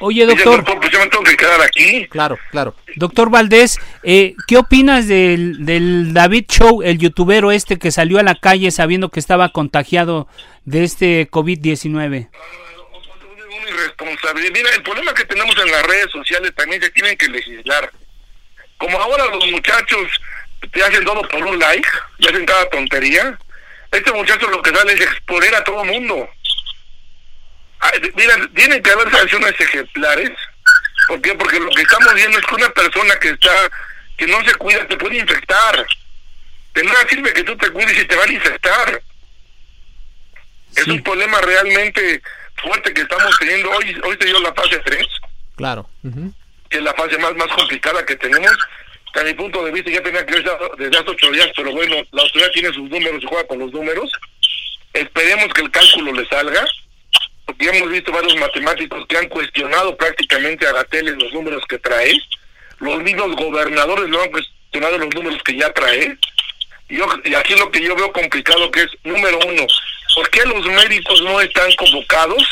Oye, 0.00 0.26
doctor. 0.26 0.64
pues 0.64 0.90
yo 0.90 0.98
me 1.00 1.06
tengo 1.08 1.24
que 1.24 1.36
quedar 1.36 1.60
aquí. 1.60 2.06
Claro, 2.06 2.38
claro. 2.50 2.74
Doctor 2.96 3.30
Valdés, 3.30 3.78
eh, 4.02 4.34
¿qué 4.46 4.56
opinas 4.56 5.08
del, 5.08 5.64
del 5.64 6.14
David 6.14 6.44
Show, 6.48 6.82
el 6.82 6.98
youtubero 6.98 7.50
este 7.50 7.78
que 7.78 7.90
salió 7.90 8.18
a 8.18 8.22
la 8.22 8.36
calle 8.36 8.70
sabiendo 8.70 9.08
que 9.08 9.20
estaba 9.20 9.48
contagiado 9.50 10.28
de 10.64 10.84
este 10.84 11.30
COVID-19? 11.30 12.28
irresponsabilidad. 13.68 14.52
Mira, 14.52 14.70
el 14.74 14.82
problema 14.82 15.14
que 15.14 15.24
tenemos 15.24 15.56
en 15.58 15.70
las 15.70 15.82
redes 15.84 16.10
sociales 16.10 16.52
también 16.54 16.82
se 16.82 16.90
tienen 16.90 17.16
que 17.16 17.28
legislar. 17.28 17.90
Como 18.78 18.98
ahora 18.98 19.26
los 19.26 19.46
muchachos 19.50 20.08
te 20.72 20.82
hacen 20.82 21.04
todo 21.04 21.22
por 21.22 21.44
un 21.44 21.58
like, 21.58 21.88
y 22.18 22.28
hacen 22.28 22.44
cada 22.44 22.68
tontería, 22.70 23.38
este 23.90 24.12
muchacho 24.12 24.48
lo 24.50 24.62
que 24.62 24.70
sale 24.70 24.92
es 24.92 25.00
exponer 25.00 25.54
a 25.54 25.64
todo 25.64 25.84
mundo. 25.84 26.28
Mira, 28.16 28.36
tienen 28.54 28.82
que 28.82 28.90
haber 28.90 29.10
sanciones 29.10 29.60
ejemplares. 29.60 30.30
¿Por 31.06 31.20
qué? 31.22 31.34
Porque 31.34 31.60
lo 31.60 31.70
que 31.70 31.82
estamos 31.82 32.14
viendo 32.14 32.38
es 32.38 32.44
que 32.44 32.54
una 32.54 32.68
persona 32.70 33.18
que 33.18 33.28
está, 33.30 33.70
que 34.16 34.26
no 34.26 34.44
se 34.44 34.54
cuida, 34.56 34.86
te 34.86 34.96
puede 34.96 35.18
infectar. 35.18 35.86
De 36.74 36.82
nada 36.82 37.08
sirve 37.08 37.32
que 37.32 37.44
tú 37.44 37.56
te 37.56 37.70
cuides 37.70 37.98
y 37.98 38.04
te 38.04 38.16
van 38.16 38.28
a 38.28 38.32
infectar. 38.32 39.02
Es 40.76 40.86
un 40.86 41.02
problema 41.02 41.40
realmente 41.40 42.22
fuerte 42.56 42.92
que 42.92 43.02
estamos 43.02 43.36
teniendo. 43.38 43.70
Hoy 43.70 44.00
hoy 44.04 44.16
se 44.20 44.26
dio 44.26 44.40
la 44.40 44.52
fase 44.52 44.78
3. 44.84 45.06
Claro. 45.56 45.88
Que 46.68 46.78
es 46.78 46.82
la 46.82 46.94
fase 46.94 47.18
más, 47.18 47.34
más 47.36 47.48
complicada 47.48 48.04
que 48.04 48.16
tenemos. 48.16 48.56
Que 49.12 49.20
a 49.20 49.24
mi 49.24 49.34
punto 49.34 49.64
de 49.64 49.72
vista 49.72 49.90
ya 49.90 50.02
tenía 50.02 50.26
que 50.26 50.34
ver 50.34 50.58
desde 50.76 50.98
hace 50.98 51.10
ocho 51.10 51.30
días, 51.30 51.48
pero 51.56 51.72
bueno, 51.72 51.96
la 52.12 52.22
autoridad 52.22 52.50
tiene 52.52 52.68
sus 52.68 52.90
números 52.90 53.22
y 53.22 53.26
juega 53.26 53.46
con 53.46 53.58
los 53.58 53.72
números. 53.72 54.12
Esperemos 54.92 55.52
que 55.54 55.62
el 55.62 55.70
cálculo 55.70 56.12
le 56.12 56.28
salga, 56.28 56.66
porque 57.48 57.66
hemos 57.66 57.90
visto 57.90 58.12
varios 58.12 58.36
matemáticos 58.36 59.06
que 59.06 59.16
han 59.16 59.26
cuestionado 59.30 59.96
prácticamente 59.96 60.66
a 60.66 60.72
Gatel 60.72 61.08
en 61.08 61.18
los 61.18 61.32
números 61.32 61.64
que 61.66 61.78
trae. 61.78 62.12
Los 62.78 63.02
mismos 63.02 63.34
gobernadores 63.36 64.10
lo 64.10 64.22
han 64.22 64.30
cuestionado 64.30 64.98
los 64.98 65.14
números 65.14 65.42
que 65.42 65.56
ya 65.56 65.72
trae. 65.72 66.14
Yo, 66.90 67.06
y 67.24 67.34
aquí 67.34 67.54
lo 67.54 67.70
que 67.70 67.82
yo 67.82 67.96
veo 67.96 68.12
complicado 68.12 68.70
que 68.70 68.82
es, 68.82 68.90
número 69.02 69.38
uno, 69.46 69.66
¿Por 70.14 70.28
qué 70.30 70.44
los 70.44 70.66
médicos 70.66 71.22
no 71.22 71.40
están 71.40 71.72
convocados 71.76 72.42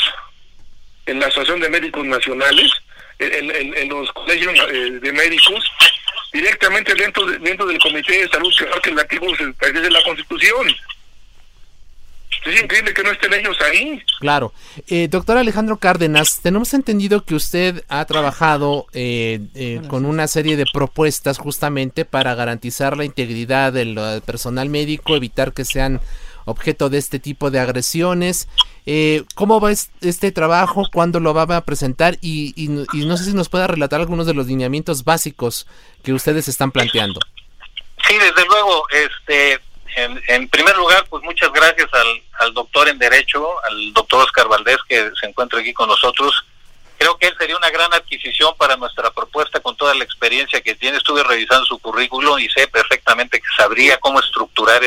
en 1.04 1.20
la 1.20 1.26
Asociación 1.26 1.60
de 1.60 1.68
Médicos 1.68 2.06
Nacionales, 2.06 2.70
en, 3.18 3.88
los 3.88 4.10
colegios 4.12 4.54
eh, 4.72 4.98
de 5.02 5.12
médicos, 5.12 5.64
directamente 6.32 6.94
dentro 6.94 7.26
dentro 7.26 7.66
del 7.66 7.78
Comité 7.80 8.20
de 8.20 8.28
Salud 8.28 8.54
que 8.82 8.90
el 8.90 8.98
artículo 8.98 9.32
de 9.60 9.90
la 9.90 10.02
Constitución? 10.04 10.74
Es 12.44 12.62
increíble 12.62 12.94
que 12.94 13.02
no 13.02 13.10
estén 13.10 13.34
ellos 13.34 13.56
ahí. 13.60 14.02
Claro. 14.20 14.52
Eh, 14.86 15.08
doctor 15.08 15.36
Alejandro 15.36 15.78
Cárdenas, 15.78 16.40
tenemos 16.40 16.74
entendido 16.74 17.24
que 17.24 17.34
usted 17.34 17.84
ha 17.88 18.04
trabajado 18.04 18.86
eh, 18.92 19.40
eh, 19.54 19.80
con 19.88 20.04
una 20.04 20.28
serie 20.28 20.56
de 20.56 20.64
propuestas 20.72 21.38
justamente 21.38 22.04
para 22.04 22.34
garantizar 22.34 22.96
la 22.96 23.04
integridad 23.04 23.72
del 23.72 23.98
personal 24.24 24.68
médico, 24.68 25.16
evitar 25.16 25.52
que 25.52 25.64
sean 25.64 26.00
objeto 26.46 26.88
de 26.88 26.98
este 26.98 27.18
tipo 27.18 27.50
de 27.50 27.60
agresiones. 27.60 28.48
Eh, 28.86 29.24
¿Cómo 29.34 29.60
va 29.60 29.72
este 29.72 30.32
trabajo? 30.32 30.84
¿Cuándo 30.92 31.20
lo 31.20 31.34
va 31.34 31.42
a 31.42 31.64
presentar? 31.64 32.16
Y, 32.22 32.54
y, 32.56 32.68
no 33.04 33.16
sé 33.16 33.24
si 33.24 33.34
nos 33.34 33.48
pueda 33.48 33.66
relatar 33.66 34.00
algunos 34.00 34.26
de 34.26 34.34
los 34.34 34.46
lineamientos 34.46 35.04
básicos 35.04 35.66
que 36.02 36.12
ustedes 36.12 36.48
están 36.48 36.70
planteando. 36.70 37.20
Sí, 38.08 38.14
desde 38.14 38.48
luego. 38.48 38.84
Este, 38.90 39.60
en, 39.96 40.48
primer 40.48 40.76
lugar, 40.76 41.06
pues 41.08 41.22
muchas 41.22 41.50
gracias 41.52 41.88
al, 41.92 42.22
al 42.40 42.54
doctor 42.54 42.88
en 42.88 42.98
Derecho, 42.98 43.46
al 43.64 43.94
doctor 43.94 44.24
Oscar 44.24 44.46
Valdés, 44.46 44.76
que 44.86 45.10
se 45.18 45.26
encuentra 45.26 45.60
aquí 45.60 45.72
con 45.72 45.88
nosotros. 45.88 46.44
Creo 46.98 47.16
que 47.16 47.28
él 47.28 47.34
sería 47.38 47.56
una 47.56 47.70
gran 47.70 47.92
adquisición 47.94 48.54
para 48.56 48.76
nuestra 48.76 49.10
propuesta 49.10 49.60
con 49.60 49.76
toda 49.76 49.94
la 49.94 50.04
experiencia 50.04 50.60
que 50.60 50.74
tiene. 50.74 50.98
Estuve 50.98 51.22
revisando 51.22 51.64
su 51.64 51.78
currículum 51.78 52.38
y 52.38 52.48
sé 52.50 52.68
perfectamente 52.68 53.40
que 53.40 53.46
sabría 53.56 53.98
cómo 53.98 54.20
estructurar 54.20 54.82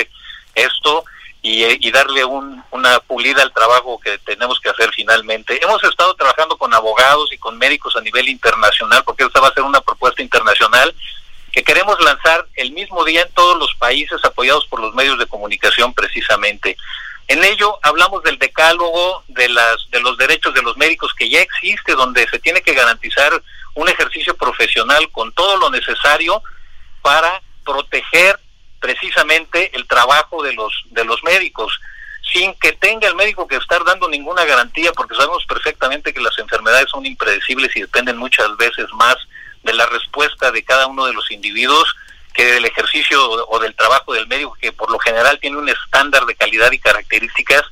esto 0.53 1.03
y, 1.41 1.91
darle 1.91 2.24
una 2.26 2.99
pulida 2.99 3.41
al 3.41 3.53
trabajo 3.53 3.99
que 3.99 4.18
tenemos 4.20 4.60
que 4.60 4.70
hacer 4.70 4.91
finalmente. 4.93 5.60
Hemos 5.64 5.84
estado 5.84 6.14
trabajando 6.16 6.57
con 6.57 6.74
abogados 6.74 7.32
y 7.34 7.38
con 7.38 7.57
médicos 7.57 7.95
a 7.95 8.01
nivel 8.01 8.30
internacional, 8.30 9.03
porque 9.03 9.24
esta 9.24 9.39
va 9.39 9.47
a 9.47 9.53
ser 9.53 9.64
una 9.64 9.82
propuesta 9.82 10.22
internacional 10.22 10.93
que 11.50 11.64
queremos 11.64 12.00
lanzar 12.02 12.47
el 12.56 12.72
mismo 12.72 13.04
día 13.04 13.22
en 13.22 13.32
todos 13.34 13.58
los 13.58 13.74
países 13.76 14.24
apoyados 14.24 14.66
por 14.68 14.80
los 14.80 14.93
medios 14.93 15.18
de 15.20 15.28
comunicación 15.28 15.93
precisamente. 15.93 16.78
En 17.28 17.43
ello 17.43 17.78
hablamos 17.84 18.24
del 18.24 18.39
decálogo 18.39 19.24
de 19.28 19.50
las 19.50 19.89
de 19.91 20.00
los 20.02 20.18
derechos 20.18 20.54
de 20.54 20.64
los 20.64 20.78
médicos 20.78 21.14
que 21.14 21.30
ya 21.30 21.41
existe 21.41 21.93
donde 21.93 22.28
se 22.28 22.39
tiene 22.39 22.62
que 22.62 22.74
garantizar 22.74 23.32
un 23.76 23.88
ejercicio 23.88 24.36
profesional 24.36 25.10
con 25.12 25.32
todo 25.34 25.58
lo 25.58 25.70
necesario 25.70 26.41
para 27.02 27.41
proteger 27.64 28.39
precisamente 28.80 29.76
el 29.76 29.88
trabajo 29.88 30.41
de 30.41 30.54
los 30.54 30.74
de 30.86 31.06
los 31.06 31.24
médicos 31.24 31.80
sin 32.34 32.54
que 32.56 32.74
tenga 32.74 33.08
el 33.08 33.16
médico 33.16 33.47
que 33.47 33.56
estar 33.56 33.84
dando 33.84 34.08
ninguna 34.08 34.45
garantía 34.45 34.91
porque 34.93 35.16
sabemos 35.16 35.45
perfectamente 35.45 36.14
que 36.14 36.22
las 36.22 36.38
enfermedades 36.39 36.89
son 36.89 37.06
impredecibles 37.06 37.76
y 37.76 37.82
dependen 37.82 38.18
muchas 38.18 38.56
veces 38.58 38.88
más 38.93 39.18
de 39.64 39.74
la 39.74 39.86
respuesta 39.88 40.51
de 40.51 40.64
cada 40.64 40.88
uno 40.88 41.05
de 41.05 41.14
los 41.14 41.30
individuos 41.32 41.95
que 42.34 42.45
del 42.45 42.66
ejercicio 42.66 43.22
o 43.47 43.60
del 43.60 43.76
trabajo 43.76 44.14
del 44.14 44.28
médico 44.28 44.57
que 44.60 44.72
por 44.72 44.91
lo 44.91 44.99
general 44.99 45.39
tiene 45.39 45.57
un 45.57 45.68
estándar 45.68 46.26
de 46.26 46.36
calidad 46.36 46.72
y 46.72 46.80
características 46.80 47.64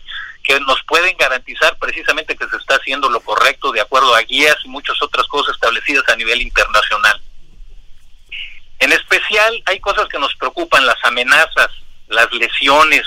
que 0.43 0.59
nos 0.61 0.81
pueden 0.83 1.15
garantizar 1.17 1.77
precisamente 1.77 2.37
que 2.37 2.47
se 2.47 2.55
está 2.55 2.75
haciendo 2.75 3.09
lo 3.09 3.19
correcto 3.19 3.71
de 3.71 3.81
acuerdo 3.81 4.15
a 4.15 4.21
guías 4.21 4.55
y 4.63 4.69
muchas 4.69 5.01
otras 5.01 5.27
cosas 5.27 5.53
establecidas 5.55 6.07
a 6.07 6.15
nivel 6.15 6.41
internacional. 6.41 7.21
En 8.79 8.93
especial 8.93 9.61
hay 9.65 9.79
cosas 9.79 10.07
que 10.07 10.19
nos 10.19 10.33
preocupan, 10.35 10.85
las 10.85 11.03
amenazas, 11.03 11.69
las 12.07 12.31
lesiones, 12.31 13.03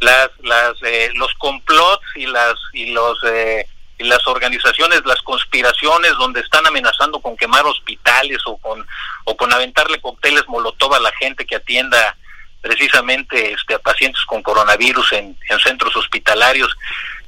las, 0.00 0.30
las, 0.42 0.74
eh, 0.82 1.10
los 1.14 1.32
complots 1.34 2.04
y 2.16 2.26
las 2.26 2.54
y 2.72 2.86
los 2.92 3.18
eh, 3.24 3.66
las 4.08 4.26
organizaciones, 4.26 5.02
las 5.04 5.20
conspiraciones 5.22 6.12
donde 6.18 6.40
están 6.40 6.66
amenazando 6.66 7.20
con 7.20 7.36
quemar 7.36 7.64
hospitales 7.66 8.38
o 8.46 8.56
con 8.58 8.86
o 9.24 9.36
con 9.36 9.52
aventarle 9.52 10.00
cócteles 10.00 10.46
molotov 10.48 10.94
a 10.94 11.00
la 11.00 11.12
gente 11.12 11.46
que 11.46 11.56
atienda 11.56 12.16
precisamente 12.60 13.52
este, 13.52 13.74
a 13.74 13.78
pacientes 13.80 14.22
con 14.24 14.42
coronavirus 14.42 15.12
en, 15.12 15.36
en, 15.48 15.58
centros 15.58 15.94
hospitalarios. 15.96 16.74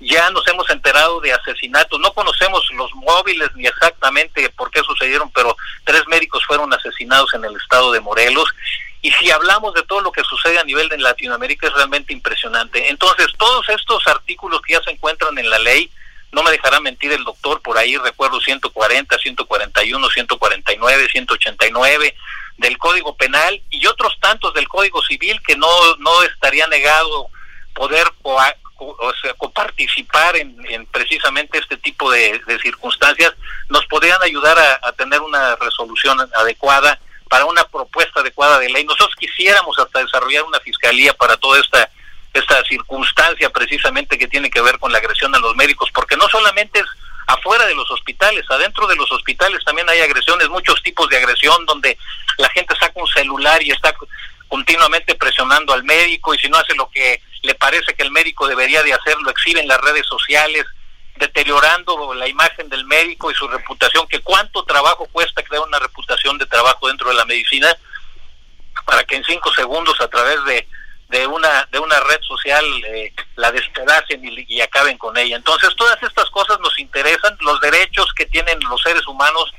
Ya 0.00 0.30
nos 0.30 0.46
hemos 0.46 0.70
enterado 0.70 1.20
de 1.20 1.32
asesinatos, 1.32 1.98
no 2.00 2.12
conocemos 2.12 2.64
los 2.76 2.94
móviles 2.94 3.50
ni 3.56 3.66
exactamente 3.66 4.48
por 4.50 4.70
qué 4.70 4.80
sucedieron, 4.80 5.30
pero 5.32 5.56
tres 5.84 6.06
médicos 6.06 6.44
fueron 6.46 6.72
asesinados 6.72 7.34
en 7.34 7.44
el 7.44 7.56
estado 7.56 7.90
de 7.92 8.00
Morelos. 8.00 8.48
Y 9.02 9.10
si 9.12 9.30
hablamos 9.30 9.74
de 9.74 9.82
todo 9.82 10.00
lo 10.00 10.12
que 10.12 10.22
sucede 10.22 10.58
a 10.58 10.64
nivel 10.64 10.88
de 10.88 10.98
Latinoamérica 10.98 11.66
es 11.66 11.74
realmente 11.74 12.12
impresionante. 12.12 12.88
Entonces, 12.88 13.26
todos 13.36 13.68
estos 13.68 14.06
artículos 14.06 14.62
que 14.62 14.74
ya 14.74 14.82
se 14.82 14.92
encuentran 14.92 15.36
en 15.36 15.50
la 15.50 15.58
ley, 15.58 15.90
no 16.34 16.42
me 16.42 16.50
dejará 16.50 16.80
mentir 16.80 17.12
el 17.12 17.24
doctor, 17.24 17.62
por 17.62 17.78
ahí 17.78 17.96
recuerdo 17.96 18.40
140, 18.40 19.18
141, 19.18 20.10
149, 20.10 21.08
189 21.10 22.16
del 22.58 22.78
Código 22.78 23.16
Penal 23.16 23.62
y 23.70 23.86
otros 23.86 24.18
tantos 24.20 24.52
del 24.54 24.68
Código 24.68 25.02
Civil 25.02 25.40
que 25.46 25.56
no, 25.56 25.68
no 25.98 26.22
estaría 26.22 26.66
negado 26.66 27.28
poder 27.74 28.06
o 28.76 29.12
sea, 29.20 29.34
coparticipar 29.34 30.36
en, 30.36 30.56
en, 30.68 30.86
precisamente 30.86 31.58
este 31.58 31.76
tipo 31.76 32.10
de, 32.10 32.40
circunstancias, 32.62 33.34
nos 33.68 33.86
podrían 33.86 34.22
ayudar 34.22 34.56
a, 34.58 34.92
tener 34.92 35.20
una 35.20 35.56
resolución 35.56 36.18
adecuada 36.34 36.98
para 37.28 37.46
una 37.46 37.64
propuesta 37.64 38.20
adecuada 38.20 38.58
de 38.58 38.68
ley. 38.68 38.84
Nosotros 38.84 39.14
quisiéramos 39.18 39.78
hasta 39.78 40.00
desarrollar 40.00 40.44
una 40.44 40.60
fiscalía 40.60 41.14
para 41.14 41.36
toda 41.36 41.60
esta 41.60 41.90
esta 42.34 42.62
circunstancia 42.64 43.48
precisamente 43.50 44.18
que 44.18 44.28
tiene 44.28 44.50
que 44.50 44.60
ver 44.60 44.78
con 44.78 44.92
la 44.92 44.98
agresión 44.98 45.34
a 45.34 45.38
los 45.38 45.54
médicos, 45.54 45.90
porque 45.94 46.16
no 46.16 46.28
solamente 46.28 46.80
es 46.80 46.86
afuera 47.26 47.64
de 47.66 47.74
los 47.74 47.90
hospitales, 47.90 48.44
adentro 48.50 48.86
de 48.86 48.96
los 48.96 49.10
hospitales 49.12 49.64
también 49.64 49.88
hay 49.88 50.00
agresiones, 50.00 50.48
muchos 50.48 50.82
tipos 50.82 51.08
de 51.08 51.16
agresión 51.16 51.64
donde 51.64 51.96
la 52.36 52.50
gente 52.50 52.74
saca 52.76 53.00
un 53.00 53.06
celular 53.06 53.62
y 53.62 53.70
está 53.70 53.94
continuamente 54.48 55.14
presionando 55.14 55.72
al 55.72 55.84
médico 55.84 56.34
y 56.34 56.38
si 56.38 56.48
no 56.48 56.58
hace 56.58 56.74
lo 56.74 56.90
que 56.90 57.22
le 57.42 57.54
parece 57.54 57.94
que 57.94 58.02
el 58.02 58.10
médico 58.10 58.48
debería 58.48 58.82
de 58.82 58.92
hacer, 58.92 59.16
lo 59.22 59.30
exhibe 59.30 59.60
en 59.60 59.68
las 59.68 59.80
redes 59.80 60.06
sociales, 60.06 60.66
deteriorando 61.16 62.14
la 62.14 62.26
imagen 62.26 62.68
del 62.68 62.84
médico 62.84 63.30
y 63.30 63.34
su 63.34 63.46
reputación, 63.46 64.08
que 64.08 64.20
cuánto 64.20 64.64
trabajo 64.64 65.06
cuesta 65.12 65.42
crear 65.42 65.62
una 65.62 65.78
reputación 65.78 66.36
de 66.38 66.46
trabajo 66.46 66.88
dentro 66.88 67.08
de 67.08 67.14
la 67.14 67.24
medicina 67.24 67.74
para 68.84 69.04
que 69.04 69.16
en 69.16 69.24
cinco 69.24 69.54
segundos 69.54 70.00
a 70.00 70.08
través 70.08 70.44
de 70.44 70.66
de 71.08 71.26
una 71.26 71.68
de 71.70 71.78
una 71.78 72.00
red 72.00 72.20
social 72.22 72.64
eh, 72.86 73.12
la 73.36 73.52
despedacen 73.52 74.22
y, 74.24 74.60
acaben 74.60 74.98
con 74.98 75.16
ella. 75.16 75.36
Entonces 75.36 75.74
todas 75.76 76.02
estas 76.02 76.28
cosas 76.30 76.58
nos 76.60 76.78
interesan, 76.78 77.36
los 77.40 77.60
derechos 77.60 78.12
que 78.14 78.26
tienen 78.26 78.58
los 78.68 78.80
seres 78.82 79.06
humanos 79.06 79.52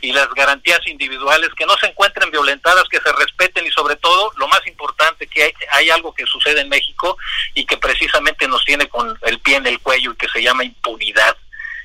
y 0.00 0.12
las 0.12 0.28
garantías 0.34 0.86
individuales 0.86 1.50
que 1.56 1.66
no 1.66 1.76
se 1.78 1.86
encuentren 1.86 2.30
violentadas, 2.30 2.84
que 2.88 3.00
se 3.00 3.12
respeten 3.12 3.66
y 3.66 3.70
sobre 3.70 3.96
todo 3.96 4.32
lo 4.36 4.46
más 4.48 4.66
importante 4.66 5.26
que 5.26 5.44
hay, 5.44 5.52
hay 5.70 5.90
algo 5.90 6.14
que 6.14 6.26
sucede 6.26 6.60
en 6.60 6.68
México 6.68 7.16
y 7.54 7.64
que 7.64 7.76
precisamente 7.76 8.46
nos 8.46 8.64
tiene 8.64 8.88
con 8.88 9.18
el 9.22 9.38
pie 9.40 9.56
en 9.56 9.66
el 9.66 9.80
cuello 9.80 10.12
y 10.12 10.16
que 10.16 10.28
se 10.28 10.42
llama 10.42 10.64
impunidad 10.64 11.36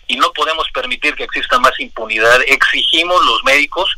y 0.10 0.18
no 0.18 0.34
podemos 0.34 0.68
permitir 0.72 1.16
que 1.16 1.24
exista 1.24 1.60
más 1.60 1.80
impunidad. 1.80 2.41
Exigimos 2.47 3.24
los 3.26 3.43
médicos 3.43 3.95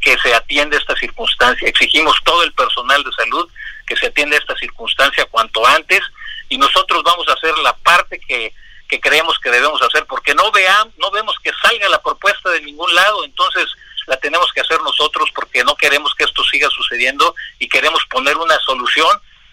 que 0.00 0.16
se 0.18 0.32
atienda 0.32 0.78
esta 0.78 0.96
circunstancia, 0.96 1.68
exigimos 1.68 2.16
todo 2.24 2.44
el 2.44 2.52
personal 2.52 3.02
de 3.02 3.12
salud 3.12 3.50
que 3.88 3.96
se 3.96 4.06
atienda 4.06 4.36
esta 4.36 4.56
circunstancia 4.56 5.26
cuanto 5.26 5.66
antes 5.66 6.00
y 6.48 6.58
nosotros 6.58 7.02
vamos 7.02 7.26
a 7.28 7.32
hacer 7.32 7.56
la 7.58 7.74
parte 7.76 8.20
que, 8.20 8.52
que 8.88 9.00
creemos 9.00 9.38
que 9.38 9.50
debemos 9.50 9.80
hacer 9.82 10.04
porque 10.06 10.34
no 10.34 10.50
vean, 10.52 10.92
no 10.98 11.10
vemos 11.10 11.36
que 11.42 11.50
salga 11.62 11.88
la 11.88 12.02
propuesta 12.02 12.50
de 12.50 12.60
ningún 12.62 12.94
lado, 12.94 13.24
entonces 13.24 13.66
la 14.06 14.16
tenemos 14.18 14.52
que 14.52 14.60
hacer 14.60 14.80
nosotros 14.82 15.30
porque 15.34 15.64
no 15.64 15.74
queremos 15.76 16.14
que 16.14 16.24
esto 16.24 16.42
siga 16.44 16.68
sucediendo 16.70 17.34
y 17.58 17.68
queremos 17.68 18.04
poner 18.10 18.36
una 18.36 18.58
solución 18.60 19.08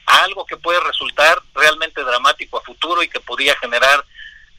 a 0.06 0.24
algo 0.24 0.46
que 0.46 0.58
puede 0.58 0.80
resultar 0.82 1.42
realmente 1.54 2.04
dramático 2.04 2.58
a 2.58 2.64
futuro 2.64 3.02
y 3.04 3.10
que 3.10 3.20
podría 3.20 3.56
generar 3.58 4.06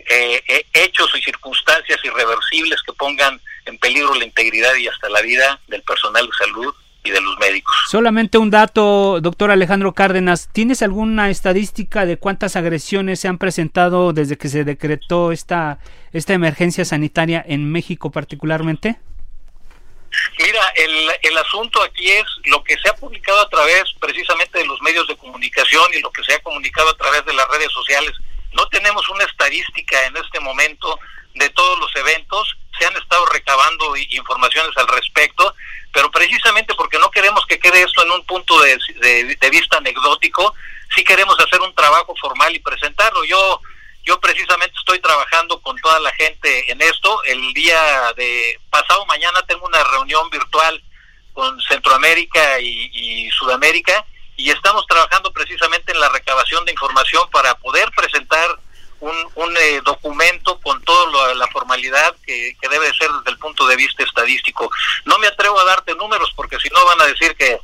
eh, 0.08 0.42
eh, 0.48 0.66
hechos 0.72 1.10
y 1.14 1.22
circunstancias 1.22 1.98
irreversibles 2.04 2.82
que 2.82 2.92
pongan 2.92 3.40
en 3.64 3.78
peligro 3.78 4.14
la 4.14 4.24
integridad 4.24 4.74
y 4.76 4.88
hasta 4.88 5.08
la 5.08 5.20
vida 5.20 5.58
del 5.66 5.82
personal 5.82 6.26
de 6.26 6.36
salud 6.36 6.74
y 7.06 7.10
de 7.10 7.20
los 7.20 7.38
médicos. 7.38 7.74
Solamente 7.88 8.38
un 8.38 8.50
dato, 8.50 9.20
doctor 9.20 9.50
Alejandro 9.50 9.92
Cárdenas, 9.92 10.48
¿tienes 10.52 10.82
alguna 10.82 11.30
estadística 11.30 12.04
de 12.04 12.18
cuántas 12.18 12.56
agresiones 12.56 13.20
se 13.20 13.28
han 13.28 13.38
presentado 13.38 14.12
desde 14.12 14.36
que 14.36 14.48
se 14.48 14.64
decretó 14.64 15.32
esta, 15.32 15.78
esta 16.12 16.34
emergencia 16.34 16.84
sanitaria 16.84 17.44
en 17.46 17.70
México 17.70 18.10
particularmente? 18.10 18.96
Mira, 20.38 20.62
el, 20.76 21.10
el 21.22 21.38
asunto 21.38 21.82
aquí 21.82 22.08
es 22.08 22.24
lo 22.46 22.62
que 22.64 22.76
se 22.78 22.88
ha 22.88 22.94
publicado 22.94 23.40
a 23.40 23.48
través 23.48 23.84
precisamente 24.00 24.58
de 24.58 24.66
los 24.66 24.80
medios 24.82 25.06
de 25.08 25.16
comunicación 25.16 25.84
y 25.94 26.00
lo 26.00 26.10
que 26.10 26.24
se 26.24 26.34
ha 26.34 26.38
comunicado 26.40 26.90
a 26.90 26.96
través 26.96 27.24
de 27.24 27.34
las 27.34 27.48
redes 27.48 27.70
sociales. 27.72 28.12
No 28.52 28.66
tenemos 28.68 29.08
una 29.10 29.24
estadística 29.24 30.06
en 30.06 30.16
este 30.16 30.40
momento 30.40 30.98
de 31.34 31.50
todos 31.50 31.78
los 31.78 31.94
eventos, 31.96 32.56
se 32.78 32.86
han 32.86 32.96
estado 32.96 33.26
recabando 33.26 33.94
informaciones 33.96 34.76
al 34.76 34.88
respecto, 34.88 35.54
pero 35.96 36.10
precisamente 36.10 36.74
porque 36.74 36.98
no 36.98 37.10
queremos 37.10 37.46
que 37.46 37.58
quede 37.58 37.82
esto 37.82 38.02
en 38.02 38.10
un 38.10 38.26
punto 38.26 38.60
de, 38.60 38.78
de, 39.40 39.50
vista 39.50 39.78
anecdótico, 39.78 40.54
sí 40.94 41.02
queremos 41.02 41.40
hacer 41.40 41.58
un 41.62 41.74
trabajo 41.74 42.14
formal 42.20 42.54
y 42.54 42.58
presentarlo. 42.58 43.24
Yo 43.24 43.62
yo 44.04 44.20
precisamente 44.20 44.76
estoy 44.78 44.98
trabajando 45.00 45.58
con 45.62 45.74
toda 45.78 45.98
la 46.00 46.12
gente 46.12 46.70
en 46.70 46.82
esto. 46.82 47.24
El 47.24 47.54
día 47.54 48.12
de 48.14 48.60
pasado 48.68 49.06
mañana 49.06 49.40
tengo 49.48 49.64
una 49.64 49.82
reunión 49.84 50.28
virtual 50.28 50.82
con 51.32 51.58
Centroamérica 51.62 52.60
y, 52.60 52.90
y 52.92 53.30
Sudamérica 53.30 54.04
y 54.36 54.50
estamos 54.50 54.86
trabajando 54.86 55.32
precisamente 55.32 55.92
en 55.92 56.00
la 56.00 56.10
recabación 56.10 56.62
de 56.66 56.72
información 56.72 57.26
para 57.30 57.54
poder 57.54 57.90
presentar 57.96 58.60
un, 59.00 59.14
un 59.34 59.56
eh, 59.56 59.80
documento 59.84 60.58
con 60.60 60.82
toda 60.82 61.34
la 61.34 61.46
formalidad 61.48 62.14
que, 62.24 62.56
que, 62.60 62.68
debe 62.68 62.92
ser 62.94 63.10
desde 63.10 63.30
el 63.30 63.38
punto 63.38 63.66
de 63.66 63.76
vista 63.76 64.02
estadístico. 64.02 64.70
No 65.04 65.18
me 65.18 65.26
atrevo 65.26 65.58
a 65.60 65.64
darte 65.64 65.94
números 65.94 66.32
porque 66.34 66.58
si 66.58 66.68
no 66.70 66.84
van 66.84 67.00
a 67.00 67.06
decir 67.06 67.34
que, 67.36 67.58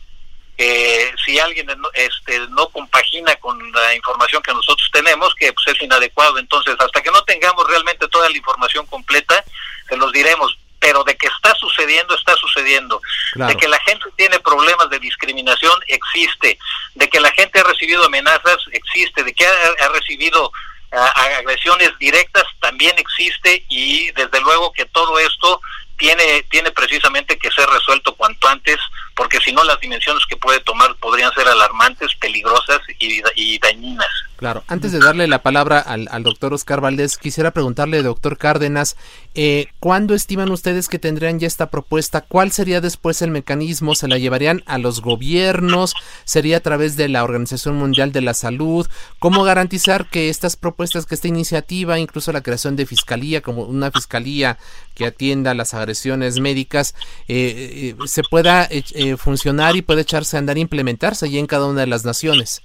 si 1.25 1.39
alguien 1.41 1.67
este, 1.95 2.39
no 2.51 2.69
compagina 2.69 3.35
con 3.37 3.59
la 3.73 3.95
información 3.95 4.43
que 4.43 4.53
nosotros 4.53 4.89
tenemos, 4.93 5.35
que 5.35 5.53
pues, 5.53 5.67
es 5.75 5.83
inadecuado. 5.83 6.39
Entonces, 6.39 6.77
hasta 6.79 7.03
que 7.03 7.11
no 7.11 7.23
tengamos 7.25 7.67
realmente 7.69 8.07
toda 8.09 8.29
la 8.29 8.37
información 8.37 8.87
completa, 8.87 9.45
se 9.89 9.97
los 9.97 10.13
diremos. 10.13 10.57
Pero 10.79 11.05
de 11.05 11.17
que 11.17 11.29
está 11.29 11.55
sucediendo, 11.55 12.15
está 12.15 12.35
sucediendo. 12.35 13.01
De 13.37 13.57
que 13.57 13.69
la 13.69 13.79
gente 13.81 14.05
tiene 14.17 14.41
problemas 14.41 14.91
de 14.91 14.99
discriminación, 14.99 15.73
existe. 15.87 16.59
De 16.95 17.09
que 17.09 17.21
la 17.21 17.31
gente 17.31 17.61
ha 17.61 17.65
recibido 17.65 18.05
amenazas, 18.05 18.59
existe. 18.73 19.23
De 19.23 19.33
que 19.33 19.47
ha 19.47 19.89
recibido 19.89 20.53
agresiones 20.93 21.91
directas 21.99 22.45
también 22.61 22.95
existe 22.99 23.65
y 23.69 24.11
desde 24.13 24.41
luego 24.41 24.73
que 24.73 24.85
todo 24.87 25.19
esto 25.19 25.61
tiene, 25.97 26.45
tiene 26.51 26.71
precisamente 26.73 27.39
que 27.39 27.51
ser 27.51 27.69
resuelto 27.69 28.15
cuanto 28.17 28.49
antes, 28.49 28.77
porque 29.15 29.39
si 29.39 29.53
no 29.53 29.63
las 29.63 29.79
dimensiones 29.81 30.25
que 30.29 30.37
puede 30.37 30.61
tomar 30.61 30.97
podrían 30.97 31.33
ser 31.33 31.47
alarmantes, 31.47 32.15
peligrosas 32.17 32.81
y, 32.99 33.59
dañinas. 33.61 34.09
Claro, 34.37 34.65
antes 34.67 34.91
de 34.91 34.99
darle 34.99 35.29
la 35.29 35.43
palabra 35.43 35.79
al, 35.79 36.09
al, 36.11 36.25
doctor 36.25 36.53
Oscar 36.53 36.81
Valdés, 36.81 37.17
quisiera 37.17 37.53
preguntarle, 37.53 38.03
doctor 38.03 38.37
Cárdenas, 38.37 38.97
eh, 39.35 39.69
¿cuándo 39.81 40.15
estiman 40.15 40.51
ustedes 40.51 40.89
que 40.89 40.99
tendrían 40.99 41.39
ya 41.39 41.47
esta 41.47 41.71
propuesta? 41.71 42.21
¿Cuál 42.21 42.53
sería 42.53 42.81
después 42.81 43.23
el 43.23 43.31
mecanismo? 43.31 43.95
¿Se 43.95 44.09
la 44.09 44.19
llevarían 44.19 44.63
a 44.67 44.79
los 44.79 45.01
gobiernos? 45.01 45.95
¿Sería 46.25 46.59
a 46.59 46.61
través 46.61 46.97
de 46.97 47.09
la 47.09 47.25
Organización 47.25 47.77
Mundial 47.77 48.13
de 48.13 48.21
la 48.21 48.35
Salud? 48.35 48.87
¿Cómo 49.19 49.45
garantizar 49.45 50.09
que 50.09 50.29
estas 50.29 50.57
propuestas, 50.57 51.07
que 51.07 51.15
esta 51.15 51.29
iniciativa, 51.29 51.99
incluso 51.99 52.33
la 52.33 52.43
creación 52.43 52.77
de 52.77 52.87
fiscalía, 52.87 53.41
como 53.41 53.63
una 53.63 53.91
fiscalía 53.91 54.59
que 54.95 55.07
atienda 55.07 55.55
las 55.55 55.75
agresiones 55.75 56.39
médicas, 56.39 56.95
eh, 57.29 57.95
eh, 57.99 58.07
se 58.07 58.23
pueda 58.23 58.69
eh, 58.71 59.17
funcionar 59.17 59.77
y 59.77 59.83
puede 59.83 60.03
echarse 60.03 60.37
a 60.37 60.41
andar 60.41 60.57
e 60.57 60.61
implementarse 60.61 61.27
allí 61.27 61.39
en 61.39 61.47
cada 61.47 61.67
una 61.67 61.81
de 61.81 61.87
las 61.87 62.05
naciones? 62.05 62.63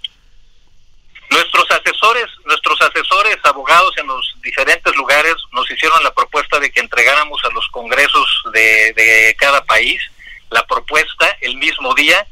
Nuestros 1.30 1.65
asesores, 1.98 2.30
nuestros 2.45 2.82
asesores 2.82 3.38
abogados 3.43 3.93
en 3.98 4.08
los 4.08 4.34
diferentes 4.41 4.95
lugares 4.95 5.36
nos 5.52 5.70
hicieron 5.70 6.02
la 6.04 6.14
propuesta 6.14 6.60
de 6.60 6.72
que 6.72 6.80
entregáramos 6.80 7.43
a 7.43 7.54
los 7.54 7.68
congresos 7.70 8.43
de, 8.54 8.93
de 8.93 9.36
cada 9.38 9.64
país 9.66 10.02
la 10.50 10.66
propuesta 10.66 11.38
el 11.41 11.58
mismo 11.58 11.93
día 11.93 12.26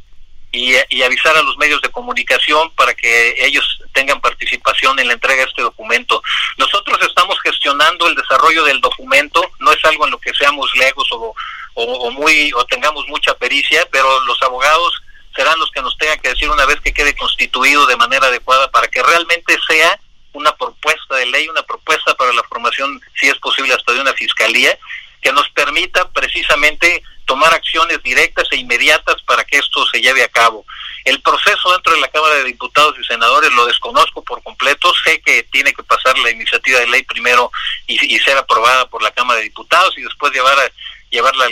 y, 0.51 0.76
y, 0.89 1.03
avisar 1.03 1.36
a 1.36 1.41
los 1.41 1.57
medios 1.57 1.82
de 1.82 1.89
comunicación 1.89 2.72
para 2.76 2.93
que 2.93 3.45
ellos 3.45 3.82
tengan 3.93 4.22
participación 4.22 4.97
en 4.99 5.07
la 5.07 5.13
entrega 5.13 5.43
de 5.43 5.49
este 5.49 5.61
documento. 5.61 6.22
Nosotros 6.57 6.97
estamos 7.01 7.38
gestionando 7.41 8.07
el 8.07 8.16
desarrollo 8.16 8.63
del 8.63 8.80
documento, 8.80 9.41
no 9.59 9.74
es 9.74 9.84
algo 9.84 10.05
en 10.05 10.11
lo 10.11 10.18
que 10.18 10.34
seamos 10.34 10.74
legos 10.76 11.11
o, 11.11 11.36
o, 11.74 11.84
o 11.84 12.11
muy 12.11 12.53
o 12.53 12.66
tengamos 12.68 13.05
mucha 13.07 13.34
pericia, 13.34 13.86
pero 13.91 14.22
los 14.22 14.41
abogados 14.43 14.93
serán 15.36 15.59
los 15.59 15.71
que 15.71 15.81
nos 15.81 15.97
tengan 15.97 16.19
que 16.19 16.29
decir 16.29 16.49
una 16.49 16.65
vez 16.65 16.79
que 16.81 16.93
quede 16.93 17.15
constituido 17.15 17.86
de 17.86 17.97
manera 17.97 18.27
adecuada 18.27 18.69
para 18.71 18.88
que 18.88 19.03
realmente 19.03 19.57
sea 19.67 19.99
una 20.33 20.55
propuesta 20.55 21.15
de 21.15 21.25
ley, 21.27 21.47
una 21.47 21.63
propuesta 21.63 22.13
para 22.15 22.33
la 22.33 22.43
formación, 22.43 23.01
si 23.19 23.27
es 23.27 23.38
posible, 23.39 23.73
hasta 23.73 23.93
de 23.93 24.01
una 24.01 24.13
fiscalía, 24.13 24.77
que 25.21 25.31
nos 25.31 25.49
permita 25.49 26.09
precisamente 26.11 27.01
tomar 27.25 27.53
acciones 27.53 28.01
directas 28.03 28.47
e 28.51 28.57
inmediatas 28.57 29.21
para 29.23 29.43
que 29.43 29.57
esto 29.57 29.86
se 29.88 29.99
lleve 29.99 30.23
a 30.23 30.27
cabo. 30.27 30.65
El 31.03 31.21
proceso 31.21 31.71
dentro 31.71 31.93
de 31.93 31.99
la 31.99 32.07
Cámara 32.07 32.36
de 32.36 32.43
Diputados 32.43 32.95
y 32.99 33.03
Senadores 33.03 33.51
lo 33.53 33.65
desconozco 33.65 34.23
por 34.23 34.43
completo, 34.43 34.93
sé 35.03 35.21
que 35.21 35.43
tiene 35.43 35.73
que 35.73 35.83
pasar 35.83 36.17
la 36.19 36.31
iniciativa 36.31 36.79
de 36.79 36.88
ley 36.88 37.03
primero 37.03 37.51
y, 37.88 37.97
ser 38.19 38.38
aprobada 38.38 38.88
por 38.88 39.01
la 39.01 39.11
Cámara 39.11 39.39
de 39.39 39.45
Diputados 39.45 39.97
y 39.97 40.01
después 40.01 40.33
llevar 40.33 40.57
a, 40.59 40.71
llevarla 41.09 41.47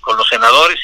con 0.00 0.16
los 0.16 0.28
senadores 0.28 0.78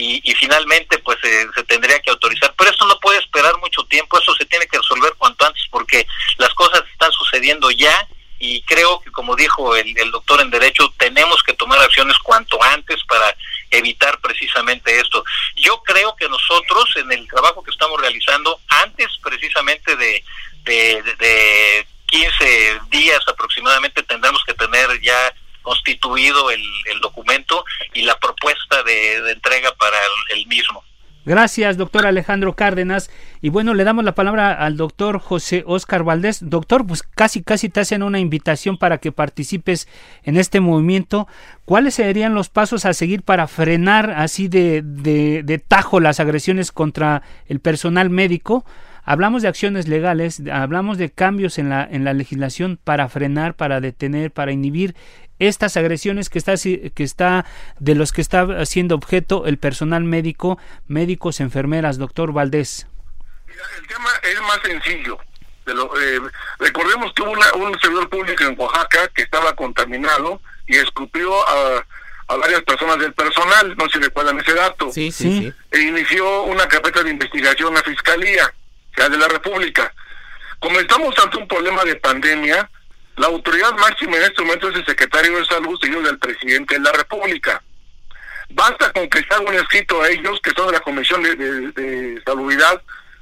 y, 0.00 0.34
finalmente 0.34 0.98
pues 0.98 1.18
se 1.20 1.64
tendría 1.64 1.98
que 2.00 2.10
autorizar. 2.10 2.54
Pero 2.56 2.70
esto 2.70 2.86
no 2.86 2.98
puede 3.00 3.18
esperar 3.18 3.56
mucho 3.58 3.82
tiempo, 3.84 4.18
eso 4.18 4.34
se 4.34 4.46
tiene 4.46 4.66
que 4.66 4.78
resolver 4.78 5.12
cuanto 5.18 5.44
antes 5.44 5.64
porque 5.70 6.06
las 6.36 6.54
cosas 6.54 6.82
están 6.92 7.10
sucediendo 7.12 7.70
ya 7.70 8.06
y 8.38 8.62
creo 8.62 9.00
que 9.00 9.10
como 9.10 9.34
dijo 9.34 9.74
el, 9.74 9.94
doctor 10.12 10.40
en 10.40 10.50
derecho 10.50 10.92
tenemos 10.96 11.42
que 11.42 11.54
tomar 11.54 11.80
acciones 11.80 12.16
cuanto 12.18 12.62
antes 12.62 13.02
para 13.08 13.34
evitar 13.70 14.20
precisamente 14.20 15.00
esto. 15.00 15.24
Yo 15.56 15.82
creo 15.82 16.14
que 16.14 16.28
nosotros 16.28 16.94
en 16.96 17.10
el 17.10 17.26
trabajo 17.26 17.62
que 17.64 17.72
estamos 17.72 18.00
realizando 18.00 18.60
antes 18.68 19.08
precisamente 19.22 19.96
de, 19.96 20.24
de, 20.62 21.02
de 21.18 21.86
15 22.06 22.80
días 22.90 23.20
aproximadamente 23.26 24.04
tendremos 24.04 24.44
que 24.44 24.54
tener 24.54 25.00
ya 25.00 25.34
constituido 25.68 26.50
el, 26.50 26.62
documento 27.02 27.62
y 27.92 28.02
la 28.02 28.18
propuesta 28.18 28.82
de, 28.84 29.32
entrega 29.32 29.70
para 29.78 29.96
el, 30.34 30.46
mismo. 30.46 30.82
Gracias, 31.26 31.76
doctor 31.76 32.06
Alejandro 32.06 32.54
Cárdenas. 32.54 33.10
Y 33.42 33.50
bueno, 33.50 33.74
le 33.74 33.84
damos 33.84 34.02
la 34.02 34.14
palabra 34.14 34.52
al 34.54 34.78
doctor 34.78 35.18
José 35.18 35.62
Oscar 35.66 36.04
Valdés. 36.04 36.38
Doctor, 36.48 36.86
pues 36.86 37.02
casi, 37.02 37.42
casi 37.42 37.68
te 37.68 37.80
hacen 37.80 38.02
una 38.02 38.18
invitación 38.18 38.78
para 38.78 38.96
que 38.96 39.12
participes 39.12 39.88
en 40.22 40.38
este 40.38 40.60
movimiento. 40.60 41.28
¿Cuáles 41.66 41.94
serían 41.96 42.34
los 42.34 42.48
pasos 42.48 42.86
a 42.86 42.94
seguir 42.94 43.22
para 43.22 43.46
frenar 43.46 44.10
así 44.10 44.48
de, 44.48 44.80
de, 44.82 45.42
de 45.42 45.58
tajo 45.58 46.00
las 46.00 46.18
agresiones 46.18 46.72
contra 46.72 47.22
el 47.46 47.60
personal 47.60 48.08
médico? 48.08 48.64
Hablamos 49.10 49.40
de 49.40 49.48
acciones 49.48 49.88
legales, 49.88 50.42
hablamos 50.52 50.98
de 50.98 51.08
cambios 51.08 51.56
en 51.58 51.70
la, 51.70 51.88
en 51.90 52.04
la 52.04 52.12
legislación 52.12 52.78
para 52.84 53.08
frenar, 53.08 53.54
para 53.54 53.80
detener, 53.80 54.30
para 54.30 54.52
inhibir 54.52 54.94
estas 55.38 55.76
agresiones 55.76 56.30
que 56.30 56.38
está, 56.38 56.54
que 56.56 57.04
está 57.04 57.44
de 57.78 57.94
los 57.94 58.12
que 58.12 58.20
está 58.20 58.64
siendo 58.66 58.94
objeto 58.94 59.46
el 59.46 59.58
personal 59.58 60.04
médico, 60.04 60.58
médicos, 60.86 61.40
enfermeras, 61.40 61.98
doctor 61.98 62.32
Valdés. 62.32 62.86
el 63.78 63.86
tema 63.86 64.10
es 64.22 64.40
más 64.42 64.60
sencillo. 64.62 65.18
Eh, 65.66 66.20
recordemos 66.58 67.12
que 67.12 67.22
hubo 67.22 67.32
un 67.32 67.78
servidor 67.80 68.08
público 68.08 68.42
en 68.44 68.58
Oaxaca 68.58 69.08
que 69.08 69.22
estaba 69.22 69.54
contaminado 69.54 70.40
y 70.66 70.76
escupió 70.76 71.46
a, 71.46 71.84
varias 72.28 72.62
personas 72.62 72.98
del 72.98 73.12
personal, 73.14 73.74
no 73.76 73.88
se 73.88 73.98
recuerdan 73.98 74.38
ese 74.38 74.54
dato. 74.54 74.90
Sí, 74.92 75.10
sí, 75.10 75.52
E 75.70 75.80
inició 75.80 76.44
una 76.44 76.68
carpeta 76.68 77.02
de 77.02 77.10
investigación 77.10 77.76
a 77.76 77.82
Fiscalía 77.82 78.52
de 78.96 79.16
la 79.16 79.28
República. 79.28 79.94
Como 80.58 80.80
estamos 80.80 81.16
ante 81.18 81.36
un 81.36 81.46
problema 81.46 81.84
de 81.84 81.96
pandemia, 81.96 82.68
la 83.18 83.26
autoridad 83.26 83.72
máxima 83.76 84.16
en 84.16 84.22
este 84.22 84.42
momento 84.42 84.68
es 84.68 84.76
el 84.76 84.86
secretario 84.86 85.36
de 85.36 85.44
Salud, 85.44 85.78
seguido 85.80 86.02
del 86.02 86.18
presidente 86.18 86.74
de 86.74 86.80
la 86.80 86.92
República. 86.92 87.62
Basta 88.50 88.92
con 88.92 89.08
que 89.10 89.18
se 89.18 89.34
haga 89.34 89.50
un 89.50 89.54
escrito 89.54 90.00
a 90.00 90.08
ellos, 90.08 90.40
que 90.42 90.52
son 90.52 90.68
de 90.68 90.72
la 90.72 90.80
Comisión 90.80 91.22
de, 91.22 91.34
de, 91.36 92.22
Salubridad, 92.24 92.80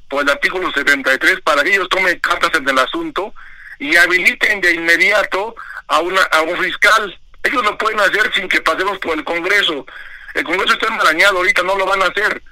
por 0.09 0.23
el 0.23 0.31
artículo 0.31 0.71
73, 0.71 1.41
para 1.41 1.65
que 1.65 1.75
ellos 1.75 1.89
tomen 1.89 2.19
cartas 2.21 2.51
en 2.55 2.69
el 2.69 2.79
asunto 2.79 3.35
y 3.79 3.97
habiliten 3.97 4.61
de 4.61 4.75
inmediato 4.75 5.57
a, 5.89 6.01
una, 6.01 6.21
un 6.47 6.57
fiscal. 6.63 7.19
Ellos 7.43 7.65
lo 7.65 7.77
pueden 7.79 7.99
hacer 8.01 8.33
sin 8.35 8.49
que 8.49 8.61
pasemos 8.61 8.99
por 8.99 9.17
el 9.17 9.25
Congreso. 9.25 9.87
El 10.35 10.45
Congreso 10.45 10.75
está 10.75 10.89
enmarañado, 10.89 11.39
ahorita 11.39 11.63
no 11.63 11.77
lo 11.77 11.87
van 11.87 12.03
a 12.03 12.07
hacer. 12.07 12.43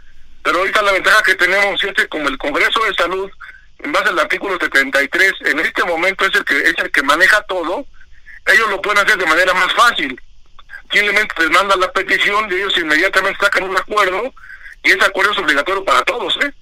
Pero 0.43 0.59
ahorita 0.59 0.83
la 0.83 0.93
ventaja 0.93 1.23
que 1.23 1.35
tenemos 1.35 1.83
es 1.85 1.93
que 1.95 2.09
como 2.09 2.29
el 2.29 2.39
Congreso 2.39 2.83
de 2.85 2.95
Salud, 2.95 3.31
en 3.79 3.93
base 3.93 4.09
al 4.09 4.19
artículo 4.19 4.59
73, 4.59 5.33
en 5.47 5.61
este 5.61 5.85
momento 5.85 6.25
es 6.25 6.35
el 6.35 6.45
que 6.45 6.59
es 6.59 6.75
el 6.79 6.91
que 6.91 7.03
maneja 7.03 7.43
todo, 7.43 7.87
ellos 8.47 8.71
lo 8.71 8.81
pueden 8.81 9.05
hacer 9.05 9.19
de 9.19 9.27
manera 9.27 9.55
más 9.55 9.73
fácil. 9.75 10.21
Simplemente 10.93 11.35
les 11.39 11.51
mandan 11.51 11.81
la 11.81 11.91
petición 11.93 12.51
y 12.51 12.55
ellos 12.55 12.77
inmediatamente 12.79 13.39
sacan 13.41 13.65
un 13.65 13.77
acuerdo 13.77 14.33
y 14.83 14.91
ese 14.91 15.05
acuerdo 15.05 15.33
es 15.33 15.39
obligatorio 15.39 15.85
para 15.85 16.03
todos, 16.03 16.37
¿eh? 16.45 16.53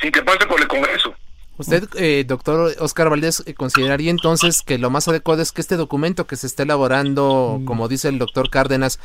Sin 0.00 0.10
que 0.10 0.22
pase 0.22 0.46
por 0.46 0.60
el 0.60 0.66
Congreso. 0.66 1.14
Usted, 1.58 1.88
eh, 1.96 2.24
doctor 2.26 2.72
Oscar 2.78 3.10
Valdés, 3.10 3.42
eh, 3.44 3.52
consideraría 3.52 4.10
entonces 4.10 4.62
que 4.62 4.78
lo 4.78 4.90
más 4.90 5.08
adecuado 5.08 5.42
es 5.42 5.50
que 5.50 5.60
este 5.60 5.76
documento 5.76 6.26
que 6.26 6.36
se 6.36 6.46
está 6.46 6.62
elaborando, 6.62 7.58
mm. 7.60 7.64
como 7.64 7.88
dice 7.88 8.08
el 8.08 8.18
doctor 8.18 8.48
Cárdenas, 8.48 9.00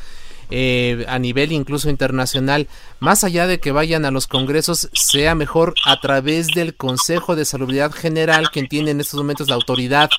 eh, 0.50 1.04
a 1.08 1.18
nivel 1.18 1.52
incluso 1.52 1.90
internacional, 1.90 2.68
más 3.00 3.24
allá 3.24 3.46
de 3.46 3.60
que 3.60 3.72
vayan 3.72 4.04
a 4.04 4.10
los 4.10 4.26
congresos, 4.26 4.88
sea 4.92 5.34
mejor 5.34 5.74
a 5.84 6.00
través 6.00 6.48
del 6.48 6.74
Consejo 6.74 7.36
de 7.36 7.44
Salubridad 7.44 7.92
General, 7.92 8.50
quien 8.50 8.68
tiene 8.68 8.90
en 8.90 9.00
estos 9.00 9.18
momentos 9.18 9.48
la 9.48 9.54
autoridad 9.54 10.10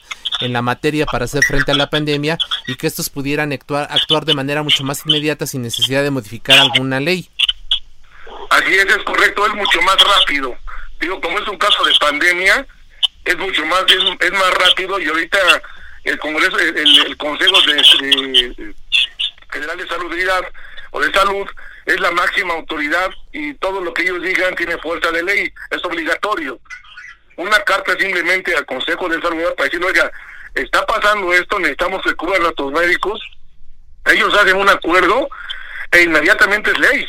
en 0.41 0.53
la 0.53 0.61
materia 0.61 1.05
para 1.05 1.25
hacer 1.25 1.43
frente 1.43 1.71
a 1.71 1.75
la 1.75 1.89
pandemia 1.89 2.37
y 2.67 2.75
que 2.75 2.87
estos 2.87 3.09
pudieran 3.09 3.51
actuar, 3.51 3.87
actuar 3.89 4.25
de 4.25 4.33
manera 4.33 4.63
mucho 4.63 4.83
más 4.83 5.05
inmediata 5.05 5.47
sin 5.47 5.61
necesidad 5.61 6.03
de 6.03 6.11
modificar 6.11 6.57
alguna 6.59 6.99
ley. 6.99 7.29
Así 8.49 8.73
es, 8.73 8.85
es 8.85 9.03
correcto, 9.03 9.45
es 9.45 9.53
mucho 9.53 9.81
más 9.81 9.97
rápido. 9.97 10.55
Digo, 10.99 11.19
como 11.19 11.39
es 11.39 11.47
un 11.47 11.57
caso 11.57 11.83
de 11.83 11.93
pandemia, 11.99 12.65
es 13.25 13.37
mucho 13.37 13.65
más, 13.65 13.83
es, 13.87 14.31
más 14.31 14.53
rápido 14.53 14.99
y 14.99 15.07
ahorita 15.07 15.37
el 16.03 16.17
Congreso, 16.19 16.57
el, 16.59 17.17
Consejo 17.17 17.59
de 17.61 18.75
General 19.55 19.77
de 19.77 19.87
Salubridad 19.87 20.41
o 20.91 20.99
de 20.99 21.11
Salud 21.11 21.47
es 21.85 21.99
la 21.99 22.11
máxima 22.11 22.53
autoridad 22.53 23.09
y 23.31 23.53
todo 23.55 23.81
lo 23.81 23.93
que 23.93 24.03
ellos 24.03 24.21
digan 24.21 24.55
tiene 24.55 24.77
fuerza 24.77 25.11
de 25.11 25.23
ley, 25.23 25.53
es 25.71 25.83
obligatorio. 25.83 26.59
Una 27.37 27.59
carta 27.61 27.97
simplemente 27.97 28.55
al 28.55 28.65
Consejo 28.65 29.07
de 29.07 29.21
Salud 29.21 29.43
para 29.55 29.69
decir, 29.69 29.83
oiga, 29.83 30.11
está 30.53 30.85
pasando 30.85 31.33
esto, 31.33 31.59
necesitamos 31.59 32.01
que 32.01 32.15
cubran 32.15 32.41
a 32.41 32.43
nuestros 32.45 32.71
médicos, 32.71 33.21
ellos 34.05 34.33
hacen 34.35 34.57
un 34.57 34.69
acuerdo 34.69 35.29
e 35.91 36.03
inmediatamente 36.03 36.71
es 36.71 36.79
ley. 36.79 37.07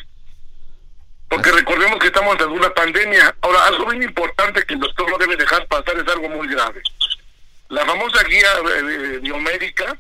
Porque 1.29 1.51
recordemos 1.51 1.99
que 1.99 2.07
estamos 2.07 2.39
en 2.41 2.49
una 2.49 2.71
pandemia. 2.71 3.35
Ahora, 3.41 3.67
algo 3.67 3.87
bien 3.87 4.05
importante 4.05 4.63
que 4.63 4.75
el 4.75 4.81
doctor 4.81 5.11
no 5.11 5.19
debe 5.19 5.37
dejar 5.37 5.67
pasar 5.67 5.97
es 5.99 6.07
algo 6.09 6.29
muy 6.29 6.47
grave. 6.47 6.81
La 7.69 7.85
famosa 7.85 8.23
guía 8.23 8.49
eh, 8.65 9.19
biomédica, 9.21 9.99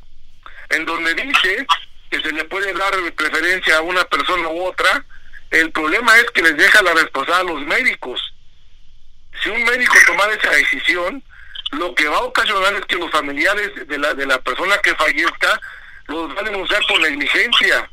en 0.71 0.87
donde 0.87 1.15
dice 1.15 1.67
que 2.11 2.21
se 2.21 2.33
le 2.33 2.45
puede 2.45 2.73
dar 2.73 2.95
preferencia 3.15 3.79
a 3.79 3.83
una 3.83 4.05
persona 4.05 4.49
u 4.49 4.65
otra, 4.65 5.05
el 5.51 5.71
problema 5.71 6.17
es 6.19 6.27
que 6.33 6.43
les 6.43 6.57
deja 6.57 6.83
la 6.83 6.95
responsabilidad 6.95 7.41
a 7.41 7.53
los 7.53 7.67
médicos. 7.67 8.21
Si 9.43 9.49
un 9.49 9.65
médico 9.65 9.95
tomara 10.07 10.35
esa 10.35 10.51
decisión, 10.51 11.23
lo 11.73 11.95
que 11.95 12.09
va 12.09 12.19
a 12.19 12.23
ocasionar 12.23 12.75
es 12.75 12.85
que 12.87 12.97
los 12.97 13.11
familiares 13.11 13.71
de 13.87 13.99
la, 13.99 14.15
de 14.15 14.27
la 14.27 14.39
persona 14.41 14.79
que 14.79 14.95
fallezca 14.95 15.61
los 16.07 16.35
van 16.35 16.47
a 16.47 16.51
denunciar 16.51 16.81
por 16.87 17.01
negligencia. 17.01 17.91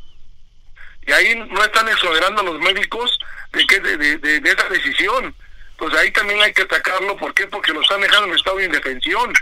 Y 1.06 1.12
ahí 1.12 1.36
no 1.36 1.64
están 1.64 1.88
exonerando 1.90 2.42
a 2.42 2.46
los 2.46 2.60
médicos 2.60 3.20
de, 3.52 3.66
que, 3.66 3.80
de, 3.80 3.98
de, 3.98 4.40
de 4.40 4.50
esa 4.50 4.70
decisión. 4.70 5.36
Pues 5.78 5.94
ahí 5.96 6.12
también 6.12 6.42
hay 6.42 6.54
que 6.54 6.62
atacarlo. 6.62 7.18
¿Por 7.18 7.34
qué? 7.34 7.48
Porque 7.48 7.74
lo 7.74 7.82
están 7.82 8.02
dejando 8.02 8.30
en 8.30 8.36
estado 8.36 8.58
de 8.58 8.66
indefensión. 8.66 9.34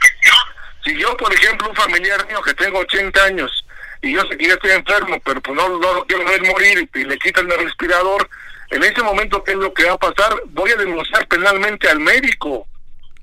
Si 0.84 0.98
yo, 0.98 1.16
por 1.18 1.32
ejemplo, 1.34 1.70
un 1.70 1.76
familiar 1.76 2.26
mío 2.28 2.42
que 2.42 2.54
tengo 2.56 2.80
80 2.80 3.24
años, 3.24 3.61
y 4.02 4.14
yo 4.14 4.22
sé 4.30 4.38
que 4.38 4.48
ya 4.48 4.54
estoy 4.54 4.72
enfermo, 4.72 5.18
pero 5.24 5.42
pues 5.42 5.56
no, 5.56 5.70
lo 5.70 6.06
quiero 6.06 6.26
ver 6.26 6.42
morir 6.46 6.90
y 6.94 7.04
le 7.04 7.18
quitan 7.18 7.50
el 7.52 7.66
respirador, 7.66 8.30
en 8.72 8.84
ese 8.84 9.04
momento, 9.04 9.44
¿qué 9.44 9.52
es 9.52 9.58
lo 9.58 9.74
que 9.74 9.84
va 9.84 9.94
a 9.94 9.98
pasar? 9.98 10.34
Voy 10.50 10.72
a 10.72 10.78
denunciar 10.78 11.28
penalmente 11.28 11.90
al 11.90 12.00
médico. 12.00 12.66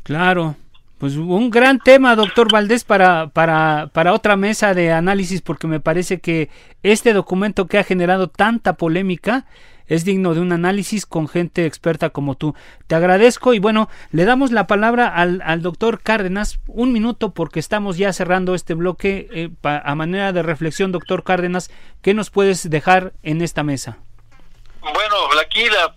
Claro. 0.03 0.57
Pues 0.99 1.15
un 1.15 1.49
gran 1.51 1.79
tema, 1.79 2.17
doctor 2.17 2.51
Valdés, 2.51 2.85
para, 2.85 3.29
para, 3.29 3.89
para 3.93 4.13
otra 4.13 4.37
mesa 4.37 4.75
de 4.75 4.93
análisis, 4.93 5.41
porque 5.41 5.69
me 5.69 5.81
parece 5.81 6.19
que 6.19 6.51
este 6.83 7.13
documento 7.13 7.67
que 7.67 7.79
ha 7.79 7.85
generado 7.85 8.29
tanta 8.29 8.73
polémica 8.75 9.47
es 9.89 10.05
digno 10.05 10.35
de 10.35 10.41
un 10.41 10.53
análisis 10.53 11.07
con 11.07 11.29
gente 11.29 11.67
experta 11.67 12.11
como 12.11 12.37
tú. 12.37 12.55
Te 12.87 12.95
agradezco 12.95 13.55
y 13.55 13.59
bueno, 13.59 13.89
le 14.13 14.25
damos 14.25 14.53
la 14.53 14.67
palabra 14.67 15.09
al, 15.09 15.43
al 15.45 15.63
doctor 15.63 16.01
Cárdenas 16.01 16.61
un 16.67 16.93
minuto 16.93 17.31
porque 17.31 17.61
estamos 17.61 17.97
ya 17.97 18.13
cerrando 18.13 18.55
este 18.55 18.75
bloque 18.75 19.29
eh, 19.33 19.51
a 19.63 19.95
manera 19.95 20.33
de 20.33 20.43
reflexión, 20.43 20.93
doctor 20.93 21.25
Cárdenas, 21.25 21.71
¿qué 22.03 22.15
nos 22.15 22.31
puedes 22.31 22.69
dejar 22.69 23.13
en 23.23 23.43
esta 23.43 23.63
mesa? 23.63 23.99
Bueno, 24.81 25.17
aquí 25.41 25.65
la, 25.69 25.93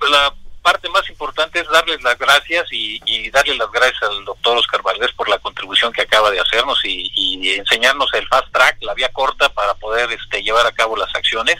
parte 0.62 0.90
más 0.90 1.10
importante 1.10 1.60
es 1.60 1.68
darles 1.70 2.04
las 2.04 2.18
gracias 2.20 2.68
y, 2.72 3.02
y 3.06 3.32
darle 3.32 3.56
las 3.56 3.72
gracias 3.72 4.04
al 4.04 4.24
doctor 4.26 4.58
Oscar 4.58 4.84
Valdés 4.84 5.12
por 5.14 5.28
la 5.28 5.40
contribución 5.40 5.92
que 5.92 6.04
acaba 6.04 6.30
de 6.30 6.40
hacernos 6.40 6.80
y, 6.86 7.12
y, 7.16 7.50
enseñarnos 7.54 8.14
el 8.14 8.28
fast 8.28 8.52
track, 8.52 8.78
la 8.82 8.94
vía 8.94 9.10
corta 9.12 9.50
para 9.50 9.74
poder 9.76 10.12
este, 10.12 10.44
llevar 10.44 10.68
a 10.68 10.72
cabo 10.72 10.96
las 10.96 11.14
acciones 11.16 11.58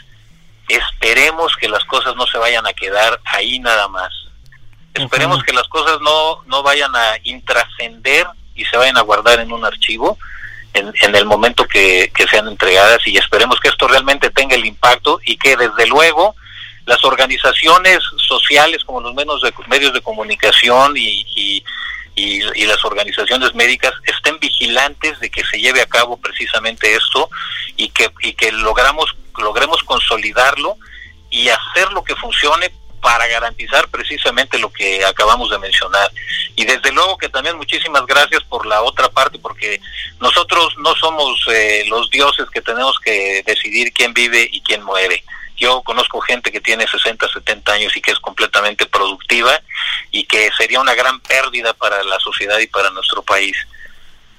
esperemos 0.74 1.54
que 1.56 1.68
las 1.68 1.84
cosas 1.84 2.14
no 2.16 2.26
se 2.26 2.38
vayan 2.38 2.66
a 2.66 2.72
quedar 2.72 3.20
ahí 3.24 3.58
nada 3.58 3.88
más. 3.88 4.12
Esperemos 4.94 5.42
que 5.42 5.52
las 5.52 5.66
cosas 5.68 5.98
no, 6.02 6.42
no 6.46 6.62
vayan 6.62 6.94
a 6.94 7.16
intrascender 7.24 8.26
y 8.54 8.64
se 8.66 8.76
vayan 8.76 8.98
a 8.98 9.02
guardar 9.02 9.40
en 9.40 9.52
un 9.52 9.64
archivo 9.64 10.18
en, 10.74 10.92
en 11.02 11.14
el 11.14 11.24
momento 11.24 11.66
que, 11.66 12.10
que 12.14 12.26
sean 12.26 12.48
entregadas 12.48 13.06
y 13.06 13.16
esperemos 13.16 13.60
que 13.60 13.68
esto 13.68 13.88
realmente 13.88 14.30
tenga 14.30 14.54
el 14.54 14.64
impacto 14.64 15.20
y 15.24 15.36
que 15.36 15.56
desde 15.56 15.86
luego 15.86 16.34
las 16.86 17.04
organizaciones 17.04 18.00
sociales 18.16 18.84
como 18.84 19.00
los 19.00 19.14
medios 19.14 19.40
de, 19.42 19.52
medios 19.68 19.92
de 19.92 20.00
comunicación 20.00 20.96
y, 20.96 21.24
y, 21.34 21.64
y, 22.14 22.66
las 22.66 22.84
organizaciones 22.84 23.54
médicas 23.54 23.92
estén 24.04 24.38
vigilantes 24.40 25.18
de 25.20 25.30
que 25.30 25.44
se 25.44 25.60
lleve 25.60 25.80
a 25.80 25.86
cabo 25.86 26.16
precisamente 26.16 26.94
esto 26.94 27.30
y 27.76 27.88
que, 27.90 28.10
y 28.20 28.32
que 28.34 28.50
logramos, 28.52 29.14
logremos 29.38 29.82
consolidarlo 29.84 30.76
y 31.30 31.48
hacer 31.48 31.92
lo 31.92 32.04
que 32.04 32.14
funcione 32.16 32.72
para 33.02 33.26
garantizar 33.26 33.88
precisamente 33.88 34.58
lo 34.58 34.72
que 34.72 35.04
acabamos 35.04 35.50
de 35.50 35.58
mencionar. 35.58 36.10
Y 36.54 36.64
desde 36.64 36.92
luego 36.92 37.18
que 37.18 37.28
también 37.28 37.56
muchísimas 37.56 38.06
gracias 38.06 38.44
por 38.44 38.64
la 38.64 38.82
otra 38.82 39.08
parte, 39.10 39.38
porque 39.40 39.80
nosotros 40.20 40.74
no 40.78 40.94
somos 40.94 41.44
eh, 41.48 41.84
los 41.88 42.08
dioses 42.10 42.48
que 42.50 42.62
tenemos 42.62 42.98
que 43.00 43.42
decidir 43.44 43.92
quién 43.92 44.14
vive 44.14 44.48
y 44.50 44.60
quién 44.62 44.82
muere. 44.84 45.24
Yo 45.56 45.82
conozco 45.82 46.20
gente 46.20 46.52
que 46.52 46.60
tiene 46.60 46.86
60, 46.86 47.28
70 47.28 47.72
años 47.72 47.96
y 47.96 48.00
que 48.00 48.12
es 48.12 48.18
completamente 48.20 48.86
productiva 48.86 49.60
y 50.12 50.24
que 50.24 50.50
sería 50.56 50.80
una 50.80 50.94
gran 50.94 51.18
pérdida 51.20 51.74
para 51.74 52.02
la 52.04 52.20
sociedad 52.20 52.58
y 52.60 52.68
para 52.68 52.90
nuestro 52.90 53.22
país. 53.22 53.56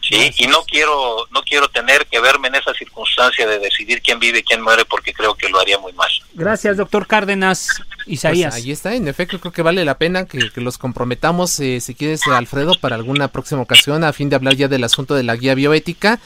Sí, 0.03 0.31
y 0.37 0.47
no 0.47 0.63
quiero 0.63 1.27
no 1.31 1.41
quiero 1.43 1.69
tener 1.69 2.05
que 2.07 2.19
verme 2.19 2.49
en 2.49 2.55
esa 2.55 2.73
circunstancia 2.73 3.47
de 3.47 3.57
decidir 3.59 4.01
quién 4.01 4.19
vive 4.19 4.39
y 4.39 4.43
quién 4.43 4.61
muere 4.61 4.83
porque 4.83 5.13
creo 5.13 5.33
que 5.33 5.47
lo 5.47 5.59
haría 5.59 5.79
muy 5.79 5.93
mal. 5.93 6.09
Gracias, 6.33 6.75
doctor 6.75 7.07
Cárdenas. 7.07 7.81
Isaías. 8.05 8.53
Pues 8.53 8.63
ahí 8.65 8.71
está, 8.71 8.93
en 8.95 9.07
efecto 9.07 9.39
creo 9.39 9.53
que 9.53 9.61
vale 9.61 9.85
la 9.85 9.97
pena 9.97 10.25
que, 10.25 10.51
los 10.57 10.77
comprometamos, 10.77 11.57
eh, 11.61 11.79
si 11.79 11.95
quieres, 11.95 12.27
Alfredo, 12.27 12.73
para 12.81 12.95
alguna 12.95 13.29
próxima 13.29 13.61
ocasión 13.61 14.03
a 14.03 14.11
fin 14.11 14.29
de 14.29 14.35
hablar 14.35 14.55
ya 14.55 14.67
del 14.67 14.83
asunto 14.83 15.15
de 15.15 15.23
la 15.23 15.37
guía 15.37 15.55
bioética. 15.55 16.19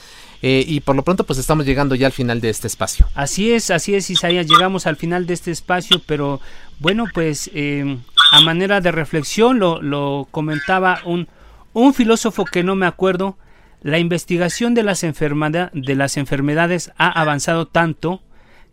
Eh, 0.43 0.63
y 0.67 0.82
por 0.82 0.95
lo 0.95 1.03
pronto 1.03 1.23
pues 1.23 1.39
estamos 1.39 1.65
llegando 1.65 1.95
ya 1.95 2.05
al 2.05 2.13
final 2.13 2.41
de 2.41 2.49
este 2.49 2.67
espacio. 2.67 3.07
Así 3.15 3.51
es, 3.51 3.71
así 3.71 3.95
es 3.95 4.07
Isaías, 4.11 4.45
llegamos 4.45 4.86
al 4.86 4.95
final 4.95 5.25
de 5.25 5.34
este 5.34 5.49
espacio, 5.49 5.99
pero 6.05 6.39
bueno 6.78 7.05
pues 7.11 7.49
eh, 7.55 7.97
a 8.32 8.41
manera 8.41 8.80
de 8.80 8.91
reflexión 8.91 9.57
lo, 9.57 9.82
lo 9.82 10.28
comentaba 10.30 11.01
un, 11.05 11.28
un 11.73 11.95
filósofo 11.95 12.45
que 12.45 12.63
no 12.63 12.75
me 12.75 12.86
acuerdo, 12.86 13.36
la 13.82 13.99
investigación 13.99 14.73
de 14.73 14.84
las, 14.84 15.01
de 15.01 15.95
las 15.95 16.17
enfermedades 16.17 16.91
ha 16.97 17.09
avanzado 17.09 17.67
tanto 17.67 18.21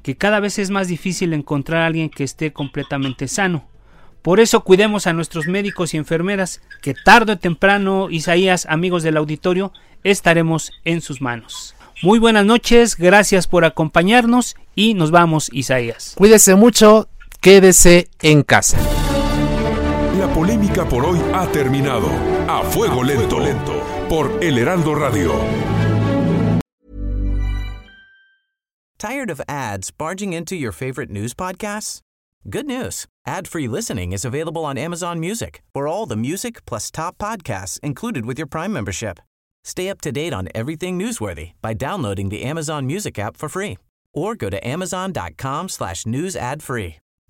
que 0.03 0.17
cada 0.17 0.41
vez 0.41 0.59
es 0.59 0.71
más 0.71 0.89
difícil 0.89 1.33
encontrar 1.33 1.83
a 1.83 1.87
alguien 1.87 2.11
que 2.11 2.25
esté 2.25 2.53
completamente 2.53 3.29
sano. 3.29 3.69
Por 4.23 4.41
eso 4.41 4.65
cuidemos 4.65 5.07
a 5.07 5.13
nuestros 5.13 5.47
médicos 5.47 5.93
y 5.93 5.99
enfermeras, 5.99 6.63
que 6.81 6.95
tarde 6.95 7.33
o 7.33 7.39
temprano, 7.39 8.09
Isaías, 8.11 8.67
amigos 8.69 9.03
del 9.03 9.19
auditorio, 9.19 9.73
estaremos 10.03 10.73
en 10.85 11.01
sus 11.01 11.21
manos. 11.21 11.75
Muy 12.03 12.19
buenas 12.19 12.45
noches, 12.45 12.97
gracias 12.97 13.47
por 13.47 13.65
acompañarnos 13.65 14.57
y 14.75 14.95
nos 14.95 15.11
vamos, 15.11 15.51
Isaías. 15.53 16.15
Cuídese 16.17 16.55
mucho, 16.55 17.09
quédese 17.41 18.09
en 18.21 18.43
casa. 18.43 18.79
La 20.19 20.29
polémica 20.33 20.85
por 20.85 21.05
hoy 21.05 21.19
ha 21.33 21.47
terminado. 21.51 22.09
A 22.49 22.63
fuego 22.63 23.03
lento, 23.03 23.41
lento, 23.41 23.83
por 24.09 24.31
El 24.43 24.59
Heraldo 24.59 24.95
Radio. 24.95 25.33
¿Tired 28.99 29.29
of 29.29 29.41
ads 29.49 29.91
barging 29.91 30.33
into 30.33 30.55
your 30.55 30.73
favorite 30.73 31.11
news 31.11 31.35
podcasts? 31.35 32.01
Good 32.49 32.67
news. 32.67 33.07
Ad-free 33.27 33.69
listening 33.69 34.13
is 34.13 34.25
available 34.25 34.65
on 34.65 34.79
Amazon 34.79 35.19
Music. 35.19 35.63
For 35.75 35.89
all 35.89 36.07
the 36.07 36.17
music 36.17 36.65
plus 36.65 36.91
top 36.91 37.19
podcasts 37.19 37.81
included 37.81 38.25
with 38.25 38.39
your 38.39 38.47
Prime 38.47 38.73
membership. 38.73 39.19
Stay 39.65 39.89
up 39.89 40.01
to 40.03 40.13
date 40.13 40.33
on 40.33 40.49
everything 40.55 40.99
newsworthy 40.99 41.53
by 41.61 41.75
downloading 41.75 42.29
the 42.29 42.45
Amazon 42.45 42.87
Music 42.87 43.19
app 43.19 43.37
for 43.37 43.49
free 43.49 43.79
or 44.15 44.37
go 44.37 44.49
to 44.49 44.65
amazon.com 44.67 45.69
slash 45.69 46.07
news 46.07 46.37
ad 46.37 46.63
free. 46.63 46.97